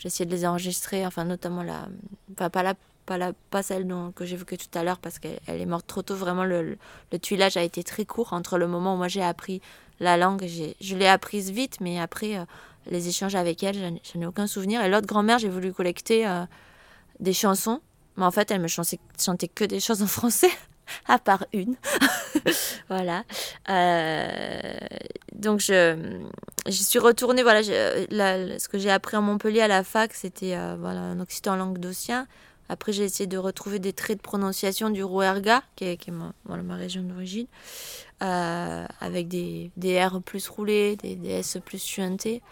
J'ai 0.00 0.06
essayé 0.06 0.24
de 0.24 0.34
les 0.34 0.46
enregistrer, 0.46 1.06
enfin 1.06 1.24
notamment 1.24 1.62
la, 1.62 1.86
enfin 2.32 2.48
pas 2.48 2.62
la, 2.62 2.74
pas 3.04 3.18
la, 3.18 3.34
pas 3.50 3.62
celle 3.62 3.86
dont, 3.86 4.12
que 4.12 4.24
j'évoquais 4.24 4.56
tout 4.56 4.78
à 4.78 4.82
l'heure 4.82 4.98
parce 4.98 5.18
qu'elle 5.18 5.38
est 5.46 5.66
morte 5.66 5.86
trop 5.86 6.00
tôt. 6.00 6.14
Vraiment, 6.14 6.44
le, 6.44 6.78
le, 7.12 7.18
tuilage 7.18 7.58
a 7.58 7.62
été 7.62 7.84
très 7.84 8.06
court 8.06 8.32
entre 8.32 8.56
le 8.56 8.66
moment 8.66 8.94
où 8.94 8.96
moi 8.96 9.08
j'ai 9.08 9.22
appris 9.22 9.60
la 10.00 10.16
langue, 10.16 10.46
je 10.80 10.96
l'ai 10.96 11.06
apprise 11.06 11.50
vite, 11.50 11.82
mais 11.82 12.00
après 12.00 12.38
euh, 12.38 12.44
les 12.86 13.08
échanges 13.08 13.34
avec 13.34 13.62
elle, 13.62 14.00
je 14.02 14.16
n'ai 14.16 14.26
aucun 14.26 14.46
souvenir. 14.46 14.82
Et 14.82 14.88
l'autre 14.88 15.06
grand-mère, 15.06 15.38
j'ai 15.38 15.50
voulu 15.50 15.74
collecter 15.74 16.26
euh, 16.26 16.46
des 17.18 17.34
chansons, 17.34 17.82
mais 18.16 18.24
en 18.24 18.30
fait, 18.30 18.50
elle 18.50 18.62
me 18.62 18.68
chantait, 18.68 18.98
chantait 19.22 19.48
que 19.48 19.64
des 19.64 19.80
choses 19.80 20.02
en 20.02 20.06
français 20.18 20.50
à 21.06 21.18
part 21.18 21.46
une. 21.52 21.76
voilà. 22.88 23.24
Euh, 23.68 24.58
donc, 25.32 25.60
je, 25.60 26.18
j'y 26.66 26.84
suis 26.84 26.98
retournée. 26.98 27.42
Voilà, 27.42 27.62
ce 27.62 28.68
que 28.68 28.78
j'ai 28.78 28.90
appris 28.90 29.16
en 29.16 29.22
Montpellier 29.22 29.60
à 29.62 29.68
la 29.68 29.84
fac, 29.84 30.14
c'était 30.14 30.56
euh, 30.56 30.76
voilà, 30.78 31.00
un 31.00 31.20
occitan 31.20 31.56
langue 31.56 31.78
d'Ossien. 31.78 32.26
Après, 32.68 32.92
j'ai 32.92 33.02
essayé 33.02 33.26
de 33.26 33.36
retrouver 33.36 33.80
des 33.80 33.92
traits 33.92 34.18
de 34.18 34.22
prononciation 34.22 34.90
du 34.90 35.02
rouerga, 35.02 35.62
qui 35.74 35.86
est, 35.86 35.96
qui 35.96 36.10
est 36.10 36.12
ma, 36.12 36.32
voilà, 36.44 36.62
ma, 36.62 36.76
région 36.76 37.02
d'origine, 37.02 37.48
euh, 38.22 38.86
avec 39.00 39.26
des, 39.26 39.72
des, 39.76 40.00
R 40.04 40.22
plus 40.22 40.48
roulés, 40.48 40.94
des, 40.94 41.16
des 41.16 41.30
S 41.30 41.58
plus 41.64 41.84
chuintés. 41.84 42.42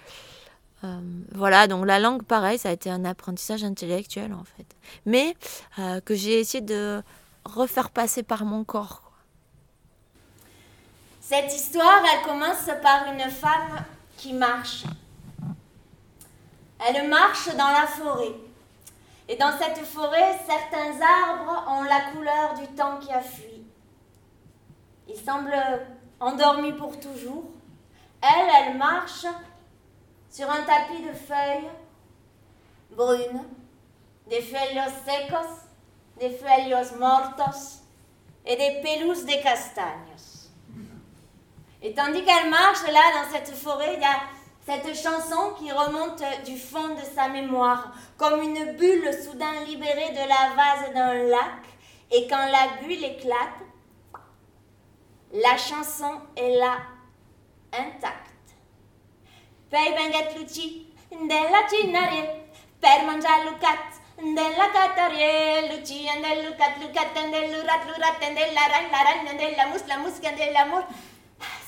Euh, 0.85 1.01
voilà, 1.33 1.67
donc 1.67 1.87
la 1.87 1.99
langue, 1.99 2.23
pareil, 2.23 2.59
ça 2.59 2.69
a 2.69 2.73
été 2.73 2.91
un 2.91 3.05
apprentissage 3.05 3.65
intellectuel 3.65 4.33
en 4.33 4.45
fait. 4.45 4.67
Mais 5.07 5.35
euh, 5.79 6.01
que 6.01 6.15
j'ai 6.15 6.39
essayé 6.39 6.63
de 6.63 7.03
refaire 7.49 7.91
passer 7.91 8.23
par 8.23 8.45
mon 8.45 8.65
corps. 8.65 9.03
Cette 11.21 11.55
histoire, 11.55 12.03
elle 12.13 12.27
commence 12.27 12.71
par 12.83 13.13
une 13.13 13.31
femme 13.31 13.85
qui 14.17 14.33
marche. 14.33 14.85
Elle 16.87 17.09
marche 17.09 17.49
dans 17.49 17.69
la 17.69 17.87
forêt. 17.87 18.35
Et 19.29 19.37
dans 19.37 19.53
cette 19.59 19.85
forêt, 19.85 20.39
certains 20.47 20.99
arbres 21.03 21.65
ont 21.69 21.83
la 21.83 22.13
couleur 22.13 22.55
du 22.55 22.67
temps 22.69 22.99
qui 22.99 23.13
a 23.13 23.21
fui. 23.21 23.63
Ils 25.07 25.17
semblent 25.17 25.87
endormis 26.21 26.73
pour 26.73 26.99
toujours. 26.99 27.45
Elle, 28.23 28.49
elle 28.69 28.79
marche 28.79 29.27
sur 30.31 30.51
un 30.51 30.63
tapis 30.63 31.03
de 31.03 31.13
feuilles 31.13 31.69
brunes, 32.91 33.45
des 34.29 34.41
feuilles 34.41 34.81
secos, 35.05 35.67
des 36.19 36.31
feuilles 36.31 36.75
mortos 36.99 37.83
et 38.45 38.57
des 38.57 38.81
pelouses 38.83 39.25
de 39.25 39.43
castagnes. 39.43 40.17
Et 41.81 41.95
tandis 41.95 42.25
qu'elle 42.25 42.51
marche 42.51 42.83
là 42.87 43.23
dans 43.23 43.31
cette 43.31 43.55
forêt, 43.55 43.95
il 43.95 44.01
y 44.01 44.05
a 44.05 44.21
cette 44.67 44.95
chanson 44.95 45.55
qui 45.59 45.71
remonte 45.71 46.23
du 46.45 46.59
fond 46.59 46.95
de 46.95 47.03
sa 47.15 47.29
mémoire, 47.29 47.93
comme 48.17 48.43
une 48.43 48.77
bulle 48.77 49.11
soudain 49.13 49.65
libérée 49.67 50.11
de 50.11 50.29
la 50.29 50.55
vase 50.57 50.93
d'un 50.93 51.15
lac. 51.29 51.65
Et 52.11 52.27
quand 52.27 52.47
la 52.47 52.83
bulle 52.83 53.05
éclate, 53.05 53.61
la 55.33 55.57
chanson 55.57 56.21
est 56.37 56.59
là, 56.59 56.79
intacte. 57.73 58.29
Pei 59.71 59.95
luci 60.39 60.87
della 61.11 61.69
cinare 61.69 62.49
per 62.81 63.05
della 64.19 64.71
catarie 64.71 65.69
luci 65.71 66.05
del 66.23 66.45
lucat 66.45 66.77
lucat 66.81 67.13
del 67.15 67.51
lurat 67.53 67.85
lurat 67.87 68.19
della 68.19 68.67
ran 68.73 68.91
la 68.91 69.03
ran 69.07 69.37
della 69.37 69.67
mus 69.67 69.85
la 69.87 69.97
musca 69.99 70.31
dell'amor 70.33 70.85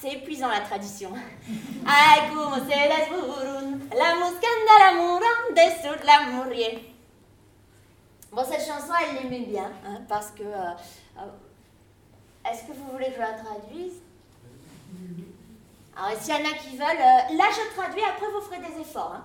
c'est 0.01 0.13
épuisant 0.13 0.49
la 0.49 0.61
tradition. 0.61 1.13
Ai 1.87 2.31
come 2.35 2.61
se 2.61 2.89
la 2.89 3.05
sburun, 3.07 3.81
la 3.97 4.15
muscanda 4.15 4.75
la 4.79 4.93
mura, 4.95 5.33
dessous 5.55 6.05
la 6.05 6.31
mourir. 6.31 6.81
Bon, 8.33 8.45
cette 8.45 8.67
chanson, 8.67 8.93
elle 9.01 9.23
l'aimait 9.23 9.47
bien, 9.47 9.71
hein, 9.87 10.01
parce 10.09 10.31
que. 10.31 10.43
Euh, 10.43 10.73
euh, 11.19 12.49
Est-ce 12.51 12.65
que 12.65 12.73
vous 12.73 12.91
voulez 12.93 13.09
que 13.09 13.17
je 13.17 13.21
la 13.21 13.33
traduise? 13.35 14.01
Alors, 15.97 16.19
s'il 16.19 16.35
y 16.35 16.39
en 16.39 16.51
a 16.51 16.55
qui 16.55 16.77
veulent, 16.77 16.87
euh, 16.87 17.37
là 17.37 17.45
je 17.51 17.75
traduis, 17.77 18.03
après 18.03 18.27
vous 18.33 18.41
ferez 18.41 18.61
des 18.61 18.81
efforts. 18.81 19.15
Hein. 19.17 19.25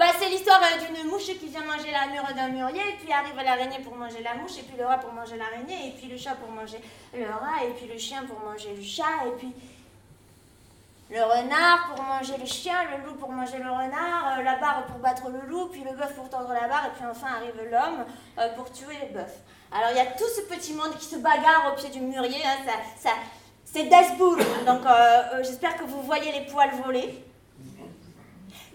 Bah, 0.00 0.06
c'est 0.18 0.30
l'histoire 0.30 0.62
euh, 0.62 0.94
d'une 0.94 1.10
mouche 1.10 1.26
qui 1.26 1.46
vient 1.48 1.62
manger 1.62 1.90
la 1.92 2.06
mûre 2.06 2.26
d'un 2.34 2.48
mûrier, 2.48 2.80
et 2.80 2.96
puis 2.96 3.12
arrive 3.12 3.36
l'araignée 3.36 3.80
pour 3.80 3.94
manger 3.94 4.22
la 4.22 4.32
mouche, 4.32 4.56
et 4.58 4.62
puis 4.62 4.78
le 4.78 4.86
rat 4.86 4.96
pour 4.96 5.12
manger 5.12 5.36
l'araignée, 5.36 5.88
et 5.88 5.90
puis 5.90 6.08
le 6.08 6.16
chat 6.16 6.36
pour 6.36 6.48
manger 6.48 6.80
le 7.12 7.26
rat, 7.26 7.66
et 7.68 7.74
puis 7.74 7.86
le 7.86 7.98
chien 7.98 8.22
pour 8.24 8.40
manger 8.40 8.74
le 8.74 8.82
chat, 8.82 9.26
et 9.26 9.32
puis 9.36 9.52
le 11.10 11.22
renard 11.22 11.92
pour 11.94 12.02
manger 12.02 12.32
le 12.38 12.46
chien, 12.46 12.76
le 12.84 13.04
loup 13.04 13.16
pour 13.16 13.30
manger 13.30 13.58
le 13.58 13.70
renard, 13.70 14.38
euh, 14.38 14.42
la 14.42 14.56
barre 14.56 14.86
pour 14.86 15.00
battre 15.00 15.28
le 15.28 15.46
loup, 15.46 15.66
puis 15.66 15.84
le 15.84 15.94
bœuf 15.94 16.14
pour 16.14 16.30
tendre 16.30 16.54
la 16.54 16.66
barre, 16.66 16.86
et 16.86 16.96
puis 16.96 17.04
enfin 17.04 17.34
arrive 17.36 17.70
l'homme 17.70 18.06
euh, 18.38 18.54
pour 18.54 18.72
tuer 18.72 18.96
le 19.02 19.18
bœuf. 19.18 19.34
Alors 19.70 19.90
il 19.90 19.98
y 19.98 20.00
a 20.00 20.06
tout 20.06 20.30
ce 20.34 20.40
petit 20.48 20.72
monde 20.72 20.96
qui 20.98 21.04
se 21.04 21.16
bagarre 21.16 21.74
au 21.74 21.78
pied 21.78 21.90
du 21.90 22.00
mûrier, 22.00 22.40
hein, 22.42 22.56
ça, 22.64 22.72
ça, 23.10 23.16
c'est 23.66 23.82
Desbourg, 23.82 24.38
donc 24.66 24.80
j'espère 25.42 25.76
que 25.76 25.84
vous 25.84 26.00
voyez 26.00 26.32
les 26.32 26.46
poils 26.46 26.70
voler. 26.82 27.22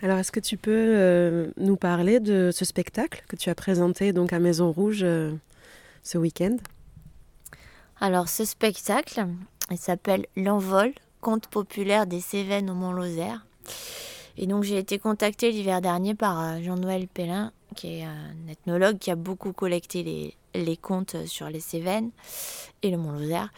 Alors, 0.00 0.18
est-ce 0.18 0.30
que 0.30 0.40
tu 0.40 0.56
peux 0.56 0.70
euh, 0.72 1.48
nous 1.56 1.76
parler 1.76 2.20
de 2.20 2.50
ce 2.52 2.64
spectacle 2.64 3.24
que 3.28 3.34
tu 3.34 3.50
as 3.50 3.54
présenté 3.54 4.12
donc 4.12 4.32
à 4.32 4.38
Maison 4.38 4.70
Rouge 4.70 5.00
euh, 5.02 5.32
ce 6.04 6.18
week-end? 6.18 6.56
Alors, 8.00 8.28
ce 8.28 8.44
spectacle, 8.44 9.26
il 9.72 9.78
s'appelle 9.78 10.26
L'envol, 10.36 10.92
conte 11.20 11.48
populaire 11.48 12.06
des 12.06 12.20
Cévennes 12.20 12.70
au 12.70 12.74
Mont-Lozère. 12.74 13.44
Et 14.36 14.46
donc, 14.46 14.62
j'ai 14.62 14.78
été 14.78 15.00
contactée 15.00 15.50
l'hiver 15.50 15.80
dernier 15.80 16.14
par 16.14 16.40
euh, 16.40 16.62
Jean-Noël 16.62 17.08
Pellin, 17.08 17.50
qui 17.74 17.98
est 17.98 18.04
un 18.04 18.48
ethnologue 18.48 18.98
qui 18.98 19.10
a 19.10 19.16
beaucoup 19.16 19.52
collecté 19.52 20.04
les, 20.04 20.36
les 20.54 20.76
contes 20.76 21.26
sur 21.26 21.48
les 21.48 21.60
Cévennes 21.60 22.10
et 22.82 22.90
le 22.90 22.96
Mont-Lozère. 22.96 23.50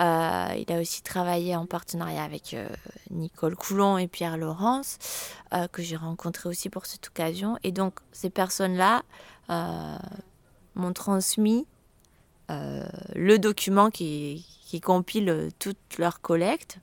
Euh, 0.00 0.54
il 0.56 0.70
a 0.72 0.80
aussi 0.80 1.02
travaillé 1.02 1.56
en 1.56 1.64
partenariat 1.64 2.22
avec 2.22 2.52
euh, 2.52 2.68
Nicole 3.10 3.56
Coulon 3.56 3.96
et 3.96 4.08
Pierre 4.08 4.36
Laurence, 4.36 4.98
euh, 5.54 5.68
que 5.68 5.82
j'ai 5.82 5.96
rencontré 5.96 6.48
aussi 6.48 6.68
pour 6.68 6.86
cette 6.86 7.06
occasion. 7.06 7.56
Et 7.62 7.72
donc, 7.72 7.94
ces 8.12 8.30
personnes-là 8.30 9.02
m'ont 10.74 10.92
transmis 10.92 11.66
le 12.48 13.36
document 13.36 13.90
qui, 13.90 14.44
compile 14.82 15.50
toute 15.58 15.78
leur 15.98 16.20
collecte. 16.20 16.78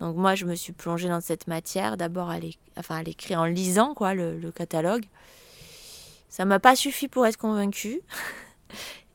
Donc 0.00 0.16
moi, 0.16 0.34
je 0.34 0.46
me 0.46 0.54
suis 0.54 0.72
plongée 0.72 1.08
dans 1.08 1.20
cette 1.20 1.48
matière, 1.48 1.96
d'abord 1.96 2.30
à 2.30 3.02
l'écrire 3.02 3.40
en 3.40 3.44
lisant 3.44 3.92
quoi, 3.92 4.14
le, 4.14 4.38
le 4.38 4.52
catalogue. 4.52 5.04
Ça 6.30 6.44
m'a 6.44 6.60
pas 6.60 6.76
suffi 6.76 7.08
pour 7.08 7.26
être 7.26 7.36
convaincue. 7.36 8.00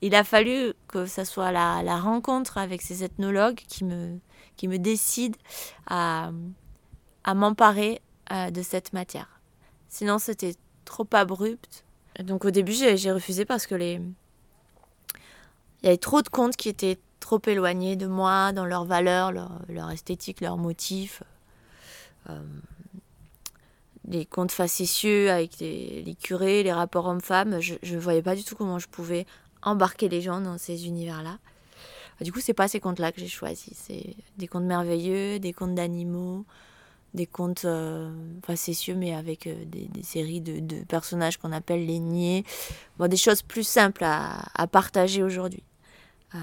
il 0.01 0.15
a 0.15 0.23
fallu 0.23 0.73
que 0.87 1.05
ce 1.05 1.23
soit 1.23 1.51
la, 1.51 1.83
la, 1.83 1.99
rencontre 1.99 2.57
avec 2.57 2.81
ces 2.81 3.03
ethnologues 3.03 3.61
qui 3.67 3.83
me, 3.83 4.19
qui 4.57 4.67
me 4.67 4.77
décide 4.77 5.35
à, 5.87 6.31
à 7.23 7.33
m'emparer 7.33 8.01
euh, 8.31 8.49
de 8.49 8.61
cette 8.61 8.93
matière. 8.93 9.41
Sinon, 9.89 10.19
c'était 10.19 10.55
trop 10.85 11.07
abrupt. 11.11 11.85
Donc 12.19 12.45
au 12.45 12.51
début, 12.51 12.73
j'ai 12.73 13.11
refusé 13.11 13.45
parce 13.45 13.67
que 13.67 13.75
les... 13.75 14.01
il 15.81 15.85
y 15.85 15.87
avait 15.87 15.97
trop 15.97 16.21
de 16.21 16.29
contes 16.29 16.55
qui 16.55 16.69
étaient 16.69 16.99
trop 17.19 17.41
éloignés 17.45 17.95
de 17.95 18.07
moi, 18.07 18.51
dans 18.51 18.65
leurs 18.65 18.85
valeurs, 18.85 19.31
leur, 19.31 19.61
leur 19.69 19.91
esthétique, 19.91 20.41
leurs 20.41 20.57
motifs. 20.57 21.23
Euh, 22.29 22.41
les 24.07 24.25
contes 24.25 24.51
facétieux 24.51 25.29
avec 25.29 25.59
les, 25.59 26.15
curés, 26.21 26.63
les 26.63 26.73
rapports 26.73 27.05
hommes-femmes, 27.05 27.59
je 27.59 27.75
ne 27.83 27.99
voyais 27.99 28.21
pas 28.21 28.35
du 28.35 28.43
tout 28.43 28.55
comment 28.55 28.79
je 28.79 28.87
pouvais 28.87 29.25
embarquer 29.61 30.09
les 30.09 30.21
gens 30.21 30.41
dans 30.41 30.57
ces 30.57 30.87
univers-là. 30.87 31.37
Du 32.21 32.31
coup, 32.31 32.39
c'est 32.39 32.53
pas 32.53 32.67
ces 32.67 32.79
contes-là 32.79 33.11
que 33.11 33.19
j'ai 33.19 33.27
choisis. 33.27 33.73
C'est 33.75 34.15
des 34.37 34.47
contes 34.47 34.63
merveilleux, 34.63 35.39
des 35.39 35.53
contes 35.53 35.73
d'animaux, 35.73 36.45
des 37.13 37.25
contes 37.25 37.65
euh, 37.65 38.11
facétieux, 38.45 38.95
mais 38.95 39.13
avec 39.13 39.47
euh, 39.47 39.55
des, 39.65 40.03
séries 40.03 40.41
de, 40.41 40.83
personnages 40.83 41.37
qu'on 41.37 41.51
appelle 41.51 41.85
les 41.85 41.99
niais. 41.99 42.43
Des 42.99 43.17
choses 43.17 43.41
plus 43.41 43.65
simples 43.65 44.03
à, 44.03 44.43
à 44.53 44.67
partager 44.67 45.23
aujourd'hui. 45.23 45.63
Euh, 46.35 46.37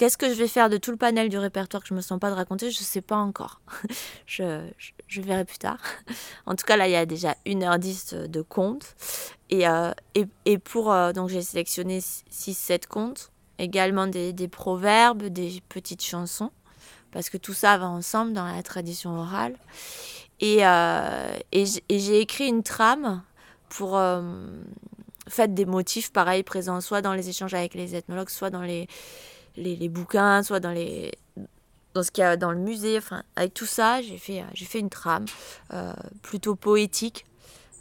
Qu'est-ce 0.00 0.16
que 0.16 0.30
je 0.30 0.34
vais 0.34 0.48
faire 0.48 0.70
de 0.70 0.78
tout 0.78 0.92
le 0.92 0.96
panel 0.96 1.28
du 1.28 1.36
répertoire 1.36 1.82
que 1.82 1.88
je 1.90 1.92
me 1.92 2.00
sens 2.00 2.18
pas 2.18 2.30
de 2.30 2.34
raconter 2.34 2.70
Je 2.70 2.80
ne 2.80 2.84
sais 2.84 3.02
pas 3.02 3.18
encore. 3.18 3.60
je, 4.26 4.62
verrai 5.18 5.44
plus 5.44 5.58
tard. 5.58 5.76
en 6.46 6.54
tout 6.54 6.64
cas, 6.64 6.78
là, 6.78 6.88
il 6.88 6.92
y 6.92 6.96
a 6.96 7.04
déjà 7.04 7.36
1h10 7.44 8.26
de 8.26 8.40
contes. 8.40 8.96
Et, 9.50 9.68
euh, 9.68 9.92
et, 10.14 10.24
et, 10.46 10.56
pour. 10.56 10.90
Euh, 10.90 11.12
donc, 11.12 11.28
j'ai 11.28 11.42
sélectionné 11.42 11.98
6-7 11.98 12.86
contes. 12.86 13.30
Également 13.58 14.06
des, 14.06 14.32
des, 14.32 14.48
proverbes, 14.48 15.24
des 15.24 15.62
petites 15.68 16.02
chansons. 16.02 16.50
Parce 17.12 17.28
que 17.28 17.36
tout 17.36 17.52
ça 17.52 17.76
va 17.76 17.86
ensemble 17.86 18.32
dans 18.32 18.46
la 18.46 18.62
tradition 18.62 19.18
orale. 19.18 19.58
Et, 20.40 20.66
euh, 20.66 21.36
et 21.52 21.66
j'ai 21.66 22.20
écrit 22.20 22.48
une 22.48 22.62
trame 22.62 23.22
pour 23.68 23.98
euh, 23.98 24.22
des 25.46 25.66
motifs 25.66 26.10
pareils 26.10 26.42
présents 26.42 26.80
soit 26.80 27.02
dans 27.02 27.12
les 27.12 27.28
échanges 27.28 27.52
avec 27.52 27.74
les 27.74 27.94
ethnologues, 27.94 28.30
soit 28.30 28.48
dans 28.48 28.62
les, 28.62 28.88
les, 29.56 29.88
bouquins, 29.88 30.42
soit 30.42 30.60
dans 30.60 30.70
les 30.70 31.12
dans 31.94 32.04
ce 32.04 32.10
qu'il 32.12 32.22
y 32.22 32.24
a 32.24 32.36
dans 32.36 32.52
le 32.52 32.58
musée. 32.58 32.98
Enfin, 32.98 33.22
avec 33.36 33.54
tout 33.54 33.66
ça, 33.66 34.00
j'ai 34.00 34.18
fait, 34.18 34.44
j'ai 34.54 34.64
fait 34.64 34.78
une 34.78 34.90
trame 34.90 35.24
euh, 35.72 35.92
plutôt 36.22 36.54
poétique 36.54 37.26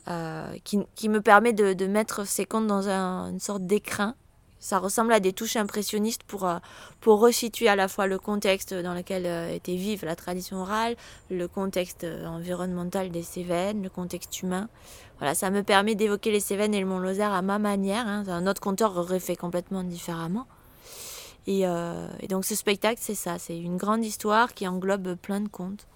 euh, 0.08 0.52
qui, 0.64 0.80
qui, 0.96 1.10
me 1.10 1.22
permet 1.22 1.54
de, 1.54 1.74
de, 1.74 1.86
mettre 1.86 2.26
ces 2.26 2.46
contes 2.46 2.68
dans 2.68 2.90
un, 2.90 3.30
une 3.30 3.40
sorte 3.40 3.66
d'écrin 3.66 4.16
ça 4.60 4.78
ressemble 4.78 5.14
à 5.14 5.20
des 5.20 5.34
touches 5.34 5.56
impressionnistes 5.56 6.24
pour, 6.24 6.46
euh, 6.46 6.58
pour 7.00 7.20
resituer 7.20 7.70
à 7.70 7.76
la 7.76 7.88
fois 7.88 8.08
le 8.08 8.20
contexte 8.20 8.74
dans 8.74 8.94
lequel 8.94 9.26
euh, 9.26 9.54
était 9.54 9.76
vive 9.76 10.06
la 10.06 10.16
tradition 10.16 10.58
orale, 10.58 10.96
le 11.32 11.48
contexte 11.48 12.04
euh, 12.04 12.26
environnemental 12.26 13.10
des 13.10 13.24
Cévennes, 13.24 13.82
le 13.82 13.90
contexte 13.90 14.42
humain. 14.42 14.68
Voilà, 15.18 15.34
ça 15.34 15.50
me 15.50 15.64
permet 15.64 15.96
d'évoquer 15.96 16.32
les 16.32 16.40
Cévennes 16.40 16.74
et 16.74 16.80
le 16.80 16.86
Mont 16.86 17.00
Lozère 17.00 17.34
à 17.34 17.42
ma 17.42 17.58
manière. 17.58 18.08
Hein. 18.08 18.26
Un 18.28 18.48
autre 18.48 18.62
conteur 18.62 18.96
aurait 18.98 19.20
fait 19.20 19.36
complètement 19.36 19.84
différemment. 19.84 20.46
Et, 21.50 21.62
et 22.20 22.28
donc 22.28 22.46
ce 22.46 22.54
spectacle, 22.54 23.00
c'est 23.02 23.16
ça, 23.16 23.40
c'est 23.40 23.58
une 23.58 23.76
grande 23.76 24.06
histoire 24.06 24.54
qui 24.54 24.68
englobe 24.68 25.16
plein 25.16 25.42
de 25.42 25.48
contes. 25.50 25.88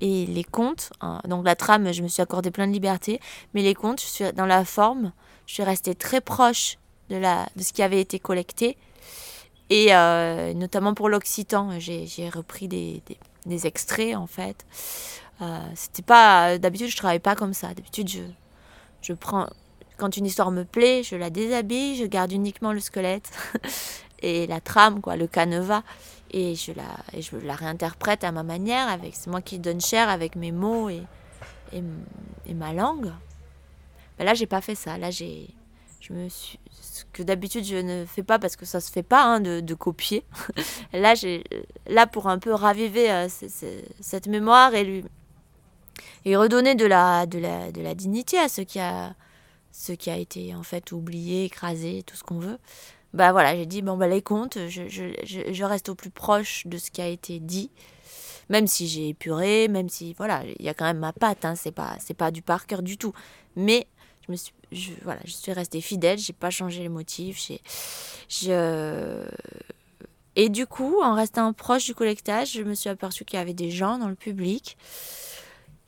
Et 0.00 0.26
les 0.26 0.44
contes, 0.44 0.92
hein, 1.00 1.20
donc 1.26 1.44
la 1.44 1.56
trame, 1.56 1.92
je 1.92 2.02
me 2.02 2.08
suis 2.08 2.22
accordé 2.22 2.50
plein 2.50 2.66
de 2.66 2.72
liberté, 2.72 3.20
mais 3.54 3.62
les 3.62 3.74
contes, 3.74 4.04
dans 4.34 4.44
la 4.44 4.64
forme, 4.64 5.12
je 5.46 5.54
suis 5.54 5.62
restée 5.62 5.94
très 5.94 6.20
proche 6.20 6.76
de, 7.08 7.16
la, 7.16 7.48
de 7.56 7.62
ce 7.62 7.72
qui 7.72 7.82
avait 7.82 8.00
été 8.00 8.18
collecté. 8.18 8.76
Et 9.70 9.94
euh, 9.94 10.52
notamment 10.52 10.94
pour 10.94 11.08
l'occitan, 11.08 11.78
j'ai 11.78 12.28
repris 12.28 12.68
des, 12.68 13.02
des, 13.06 13.18
des, 13.46 13.66
extraits 13.66 14.14
en 14.14 14.26
fait. 14.26 14.66
Euh, 15.40 15.58
C'était 15.74 16.02
pas 16.02 16.58
d'habitude 16.58 16.88
je 16.88 16.96
travaille 16.96 17.18
pas 17.18 17.34
comme 17.34 17.54
ça. 17.54 17.68
D'habitude 17.74 18.08
je, 18.08 18.22
je 19.00 19.12
prends 19.12 19.48
quand 19.96 20.16
une 20.16 20.26
histoire 20.26 20.50
me 20.50 20.64
plaît, 20.64 21.02
je 21.02 21.16
la 21.16 21.30
déshabille, 21.30 21.96
je 21.96 22.04
garde 22.04 22.30
uniquement 22.30 22.72
le 22.72 22.80
squelette 22.80 23.30
la 24.46 24.60
trame 24.60 25.00
quoi, 25.00 25.16
le 25.16 25.26
canevas 25.26 25.82
et 26.30 26.54
je 26.54 26.72
la 26.72 26.96
et 27.12 27.22
je 27.22 27.36
la 27.36 27.54
réinterprète 27.54 28.24
à 28.24 28.32
ma 28.32 28.42
manière 28.42 28.88
avec 28.88 29.14
c'est 29.14 29.30
moi 29.30 29.40
qui 29.40 29.58
donne 29.58 29.80
cher 29.80 30.08
avec 30.08 30.36
mes 30.36 30.52
mots 30.52 30.88
et 30.88 31.02
et, 31.72 32.54
ma 32.54 32.72
langue. 32.72 33.12
Mais 34.18 34.24
là 34.24 34.34
j'ai 34.34 34.46
pas 34.46 34.60
fait 34.60 34.74
ça. 34.74 34.98
Là 34.98 35.10
j'ai 35.10 35.48
je 36.00 36.12
me 36.12 36.28
suis 36.28 36.58
ce 36.96 37.04
que 37.12 37.22
d'habitude 37.22 37.64
je 37.64 37.76
ne 37.76 38.04
fais 38.06 38.22
pas 38.22 38.38
parce 38.38 38.56
que 38.56 38.64
ça 38.64 38.80
se 38.80 38.90
fait 38.90 39.02
pas 39.02 39.22
hein, 39.24 39.40
de, 39.40 39.74
copier. 39.74 40.24
là, 40.92 41.14
j'ai 41.14 41.44
là 41.86 42.06
pour 42.06 42.28
un 42.28 42.38
peu 42.38 42.52
raviver 42.52 43.10
euh, 43.10 43.28
cette 44.00 44.26
mémoire 44.28 44.74
et 44.74 44.84
lui 44.84 45.04
et 46.24 46.36
redonner 46.36 46.74
de 46.74 46.86
la 46.86 47.26
de 47.26 47.38
la 47.38 47.70
de 47.70 47.82
la 47.82 47.94
dignité 47.94 48.38
à 48.38 48.48
ce 48.48 48.62
qui 48.62 48.80
a 48.80 49.14
ce 49.72 49.92
qui 49.92 50.10
a 50.10 50.16
été 50.16 50.54
en 50.54 50.62
fait 50.62 50.92
oublié, 50.92 51.44
écrasé, 51.44 52.02
tout 52.06 52.16
ce 52.16 52.24
qu'on 52.24 52.38
veut. 52.38 52.58
Bah 53.14 53.32
voilà, 53.32 53.56
j'ai 53.56 53.66
dit 53.66 53.82
bon 53.82 53.96
bah 53.96 54.08
les 54.08 54.22
contes, 54.22 54.58
je, 54.68 54.88
je, 54.88 55.14
je, 55.24 55.52
je, 55.52 55.64
reste 55.64 55.88
au 55.88 55.94
plus 55.94 56.10
proche 56.10 56.66
de 56.66 56.76
ce 56.76 56.90
qui 56.90 57.00
a 57.00 57.08
été 57.08 57.38
dit, 57.38 57.70
même 58.50 58.66
si 58.66 58.86
j'ai 58.88 59.08
épuré, 59.08 59.68
même 59.68 59.88
si 59.88 60.12
voilà, 60.14 60.42
il 60.58 60.64
y 60.64 60.68
a 60.68 60.74
quand 60.74 60.84
même 60.84 60.98
ma 60.98 61.12
patte, 61.12 61.44
hein, 61.44 61.54
c'est 61.56 61.72
pas 61.72 61.96
pas 62.18 62.30
du 62.30 62.42
par 62.42 62.66
cœur 62.66 62.82
du 62.82 62.98
tout, 62.98 63.14
mais 63.54 63.86
je 64.26 64.32
me 64.32 64.36
suis 64.36 64.52
je, 64.72 64.90
voilà, 65.02 65.20
je 65.24 65.32
suis 65.32 65.52
restée 65.52 65.80
fidèle, 65.80 66.18
j'ai 66.18 66.32
pas 66.32 66.50
changé 66.50 66.82
les 66.82 66.88
motifs. 66.88 67.38
J'ai, 67.38 67.60
je... 68.28 69.24
Et 70.34 70.48
du 70.48 70.66
coup, 70.66 71.00
en 71.02 71.14
restant 71.14 71.52
proche 71.52 71.86
du 71.86 71.94
collectage, 71.94 72.52
je 72.52 72.62
me 72.62 72.74
suis 72.74 72.90
aperçue 72.90 73.24
qu'il 73.24 73.38
y 73.38 73.42
avait 73.42 73.54
des 73.54 73.70
gens 73.70 73.98
dans 73.98 74.08
le 74.08 74.14
public 74.14 74.76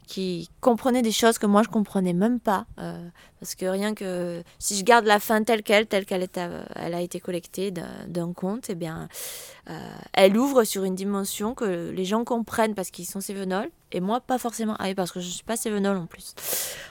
qui 0.09 0.49
comprenaient 0.63 1.03
des 1.03 1.13
choses 1.13 1.39
que 1.39 1.47
moi 1.47 1.63
je 1.63 1.69
comprenais 1.69 2.15
même 2.15 2.41
pas. 2.41 2.65
Euh, 2.81 3.09
parce 3.41 3.55
que 3.55 3.67
rien 3.67 3.95
que 3.95 4.43
si 4.59 4.77
je 4.77 4.83
garde 4.83 5.05
la 5.05 5.21
fin 5.21 5.45
telle 5.45 5.63
qu'elle, 5.63 5.87
telle 5.87 6.07
qu'elle 6.07 6.27
elle 6.75 6.95
a 6.95 7.01
été 7.01 7.21
collectée 7.21 7.71
d'un 7.71 8.33
conte, 8.33 8.71
eh 8.71 8.75
bien, 8.75 9.09
euh, 9.69 9.79
elle 10.15 10.37
ouvre 10.37 10.65
sur 10.65 10.85
une 10.85 10.95
dimension 10.95 11.55
que 11.55 11.91
les 11.91 12.05
gens 12.07 12.25
comprennent 12.25 12.75
parce 12.75 12.91
qu'ils 12.91 13.07
sont 13.07 13.21
sévenols 13.21 13.71
et 13.93 14.01
moi 14.01 14.21
pas 14.21 14.39
forcément. 14.39 14.75
Ah 14.79 14.85
oui, 14.85 14.95
parce 14.95 15.13
que 15.13 15.21
je 15.21 15.29
suis 15.29 15.45
pas 15.45 15.57
sévenol 15.57 15.99
en 15.99 16.07
plus. 16.07 16.35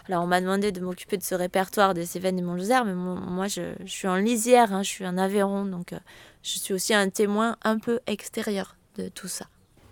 Alors 0.07 0.24
on 0.24 0.28
m'a 0.28 0.39
demandé 0.39 0.72
de 0.72 0.80
m'occuper 0.80 1.18
de 1.18 1.24
ce 1.24 1.34
répertoire 1.34 1.95
des 1.95 2.05
Cévennes 2.05 2.38
et 2.38 2.43
Mont-Lozère, 2.43 2.86
mais 2.86 2.93
moi 2.93 3.47
je, 3.47 3.74
suis 3.88 4.07
en 4.07 4.18
lisière, 4.18 4.74
hein, 4.74 4.84
je 4.84 4.89
suis 4.89 5.07
en 5.07 5.18
Aveyron, 5.18 5.65
donc 5.65 5.91
euh, 5.91 5.99
je 6.43 6.59
suis 6.59 6.74
aussi 6.74 6.93
un 6.93 7.09
témoin 7.09 7.57
un 7.63 7.80
peu 7.80 7.99
extérieur 8.05 8.76
de 8.95 9.09
tout 9.09 9.28
ça. 9.28 9.47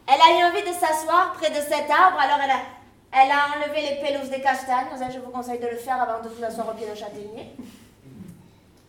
Elle 0.08 0.22
a 0.22 0.40
eu 0.40 0.52
envie 0.52 0.62
de 0.62 0.74
s'asseoir 0.74 1.34
près 1.34 1.50
de 1.50 1.56
cet 1.56 1.90
arbre, 1.90 2.20
alors 2.20 2.38
elle 2.44 2.52
a 2.52 2.85
elle 3.12 3.32
a 3.32 3.56
enlevé 3.56 3.82
les 3.82 4.02
pelouses 4.02 4.30
des 4.30 4.42
castagnes. 4.42 4.88
Je 5.14 5.20
vous 5.20 5.32
conseille 5.32 5.60
de 5.60 5.68
le 5.68 5.78
faire 5.78 6.02
avant 6.02 6.22
de 6.22 6.30
vous 6.30 6.44
asseoir 6.44 6.70
au 6.70 6.74
pied 6.74 6.86
d'un 6.86 6.96
châtaignier. 6.96 7.56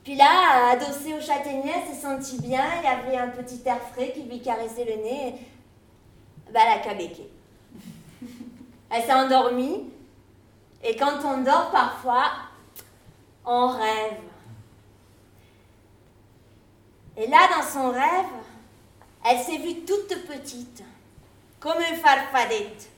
Puis 0.02 0.14
là, 0.14 0.70
adossée 0.70 1.14
au 1.14 1.20
châtaignier, 1.20 1.72
elle 1.74 1.94
s'est 1.94 2.00
sentie 2.00 2.40
bien. 2.40 2.64
Il 2.78 2.84
y 2.84 2.86
avait 2.86 3.16
un 3.18 3.28
petit 3.28 3.60
air 3.66 3.80
frais 3.92 4.12
qui 4.12 4.22
lui 4.22 4.40
caressait 4.40 4.84
le 4.84 5.02
nez. 5.02 5.34
Ben, 6.52 6.62
elle 6.64 6.78
a 6.78 6.82
cabéqué. 6.82 7.28
Elle 8.90 9.02
s'est 9.02 9.12
endormie. 9.12 9.90
Et 10.84 10.94
quand 10.96 11.24
on 11.24 11.38
dort, 11.42 11.70
parfois, 11.72 12.30
on 13.44 13.68
rêve. 13.68 14.20
Et 17.16 17.26
là, 17.26 17.48
dans 17.56 17.62
son 17.66 17.90
rêve, 17.90 18.26
elle 19.24 19.38
s'est 19.38 19.58
vue 19.58 19.80
toute 19.84 20.26
petite, 20.26 20.84
comme 21.58 21.78
une 21.80 21.96
farfadette. 21.96 22.90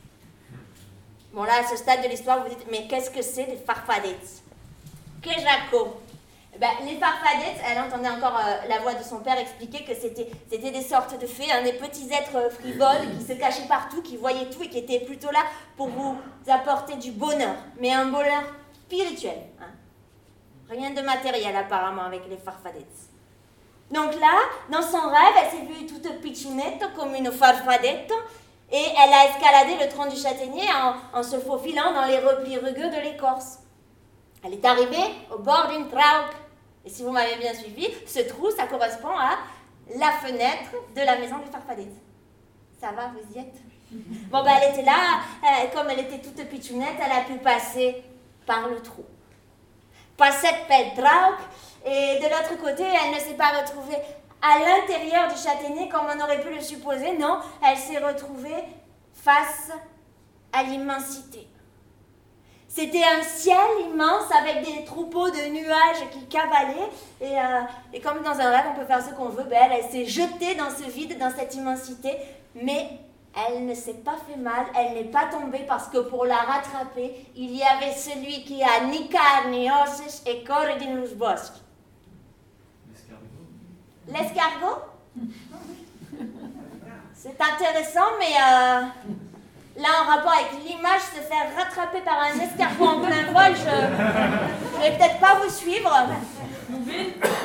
Bon, 1.39 1.45
là, 1.45 1.61
à 1.61 1.65
ce 1.65 1.77
stade 1.77 2.03
de 2.03 2.09
l'histoire, 2.09 2.43
vous 2.43 2.49
dites, 2.49 2.67
mais 2.69 2.89
qu'est-ce 2.89 3.11
que 3.11 3.23
c'est 3.23 3.45
des 3.45 3.59
farfadettes 3.59 4.43
Que 5.23 5.31
Jaco? 5.31 6.01
Ben, 6.59 6.67
Les 6.85 6.97
farfadettes, 6.97 7.63
elle 7.65 7.79
entendait 7.79 8.09
encore 8.09 8.37
euh, 8.37 8.67
la 8.69 8.81
voix 8.81 8.95
de 8.95 9.05
son 9.05 9.21
père 9.21 9.39
expliquer 9.39 9.85
que 9.85 9.95
c'était 9.95 10.71
des 10.73 10.83
sortes 10.83 11.17
de 11.17 11.29
fées, 11.29 11.49
hein, 11.53 11.63
des 11.63 11.75
petits 11.75 12.09
êtres 12.13 12.51
frivoles 12.55 13.17
qui 13.17 13.25
se 13.25 13.35
cachaient 13.35 13.69
partout, 13.69 14.03
qui 14.03 14.17
voyaient 14.17 14.51
tout 14.51 14.65
et 14.65 14.69
qui 14.69 14.79
étaient 14.79 14.99
plutôt 14.99 15.31
là 15.31 15.45
pour 15.77 15.87
vous 15.91 16.19
apporter 16.49 16.97
du 16.97 17.13
bonheur, 17.13 17.55
mais 17.79 17.93
un 17.93 18.07
bonheur 18.07 18.43
spirituel. 18.87 19.39
Hein. 19.61 19.71
Rien 20.69 20.91
de 20.91 21.03
matériel 21.03 21.55
apparemment 21.55 22.03
avec 22.03 22.23
les 22.29 22.39
farfadettes. 22.39 22.83
Donc 23.93 24.13
là, 24.15 24.41
dans 24.73 24.83
son 24.83 25.03
rêve, 25.09 25.35
elle 25.41 25.51
s'est 25.51 25.67
vue 25.67 25.87
toute 25.87 26.21
pitchounette 26.21 26.83
comme 26.97 27.15
une 27.15 27.31
farfadette 27.31 28.13
et 28.71 28.85
elle 28.97 29.13
a 29.13 29.27
escaladé 29.27 29.83
le 29.83 29.91
tronc 29.91 30.07
du 30.07 30.17
châtaignier 30.17 30.67
en, 31.13 31.23
se 31.23 31.39
faufilant 31.39 31.93
dans 31.93 32.05
les 32.05 32.19
replis 32.19 32.59
rugueux 32.59 32.91
de 32.91 33.03
l'écorce. 33.03 33.59
Elle 34.45 34.55
est 34.55 34.65
arrivée 34.65 35.15
au 35.35 35.39
bord 35.39 35.69
d'une 35.69 35.89
trauque. 35.89 36.35
Et 36.85 36.91
si 36.91 37.03
vous 37.03 37.11
m'avez 37.11 37.37
bien 37.37 37.55
suivi, 37.55 37.89
ce 38.07 38.21
trou, 38.21 38.51
ça 38.51 38.67
correspond 38.67 39.17
à 39.17 39.39
la 39.97 40.13
fenêtre 40.13 40.71
de 40.95 41.01
la 41.01 41.17
maison 41.17 41.39
des 41.39 41.51
farfadettes. 41.51 41.97
Ça 42.81 42.93
va, 42.93 43.09
vous 43.09 43.35
y 43.35 43.41
êtes? 43.41 43.57
Bon, 44.31 44.45
ben 44.45 44.53
elle 44.61 44.73
était 44.73 44.83
là, 44.83 45.21
euh, 45.43 45.67
comme 45.75 45.89
elle 45.91 46.01
était 46.01 46.19
toute 46.19 46.45
pitchounette, 46.49 46.97
elle 47.03 47.13
a 47.13 47.23
pu 47.23 47.39
passer 47.39 48.03
par 48.47 48.69
le 48.69 48.81
trou. 48.83 49.05
Par 50.17 50.33
cette 50.33 50.69
belle 50.69 50.93
et 51.87 52.19
de 52.19 52.25
l'autre 52.25 52.61
côté, 52.61 52.83
elle 52.83 53.15
ne 53.15 53.21
s'est 53.21 53.35
pas 53.35 53.61
retrouvée 53.61 53.97
à 54.43 54.59
l'intérieur 54.59 55.29
du 55.29 55.37
châtaignier 55.37 55.89
comme 55.89 56.07
on 56.15 56.23
aurait 56.23 56.41
pu 56.41 56.55
le 56.55 56.61
supposer. 56.61 57.17
Non, 57.19 57.41
elle 57.67 57.77
s'est 57.77 57.99
retrouvée 57.99 58.65
face 59.13 59.71
à 60.53 60.63
l'immensité. 60.63 61.49
C'était 62.69 63.03
un 63.03 63.23
ciel 63.23 63.57
immense 63.91 64.31
avec 64.31 64.65
des 64.65 64.85
troupeaux 64.85 65.31
de 65.31 65.51
nuages 65.51 66.11
qui 66.13 66.27
cavalaient. 66.27 66.91
Et, 67.21 67.39
euh, 67.39 67.63
et 67.93 68.01
comme 68.01 68.23
dans 68.23 68.39
un 68.39 68.51
rêve, 68.51 68.67
on 68.73 68.79
peut 68.79 68.85
faire 68.85 69.03
ce 69.03 69.15
qu'on 69.15 69.31
veut. 69.31 69.45
Ben, 69.45 69.71
elle, 69.73 69.91
s'est 69.91 70.05
jetée 70.05 70.55
dans 70.55 70.71
ce 70.71 70.89
vide, 70.89 71.19
dans 71.19 71.31
cette 71.31 71.55
immensité. 71.55 72.11
Mais 72.55 72.89
elle 73.35 73.67
ne 73.67 73.75
s'est 73.75 73.95
pas 73.95 74.17
fait 74.29 74.39
mal, 74.39 74.67
elle 74.77 74.95
n'est 74.95 75.11
pas 75.11 75.27
tombée 75.31 75.65
parce 75.67 75.89
que 75.89 75.99
pour 75.99 76.25
la 76.25 76.37
rattraper, 76.37 77.27
il 77.37 77.55
y 77.57 77.63
avait 77.63 77.93
celui 77.93 78.45
qui 78.45 78.63
a 78.63 78.85
ni 78.87 79.09
carne 79.09 79.51
ni 79.51 79.71
osses 79.71 80.23
et 80.27 80.45
corps. 80.45 80.67
L'escargot? 84.09 84.83
C'est 87.15 87.41
intéressant, 87.41 88.11
mais 88.19 88.35
euh, 88.37 88.83
là, 89.77 89.89
en 90.03 90.11
rapport 90.11 90.33
avec 90.33 90.65
l'image, 90.65 91.01
se 91.01 91.21
faire 91.21 91.47
rattraper 91.57 92.01
par 92.01 92.19
un 92.21 92.39
escargot 92.41 92.87
en 92.87 93.01
plein 93.01 93.25
vol, 93.33 93.57
je 93.57 94.79
ne 94.79 94.83
vais 94.83 94.97
peut-être 94.97 95.19
pas 95.19 95.35
vous 95.43 95.51
suivre. 95.51 95.93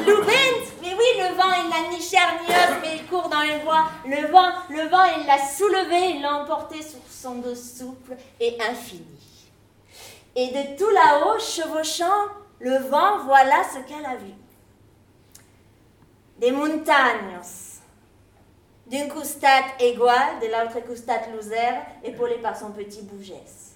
Loubint? 0.06 0.34
Mais 0.82 0.94
oui, 0.94 1.06
le 1.18 1.36
vent, 1.36 1.54
il 1.64 1.70
n'a 1.70 1.90
ni 1.90 2.02
chair 2.02 2.34
ni 2.42 2.54
os, 2.54 2.78
mais 2.82 2.98
il 2.98 3.06
court 3.08 3.30
dans 3.30 3.42
les 3.42 3.58
bois. 3.60 3.86
Le 4.06 4.28
vent, 4.28 4.52
le 4.70 4.88
vent, 4.90 5.04
il 5.18 5.26
l'a 5.26 5.40
soulevé, 5.40 6.12
il 6.16 6.22
l'a 6.22 6.36
emporté 6.36 6.82
sur 6.82 7.00
son 7.10 7.36
dos 7.36 7.56
souple 7.56 8.16
et 8.40 8.58
infini. 8.70 9.06
Et 10.36 10.48
de 10.48 10.78
tout 10.78 10.90
là-haut, 10.90 11.40
chevauchant 11.40 12.28
le 12.60 12.78
vent, 12.90 13.20
voilà 13.26 13.64
ce 13.64 13.80
qu'elle 13.80 14.06
a 14.06 14.16
vu. 14.16 14.34
Des 16.38 16.52
montagnes, 16.52 17.40
d'une 18.88 19.08
coustate 19.08 19.80
égale, 19.80 20.40
de 20.42 20.48
l'autre 20.48 20.86
coustate 20.86 21.30
loser, 21.34 21.80
épaulée 22.04 22.40
par 22.40 22.58
son 22.58 22.72
petit 22.72 23.02
bougesse. 23.04 23.76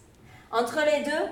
Entre 0.51 0.80
les 0.86 1.03
deux, 1.03 1.28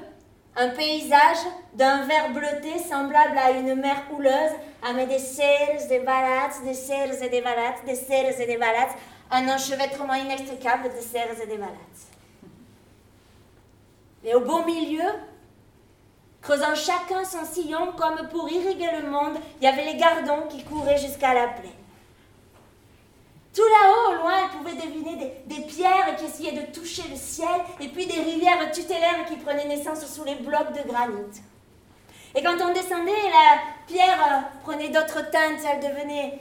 un 0.55 0.69
paysage 0.69 1.37
d'un 1.73 2.05
vert 2.05 2.31
bleuté 2.31 2.79
semblable 2.79 3.37
à 3.37 3.51
une 3.51 3.75
mer 3.75 4.03
houleuse, 4.13 4.53
avec 4.87 5.09
des 5.09 5.19
serres, 5.19 5.87
des 5.89 5.99
balades, 5.99 6.63
des 6.63 6.73
serres 6.73 7.21
et 7.21 7.29
des 7.29 7.41
balades, 7.41 7.83
des 7.85 7.95
serres 7.95 8.39
et 8.39 8.45
des 8.45 8.57
balades, 8.57 8.95
un 9.31 9.47
enchevêtrement 9.49 10.13
inextricable 10.13 10.89
de 10.95 11.01
serres 11.01 11.41
et 11.41 11.47
des 11.47 11.57
balades. 11.57 11.75
Et 14.23 14.33
au 14.33 14.39
beau 14.39 14.63
milieu, 14.63 15.03
creusant 16.45 16.75
chacun 16.75 17.25
son 17.25 17.43
sillon 17.43 17.93
comme 17.97 18.27
pour 18.29 18.47
irriguer 18.47 18.89
le 19.01 19.09
monde, 19.09 19.37
il 19.59 19.65
y 19.65 19.67
avait 19.67 19.83
les 19.83 19.97
gardons 19.97 20.47
qui 20.47 20.63
couraient 20.63 20.97
jusqu'à 20.97 21.33
la 21.33 21.47
plaine. 21.47 21.71
Tout 23.51 23.63
là-haut, 23.63 24.11
au 24.11 24.21
loin, 24.21 24.33
elle 24.43 24.57
pouvait 24.57 24.87
deviner 24.87 25.33
des, 25.47 25.61
pierres 25.61 26.15
qui 26.17 26.25
essayaient 26.25 26.51
de 26.51 26.71
toucher 26.71 27.03
le 27.09 27.15
ciel, 27.15 27.47
et 27.79 27.87
puis 27.87 28.05
des 28.05 28.19
rivières 28.19 28.71
tutélaires 28.71 29.25
qui 29.27 29.37
prenaient 29.37 29.67
naissance 29.67 30.05
sous 30.05 30.23
les 30.23 30.35
blocs 30.35 30.73
de 30.73 30.87
granit. 30.87 31.41
Et 32.35 32.43
quand 32.43 32.57
on 32.61 32.73
descendait, 32.73 33.11
la 33.11 33.61
pierre 33.87 34.19
euh, 34.19 34.59
prenait 34.61 34.89
d'autres 34.89 35.31
teintes, 35.31 35.61
elle 35.71 35.79
devenait 35.79 36.39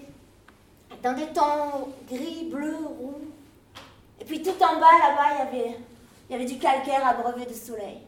dans 1.02 1.12
des 1.14 1.28
tons 1.28 1.88
gris, 2.11 2.48
bleu, 2.50 2.76
roux. 2.76 3.22
Et 4.20 4.24
puis 4.24 4.42
tout 4.42 4.61
en 4.61 4.80
bas, 4.80 4.98
là-bas, 4.98 5.46
il 5.52 6.32
y 6.32 6.34
avait, 6.34 6.44
du 6.44 6.59
calcaire 6.59 7.07
abreuvé 7.07 7.46
de 7.46 7.55
soleil. 7.55 8.00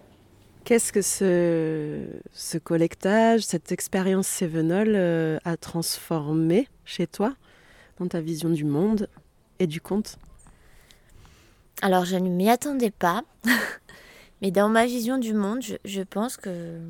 Qu'est-ce 0.67 0.93
que 0.93 1.01
ce, 1.01 2.59
collectage, 2.59 3.43
cette 3.43 3.71
expérience 3.71 4.27
Sévenol 4.27 4.95
euh, 4.97 5.39
a 5.45 5.57
transformé 5.57 6.69
chez 6.85 7.07
toi 7.07 7.37
dans 8.01 8.09
ta 8.09 8.21
vision 8.21 8.51
du 8.51 8.65
monde 8.65 9.09
et 9.61 9.69
du 9.69 9.81
conte? 9.81 10.19
Alors, 11.83 12.05
je 12.05 12.17
ne 12.17 12.29
m'y 12.29 12.51
attendais 12.51 12.91
pas. 12.91 13.23
Mais 14.43 14.51
dans 14.51 14.69
ma 14.69 14.87
vision 14.87 15.19
du 15.19 15.35
monde, 15.35 15.63
je, 15.85 16.03
pense 16.03 16.37
que 16.37 16.81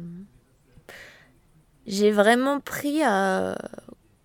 j'ai 1.87 2.13
vraiment 2.13 2.61
pris 2.61 3.05
euh, 3.05 3.55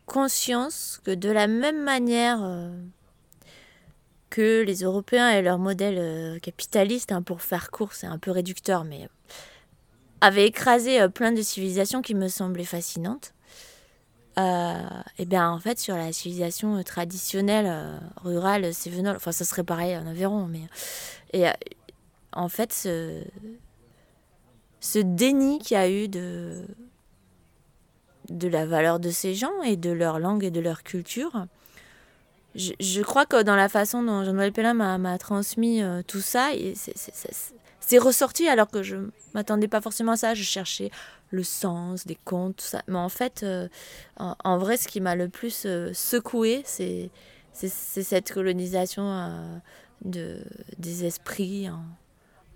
conscience 0.05 1.01
que 1.03 1.11
de 1.11 1.29
la 1.29 1.47
même 1.47 1.83
manière 1.83 2.41
euh, 2.41 2.71
que 4.31 4.63
les 4.63 4.81
Européens 4.81 5.29
et 5.29 5.43
leur 5.43 5.59
modèle 5.59 5.97
euh, 5.99 6.39
capitaliste, 6.39 7.11
hein, 7.11 7.21
pour 7.21 7.43
faire 7.43 7.69
court, 7.69 7.93
c'est 7.93 8.07
un 8.07 8.17
peu 8.17 8.31
réducteur, 8.31 8.83
mais 8.83 9.07
avaient 10.21 10.47
écrasé 10.47 11.07
plein 11.09 11.31
de 11.31 11.41
civilisations 11.43 12.01
qui 12.01 12.15
me 12.15 12.27
semblaient 12.27 12.63
fascinantes, 12.63 13.33
euh, 14.39 14.79
et 15.17 15.25
bien 15.25 15.49
en 15.49 15.59
fait 15.59 15.77
sur 15.77 15.97
la 15.97 16.13
civilisation 16.13 16.77
euh, 16.77 16.83
traditionnelle 16.83 17.65
euh, 17.67 17.97
rurale 18.23 18.73
sévenole 18.73 19.17
enfin 19.17 19.33
ça 19.33 19.43
serait 19.43 19.65
pareil 19.65 19.97
en 19.97 20.07
Aveyron 20.07 20.47
mais 20.47 20.61
et 21.33 21.47
en 22.31 22.47
fait 22.47 22.71
ce, 22.71 23.25
ce 24.79 24.99
déni 24.99 25.59
qu'il 25.59 25.75
y 25.75 25.79
a 25.81 25.89
eu 25.89 26.07
de 26.07 26.65
de 28.29 28.47
la 28.47 28.65
valeur 28.65 29.01
de 29.01 29.09
ces 29.09 29.35
gens 29.35 29.61
et 29.63 29.75
de 29.75 29.91
leur 29.91 30.17
langue 30.17 30.45
et 30.45 30.51
de 30.51 30.61
leur 30.61 30.83
culture 30.83 31.47
je, 32.55 33.01
crois 33.01 33.25
que 33.25 33.43
dans 33.43 33.55
la 33.55 33.69
façon 33.69 34.03
dont 34.03 34.23
Jean-Noël 34.23 34.51
Pellin 34.51 34.73
m'a 34.73 35.17
transmis 35.17 35.81
tout 36.07 36.21
ça 36.21 36.49
c'est 37.79 37.97
ressorti 37.97 38.47
alors 38.47 38.69
que 38.69 38.83
je 38.83 38.97
m'attendais 39.33 39.67
pas 39.67 39.81
forcément 39.81 40.13
à 40.13 40.17
ça 40.17 40.33
je 40.33 40.43
cherchais 40.43 40.91
le 41.31 41.43
sens 41.43 42.05
des 42.05 42.17
contes, 42.23 42.57
tout 42.57 42.65
ça. 42.65 42.83
Mais 42.87 42.97
en 42.97 43.09
fait, 43.09 43.43
euh, 43.43 43.67
en, 44.17 44.57
vrai, 44.57 44.77
ce 44.77 44.87
qui 44.87 45.01
m'a 45.01 45.15
le 45.15 45.29
plus 45.29 45.63
euh, 45.65 45.91
secoué, 45.93 46.61
c'est, 46.65 47.09
cette 47.53 48.31
colonisation 48.31 49.03
euh, 49.09 49.57
de, 50.03 50.43
des 50.77 51.05
esprits 51.05 51.69
en 51.69 51.83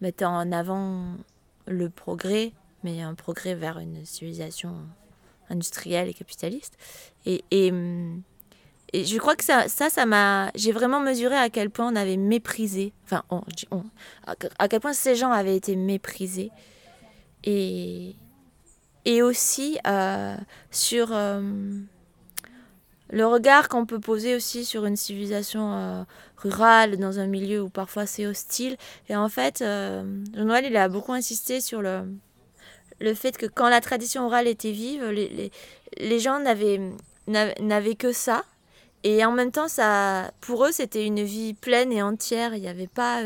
mettant 0.02 0.36
en 0.38 0.52
avant 0.52 1.16
le 1.68 1.90
progrès, 1.90 2.52
mais 2.84 3.02
un 3.02 3.16
progrès 3.16 3.56
vers 3.56 3.80
une 3.80 4.06
civilisation 4.06 4.76
industrielle 5.50 6.10
et 6.10 6.14
capitaliste. 6.14 6.78
Et, 7.26 7.44
et, 7.52 7.72
et 8.96 9.04
je 9.04 9.18
crois 9.18 9.36
que 9.36 9.44
ça, 9.44 9.68
ça, 9.68 9.90
ça 9.90 10.06
m'a. 10.06 10.52
J'ai 10.56 10.72
vraiment 10.72 11.02
mesuré 11.02 11.36
à 11.36 11.50
quel 11.50 11.70
point 11.70 11.92
on 11.92 11.98
avait 11.98 12.16
méprisé. 12.16 12.94
Enfin, 13.04 13.24
on, 13.30 13.44
à 14.58 14.68
quel 14.70 14.80
point 14.80 14.94
ces 14.94 15.16
gens 15.16 15.32
avaient 15.32 15.58
été 15.58 15.76
méprisés. 15.76 16.50
Et, 17.44 18.16
et 19.04 19.22
aussi 19.22 19.78
euh, 19.86 20.38
sur 20.72 21.10
euh, 21.12 21.42
le 23.10 23.26
regard 23.26 23.68
qu'on 23.68 23.86
peut 23.86 24.00
poser 24.00 24.34
aussi 24.34 24.64
sur 24.64 24.86
une 24.86 24.96
civilisation 24.96 25.74
euh, 25.74 26.04
rurale 26.38 26.96
dans 26.96 27.20
un 27.20 27.28
milieu 27.28 27.64
où 27.64 27.70
parfois 27.70 28.06
c'est 28.06 28.26
hostile. 28.26 28.78
Et 29.10 29.16
en 29.18 29.28
fait, 29.28 29.60
Jean-Noël, 29.60 30.64
il 30.66 30.78
a 30.78 30.88
beaucoup 30.88 31.12
insisté 31.12 31.60
sur 31.60 31.82
le, 31.82 32.04
le 33.02 33.14
fait 33.14 33.36
que 33.38 33.46
quand 33.46 33.68
la 33.68 33.82
tradition 33.82 34.26
orale 34.26 34.48
était 34.48 34.72
vive, 34.72 35.04
les, 35.10 35.28
les, 35.28 35.52
les 35.98 36.20
gens 36.20 36.40
n'avaient, 36.40 36.80
n'avaient 37.28 37.96
que 37.96 38.14
ça. 38.14 38.46
Et 39.08 39.24
en 39.24 39.32
même 39.32 39.52
temps, 39.52 39.68
ça, 39.68 40.32
pour 40.42 40.66
eux, 40.66 40.72
c'était 40.72 41.06
une 41.06 41.24
vie 41.24 41.54
pleine 41.54 41.92
et 41.94 42.02
entière. 42.02 42.56
Il 42.56 42.62
n'y 42.62 42.68
avait 42.68 42.88
pas 42.88 43.22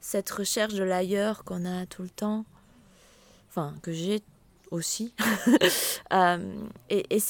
cette 0.00 0.30
recherche 0.30 0.74
de 0.74 0.84
l'ailleurs 0.84 1.42
qu'on 1.42 1.64
a 1.64 1.84
tout 1.86 2.02
le 2.02 2.10
temps. 2.10 2.44
Enfin, 3.48 3.74
que 3.82 3.92
j'ai 3.92 4.22
aussi. 4.70 5.12
Euh, 6.12 6.38
et, 6.88 7.06
et, 7.08 7.20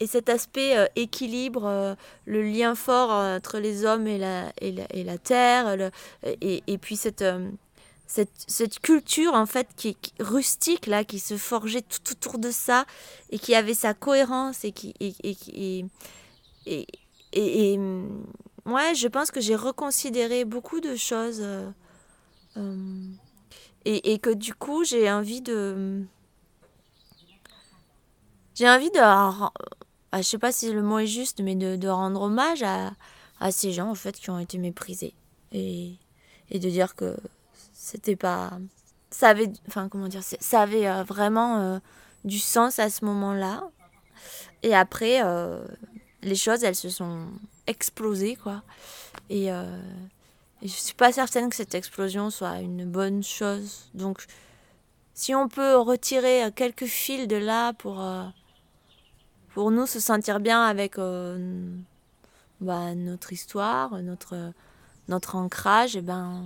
et, 0.00 0.06
cet 0.08 0.28
aspect 0.28 0.76
euh, 0.76 0.86
équilibre, 0.96 1.64
euh, 1.64 1.94
le 2.24 2.42
lien 2.42 2.74
fort 2.74 3.10
entre 3.10 3.60
les 3.60 3.84
hommes 3.84 4.08
et 4.08 4.18
la, 4.18 4.52
et 4.60 4.72
la, 4.72 4.84
et 4.90 5.04
la 5.04 5.16
terre, 5.16 5.76
le, 5.76 5.92
et, 6.24 6.64
et, 6.66 6.76
puis 6.76 6.96
cette, 6.96 7.24
cette, 8.08 8.32
cette, 8.48 8.80
culture 8.80 9.34
en 9.34 9.46
fait 9.46 9.68
qui 9.76 9.90
est 9.90 10.22
rustique 10.22 10.88
là, 10.88 11.04
qui 11.04 11.20
se 11.20 11.36
forgeait 11.36 11.82
tout 11.82 12.10
autour 12.10 12.40
de 12.40 12.50
ça 12.50 12.84
et 13.30 13.38
qui 13.38 13.54
avait 13.54 13.74
sa 13.74 13.94
cohérence 13.94 14.64
et 14.64 14.72
qui 14.72 14.92
et, 14.98 15.14
et, 15.22 15.36
et, 15.54 15.84
et, 16.66 17.78
ouais, 18.66 18.94
je 18.94 19.08
pense 19.08 19.30
que 19.30 19.40
j'ai 19.40 19.56
reconsidéré 19.56 20.44
beaucoup 20.44 20.80
de 20.80 20.96
choses. 20.96 21.42
Et, 23.84 24.12
et 24.12 24.18
que 24.18 24.30
du 24.30 24.54
coup, 24.54 24.84
j'ai 24.84 25.10
envie 25.10 25.40
de. 25.40 26.02
J'ai 28.54 28.68
envie 28.68 28.90
de. 28.90 28.98
Ah, 29.02 30.22
je 30.22 30.22
sais 30.22 30.38
pas 30.38 30.50
si 30.50 30.72
le 30.72 30.82
mot 30.82 30.98
est 30.98 31.06
juste, 31.06 31.40
mais 31.40 31.54
de, 31.54 31.76
de 31.76 31.88
rendre 31.88 32.22
hommage 32.22 32.62
à, 32.62 32.92
à, 33.38 33.52
ces 33.52 33.72
gens 33.72 33.90
en 33.90 33.94
fait 33.94 34.16
qui 34.16 34.30
ont 34.30 34.38
été 34.38 34.58
méprisés. 34.58 35.14
Et, 35.52 35.94
et 36.50 36.58
de 36.58 36.68
dire 36.70 36.94
que 36.94 37.16
c'était 37.72 38.16
pas. 38.16 38.58
Ça 39.10 39.28
avait. 39.28 39.52
Enfin, 39.68 39.88
comment 39.88 40.08
dire 40.08 40.22
Ça 40.22 40.62
avait 40.62 40.88
euh, 40.88 41.04
vraiment 41.04 41.58
euh, 41.58 41.78
du 42.24 42.38
sens 42.38 42.78
à 42.78 42.90
ce 42.90 43.04
moment-là. 43.04 43.62
Et 44.62 44.74
après, 44.74 45.22
euh, 45.24 45.64
les 46.26 46.36
choses, 46.36 46.64
elles 46.64 46.74
se 46.74 46.90
sont 46.90 47.28
explosées, 47.66 48.36
quoi. 48.36 48.62
Et, 49.30 49.46
et 49.46 50.68
je 50.68 50.68
suis 50.68 50.94
pas 50.94 51.12
certaine 51.12 51.48
que 51.50 51.56
cette 51.56 51.74
explosion 51.74 52.30
soit 52.30 52.60
une 52.60 52.84
bonne 52.84 53.22
chose. 53.22 53.90
Donc, 53.94 54.26
si 55.16 55.34
on 55.34 55.48
peut 55.48 55.76
retirer 55.76 56.42
quelques 56.54 56.84
fils 56.84 57.26
de 57.26 57.36
là 57.36 57.72
pour, 57.72 58.02
euh, 58.02 58.24
pour 59.54 59.70
nous 59.70 59.86
se 59.86 59.98
sentir 59.98 60.40
bien 60.40 60.62
avec 60.62 60.98
euh, 60.98 61.74
bah, 62.60 62.94
notre 62.94 63.32
histoire, 63.32 64.02
notre, 64.02 64.52
notre 65.08 65.36
ancrage, 65.36 65.96
et 65.96 66.00
eh 66.00 66.02
ben, 66.02 66.44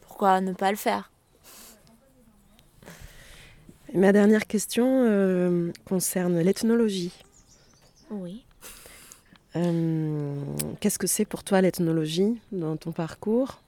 pourquoi 0.00 0.40
ne 0.40 0.54
pas 0.54 0.70
le 0.70 0.78
faire? 0.78 1.12
Ma 3.92 4.12
dernière 4.12 4.46
question 4.46 5.04
euh, 5.06 5.70
concerne 5.86 6.40
l'ethnologie. 6.40 7.12
Oui. 8.10 8.42
Euh, 9.56 10.34
qu'est-ce 10.80 10.98
que 10.98 11.06
c'est 11.06 11.24
pour 11.24 11.42
toi 11.42 11.60
l'ethnologie 11.60 12.40
dans 12.52 12.76
ton 12.76 12.92
parcours? 12.92 13.60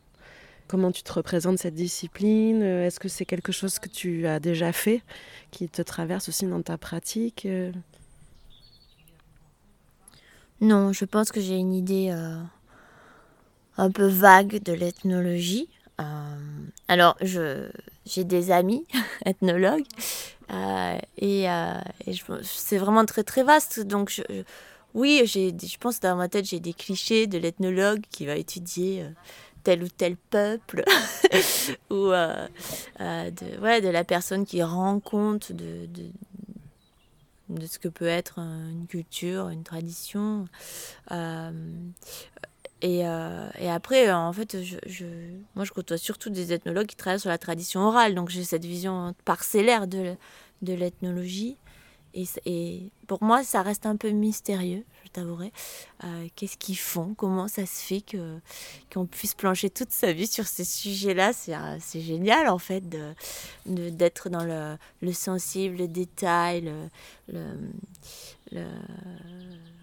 Comment 0.69 0.93
tu 0.93 1.03
te 1.03 1.13
représentes 1.13 1.59
cette 1.59 1.75
discipline? 1.75 2.63
Est-ce 2.63 3.01
que 3.01 3.09
c'est 3.09 3.25
quelque 3.25 3.51
chose 3.51 3.79
que 3.79 3.89
tu 3.89 4.27
as 4.27 4.39
déjà 4.39 4.73
fait, 4.73 5.03
qui 5.51 5.69
te 5.69 5.83
traverse 5.83 6.29
aussi 6.29 6.47
dans 6.47 6.63
ta 6.63 6.79
pratique? 6.79 7.49
Non, 10.61 10.93
je 10.93 11.05
pense 11.07 11.33
que 11.33 11.41
j'ai 11.41 11.57
une 11.57 11.75
idée 11.75 12.11
euh, 12.13 12.41
un 13.79 13.91
peu 13.91 14.07
vague 14.07 14.63
de 14.63 14.73
l'ethnologie. 14.73 15.69
Euh, 16.01 16.05
alors, 16.87 17.17
j'ai 17.23 18.25
des 18.25 18.51
amis 18.53 18.87
ethnologues 19.25 19.87
et, 21.17 21.47
c'est 22.43 22.79
vraiment 22.79 23.05
très 23.07 23.25
très 23.25 23.43
vaste. 23.43 23.81
Donc 23.81 24.11
je, 24.11 24.23
oui, 24.95 25.23
j'ai, 25.25 25.51
je 25.51 25.79
pense 25.79 26.01
dans 26.01 26.17
ma 26.17 26.29
tête 26.29 26.45
j'ai 26.45 26.61
des 26.61 26.73
clichés 26.73 27.27
de 27.27 27.39
l'ethnologue 27.39 28.03
qui 28.11 28.27
va 28.27 28.37
étudier 28.37 29.05
tel 29.63 29.83
ou 29.83 29.89
tel 29.89 30.17
peuple 30.17 30.85
ou 31.91 32.09
de, 32.09 33.61
ouais, 33.61 33.81
de 33.81 33.89
la 33.89 34.05
personne 34.05 34.45
qui 34.47 34.63
rend 34.63 35.01
compte 35.01 35.53
de, 35.53 35.89
ce 37.67 37.79
que 37.79 37.89
peut 37.89 38.07
être 38.07 38.39
une 38.39 38.87
culture, 38.89 39.49
une 39.49 39.65
tradition. 39.65 40.47
Euh, 41.11 41.51
et, 42.83 43.07
euh, 43.07 43.49
et, 43.59 43.71
après, 43.71 44.11
en 44.11 44.33
fait, 44.33 44.57
moi, 45.55 45.65
je 45.65 45.73
côtoie 45.73 45.99
surtout 45.99 46.31
des 46.31 46.53
ethnologues 46.53 46.87
qui 46.87 46.97
travaillent 46.97 47.21
sur 47.21 47.29
la 47.29 47.39
tradition 47.39 47.81
orale. 47.81 48.15
Donc, 48.15 48.31
j'ai 48.31 48.45
cette 48.45 48.65
vision 48.65 49.15
parcellaire 49.25 49.87
de 49.87 50.17
l'ethnologie. 50.63 51.57
Et, 52.15 52.91
pour 53.07 53.23
moi, 53.23 53.43
ça 53.45 53.63
reste 53.63 53.87
un 53.87 53.97
peu 53.97 54.11
mystérieux 54.11 54.85
t'avouerai. 55.13 55.53
Euh, 56.05 56.29
qu'est-ce 56.37 56.57
qu'ils 56.57 56.79
font? 56.79 57.15
Comment 57.15 57.49
ça 57.49 57.67
se 57.67 57.83
fait 57.83 58.05
qu'on 58.93 59.07
puisse 59.07 59.35
plancher 59.35 59.71
toute 59.71 59.91
sa 59.91 60.13
vie 60.13 60.27
sur 60.27 60.47
ces 60.47 60.65
sujets-là? 60.65 61.33
C'est 61.33 61.55
euh, 61.55 61.79
génial 62.01 62.49
en 62.49 62.59
fait 62.59 62.85
d'être 63.67 64.29
dans 64.29 64.45
le, 64.45 64.77
le, 65.03 65.13
sensible, 65.13 65.77
le 65.79 65.89
détail, 65.89 66.73
le, 67.29 67.57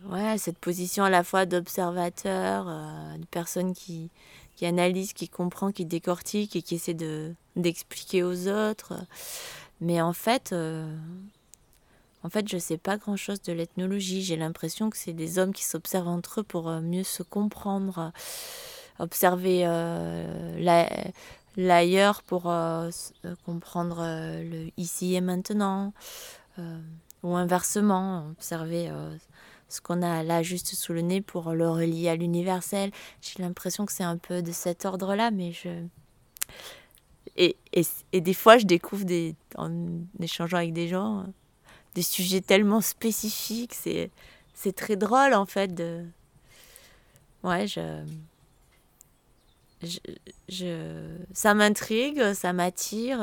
ouais, 0.09 0.37
cette 0.37 0.57
position 0.57 1.03
à 1.03 1.09
la 1.09 1.23
fois 1.23 1.45
d'observateur, 1.45 2.67
euh, 2.67 3.17
de 3.17 3.25
personne 3.25 3.73
qui 3.73 4.09
qui 4.55 4.65
analyse, 4.65 5.13
qui 5.13 5.29
comprend, 5.29 5.71
qui 5.71 5.85
décortique 5.85 6.55
et 6.55 6.63
qui 6.63 6.75
essaie 6.75 6.95
de 6.95 7.35
d'expliquer 7.55 8.23
aux 8.23 8.47
autres. 8.47 8.93
Mais 9.81 10.01
en 10.01 10.13
fait, 10.13 10.55
en 12.23 12.29
fait, 12.29 12.47
je 12.47 12.55
ne 12.55 12.61
sais 12.61 12.77
pas 12.77 12.97
grand-chose 12.97 13.41
de 13.43 13.53
l'ethnologie. 13.53 14.23
J'ai 14.23 14.37
l'impression 14.37 14.89
que 14.89 14.97
c'est 14.97 15.13
des 15.13 15.39
hommes 15.39 15.53
qui 15.53 15.63
s'observent 15.63 16.07
entre 16.07 16.41
eux 16.41 16.43
pour 16.43 16.67
euh, 16.67 16.81
mieux 16.81 17.03
se 17.03 17.23
comprendre, 17.23 18.11
observer 18.99 19.61
euh, 19.65 20.83
l'ailleurs 21.55 22.23
pour 22.23 22.49
euh, 22.49 22.89
comprendre 23.45 24.01
le 24.01 24.71
ici 24.77 25.15
et 25.15 25.21
maintenant, 25.21 25.93
ou 27.23 27.35
inversement, 27.35 28.27
observer 28.31 28.91
ce 29.69 29.79
qu'on 29.79 30.01
a 30.01 30.23
là 30.23 30.41
juste 30.41 30.73
sous 30.73 30.93
le 30.93 31.01
nez 31.01 31.21
pour 31.21 31.51
le 31.51 31.69
relier 31.69 32.09
à 32.09 32.15
l'universel. 32.15 32.91
J'ai 33.21 33.43
l'impression 33.43 33.85
que 33.85 33.91
c'est 33.91 34.03
un 34.03 34.17
peu 34.17 34.41
de 34.41 34.51
cet 34.51 34.85
ordre-là, 34.85 35.29
mais 35.29 35.51
je... 35.51 35.69
Et, 37.35 37.55
des 38.11 38.33
fois, 38.33 38.57
je 38.57 38.65
découvre 38.65 39.05
en 39.55 39.69
échangeant 40.19 40.57
avec 40.57 40.73
des 40.73 40.87
gens 40.87 41.27
des 41.97 42.03
sujets 42.03 42.41
tellement 42.41 42.79
spécifiques. 42.79 43.73
C'est, 43.73 44.11
très 44.75 44.95
drôle 44.95 45.33
en 45.33 45.47
fait. 45.47 45.73
De... 45.73 46.05
Ouais, 47.43 47.67
je... 47.67 48.03
Je, 50.49 51.15
ça 51.33 51.53
m'intrigue, 51.53 52.33
ça 52.33 52.53
m'attire. 52.53 53.19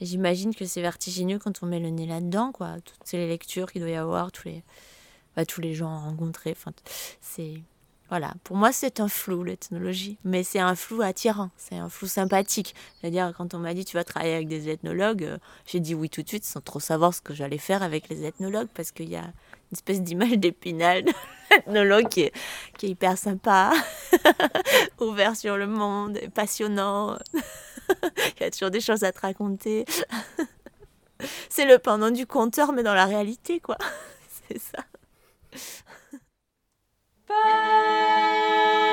Et 0.00 0.06
j'imagine 0.06 0.54
que 0.54 0.64
c'est 0.64 0.80
vertigineux 0.80 1.38
quand 1.38 1.62
on 1.62 1.66
met 1.66 1.78
le 1.78 1.90
nez 1.90 2.06
là-dedans, 2.06 2.50
quoi. 2.50 2.76
Toutes 2.80 3.12
les 3.12 3.28
lectures 3.28 3.70
qu'il 3.70 3.80
doit 3.80 3.90
y 3.90 3.94
avoir, 3.94 4.32
tous 4.32 4.48
les, 4.48 4.64
bah, 5.36 5.46
tous 5.46 5.60
les 5.60 5.74
gens 5.74 6.00
rencontrés. 6.00 6.50
Enfin, 6.50 6.72
c'est 7.20 7.62
voilà, 8.12 8.34
pour 8.44 8.56
moi 8.56 8.72
c'est 8.72 9.00
un 9.00 9.08
flou 9.08 9.42
l'ethnologie, 9.42 10.18
mais 10.22 10.44
c'est 10.44 10.58
un 10.58 10.74
flou 10.74 11.00
attirant, 11.00 11.48
c'est 11.56 11.76
un 11.76 11.88
flou 11.88 12.06
sympathique. 12.06 12.74
C'est-à-dire 13.00 13.32
quand 13.34 13.54
on 13.54 13.58
m'a 13.58 13.72
dit 13.72 13.86
tu 13.86 13.96
vas 13.96 14.04
travailler 14.04 14.34
avec 14.34 14.48
des 14.48 14.68
ethnologues, 14.68 15.24
euh, 15.24 15.38
j'ai 15.64 15.80
dit 15.80 15.94
oui 15.94 16.10
tout 16.10 16.20
de 16.22 16.28
suite 16.28 16.44
sans 16.44 16.60
trop 16.60 16.78
savoir 16.78 17.14
ce 17.14 17.22
que 17.22 17.32
j'allais 17.32 17.56
faire 17.56 17.82
avec 17.82 18.10
les 18.10 18.26
ethnologues 18.26 18.68
parce 18.74 18.90
qu'il 18.90 19.08
y 19.08 19.16
a 19.16 19.22
une 19.22 19.32
espèce 19.72 20.02
d'image 20.02 20.32
d'épinal 20.32 21.06
d'ethnologue 21.50 22.06
qui 22.08 22.20
est, 22.24 22.34
qui 22.76 22.88
hyper 22.88 23.16
sympa, 23.16 23.72
ouvert 25.00 25.34
sur 25.34 25.56
le 25.56 25.66
monde, 25.66 26.20
passionnant. 26.34 27.16
Il 28.36 28.42
y 28.42 28.44
a 28.44 28.50
toujours 28.50 28.70
des 28.70 28.82
choses 28.82 29.04
à 29.04 29.12
te 29.12 29.20
raconter. 29.20 29.86
c'est 31.48 31.64
le 31.64 31.78
pendant 31.78 32.10
du 32.10 32.26
conteur 32.26 32.74
mais 32.74 32.82
dans 32.82 32.92
la 32.92 33.06
réalité 33.06 33.58
quoi. 33.58 33.78
c'est 34.50 34.58
ça. 34.58 34.84
Pai. 37.32 38.91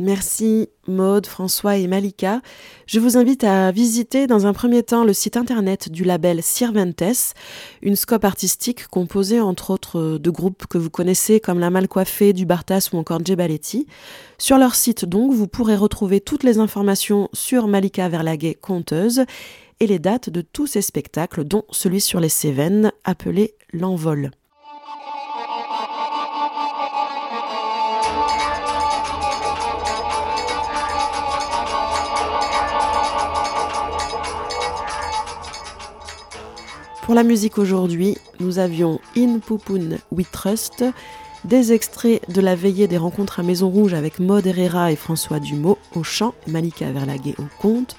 Merci 0.00 0.68
Maude, 0.86 1.26
François 1.26 1.76
et 1.76 1.88
Malika. 1.88 2.40
Je 2.86 3.00
vous 3.00 3.16
invite 3.16 3.42
à 3.42 3.72
visiter 3.72 4.28
dans 4.28 4.46
un 4.46 4.52
premier 4.52 4.84
temps 4.84 5.02
le 5.02 5.12
site 5.12 5.36
internet 5.36 5.90
du 5.90 6.04
label 6.04 6.40
Sirventes, 6.40 7.34
une 7.82 7.96
scope 7.96 8.24
artistique 8.24 8.86
composée 8.86 9.40
entre 9.40 9.70
autres 9.70 10.18
de 10.18 10.30
groupes 10.30 10.66
que 10.68 10.78
vous 10.78 10.88
connaissez 10.88 11.40
comme 11.40 11.58
La 11.58 11.70
Malcoiffée, 11.70 12.32
Du 12.32 12.46
Bartas 12.46 12.90
ou 12.92 12.96
encore 12.96 13.24
Djebaletti. 13.24 13.88
Sur 14.38 14.58
leur 14.58 14.76
site 14.76 15.04
donc, 15.04 15.32
vous 15.32 15.48
pourrez 15.48 15.74
retrouver 15.74 16.20
toutes 16.20 16.44
les 16.44 16.58
informations 16.58 17.28
sur 17.32 17.66
Malika 17.66 18.08
Verlaguet, 18.08 18.54
conteuse, 18.54 19.24
et 19.80 19.86
les 19.88 19.98
dates 19.98 20.30
de 20.30 20.42
tous 20.42 20.68
ces 20.68 20.82
spectacles, 20.82 21.42
dont 21.42 21.64
celui 21.70 22.00
sur 22.00 22.20
les 22.20 22.28
Cévennes 22.28 22.92
appelé 23.04 23.54
L'Envol. 23.72 24.30
Pour 37.08 37.14
la 37.14 37.24
musique 37.24 37.56
aujourd'hui, 37.56 38.18
nous 38.38 38.58
avions 38.58 39.00
In 39.16 39.38
Pupun 39.38 39.96
We 40.12 40.26
Trust, 40.30 40.84
des 41.46 41.72
extraits 41.72 42.20
de 42.30 42.42
la 42.42 42.54
veillée 42.54 42.86
des 42.86 42.98
rencontres 42.98 43.40
à 43.40 43.42
Maison 43.42 43.70
Rouge 43.70 43.94
avec 43.94 44.18
Maud 44.18 44.46
Herrera 44.46 44.92
et 44.92 44.96
François 44.96 45.40
Dumont 45.40 45.78
au 45.94 46.02
chant, 46.02 46.34
Malika 46.46 46.92
Verlaguet 46.92 47.34
au 47.38 47.44
conte, 47.62 47.96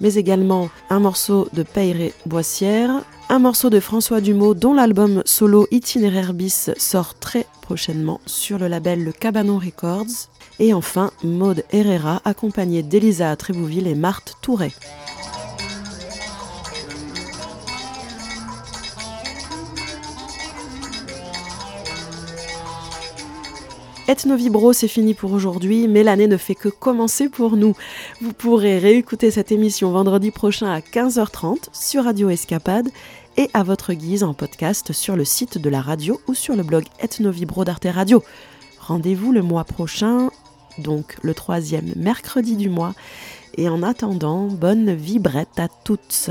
mais 0.00 0.14
également 0.14 0.70
un 0.88 1.00
morceau 1.00 1.48
de 1.52 1.64
Peyre 1.64 2.12
Boissière, 2.24 3.02
un 3.28 3.40
morceau 3.40 3.68
de 3.68 3.78
François 3.78 4.22
Dumont 4.22 4.54
dont 4.54 4.72
l'album 4.72 5.20
solo 5.26 5.66
Itinéraire 5.70 6.32
bis 6.32 6.70
sort 6.78 7.12
très 7.18 7.44
prochainement 7.60 8.22
sur 8.24 8.58
le 8.58 8.68
label 8.68 9.04
Le 9.04 9.12
Cabanon 9.12 9.58
Records, 9.58 10.30
et 10.60 10.72
enfin 10.72 11.10
Maud 11.22 11.62
Herrera 11.72 12.22
accompagnée 12.24 12.82
d'Elisa 12.82 13.36
Trébouville 13.36 13.86
et 13.86 13.94
Marthe 13.94 14.32
Touret. 14.40 14.72
Ethnovibro, 24.08 24.72
c'est 24.72 24.86
fini 24.86 25.14
pour 25.14 25.32
aujourd'hui, 25.32 25.88
mais 25.88 26.04
l'année 26.04 26.28
ne 26.28 26.36
fait 26.36 26.54
que 26.54 26.68
commencer 26.68 27.28
pour 27.28 27.56
nous. 27.56 27.74
Vous 28.20 28.32
pourrez 28.32 28.78
réécouter 28.78 29.32
cette 29.32 29.50
émission 29.50 29.90
vendredi 29.90 30.30
prochain 30.30 30.72
à 30.72 30.78
15h30 30.78 31.68
sur 31.72 32.04
Radio 32.04 32.30
Escapade 32.30 32.88
et 33.36 33.50
à 33.52 33.64
votre 33.64 33.94
guise 33.94 34.22
en 34.22 34.32
podcast 34.32 34.92
sur 34.92 35.16
le 35.16 35.24
site 35.24 35.58
de 35.58 35.68
la 35.68 35.80
radio 35.80 36.20
ou 36.28 36.34
sur 36.34 36.54
le 36.54 36.62
blog 36.62 36.84
Ethnovibro 37.00 37.64
d'Arte 37.64 37.88
Radio. 37.92 38.22
Rendez-vous 38.78 39.32
le 39.32 39.42
mois 39.42 39.64
prochain, 39.64 40.30
donc 40.78 41.16
le 41.22 41.34
troisième 41.34 41.92
mercredi 41.96 42.54
du 42.56 42.70
mois. 42.70 42.94
Et 43.56 43.68
en 43.68 43.82
attendant, 43.82 44.46
bonne 44.46 44.94
vibrette 44.94 45.58
à 45.58 45.66
toutes. 45.84 46.30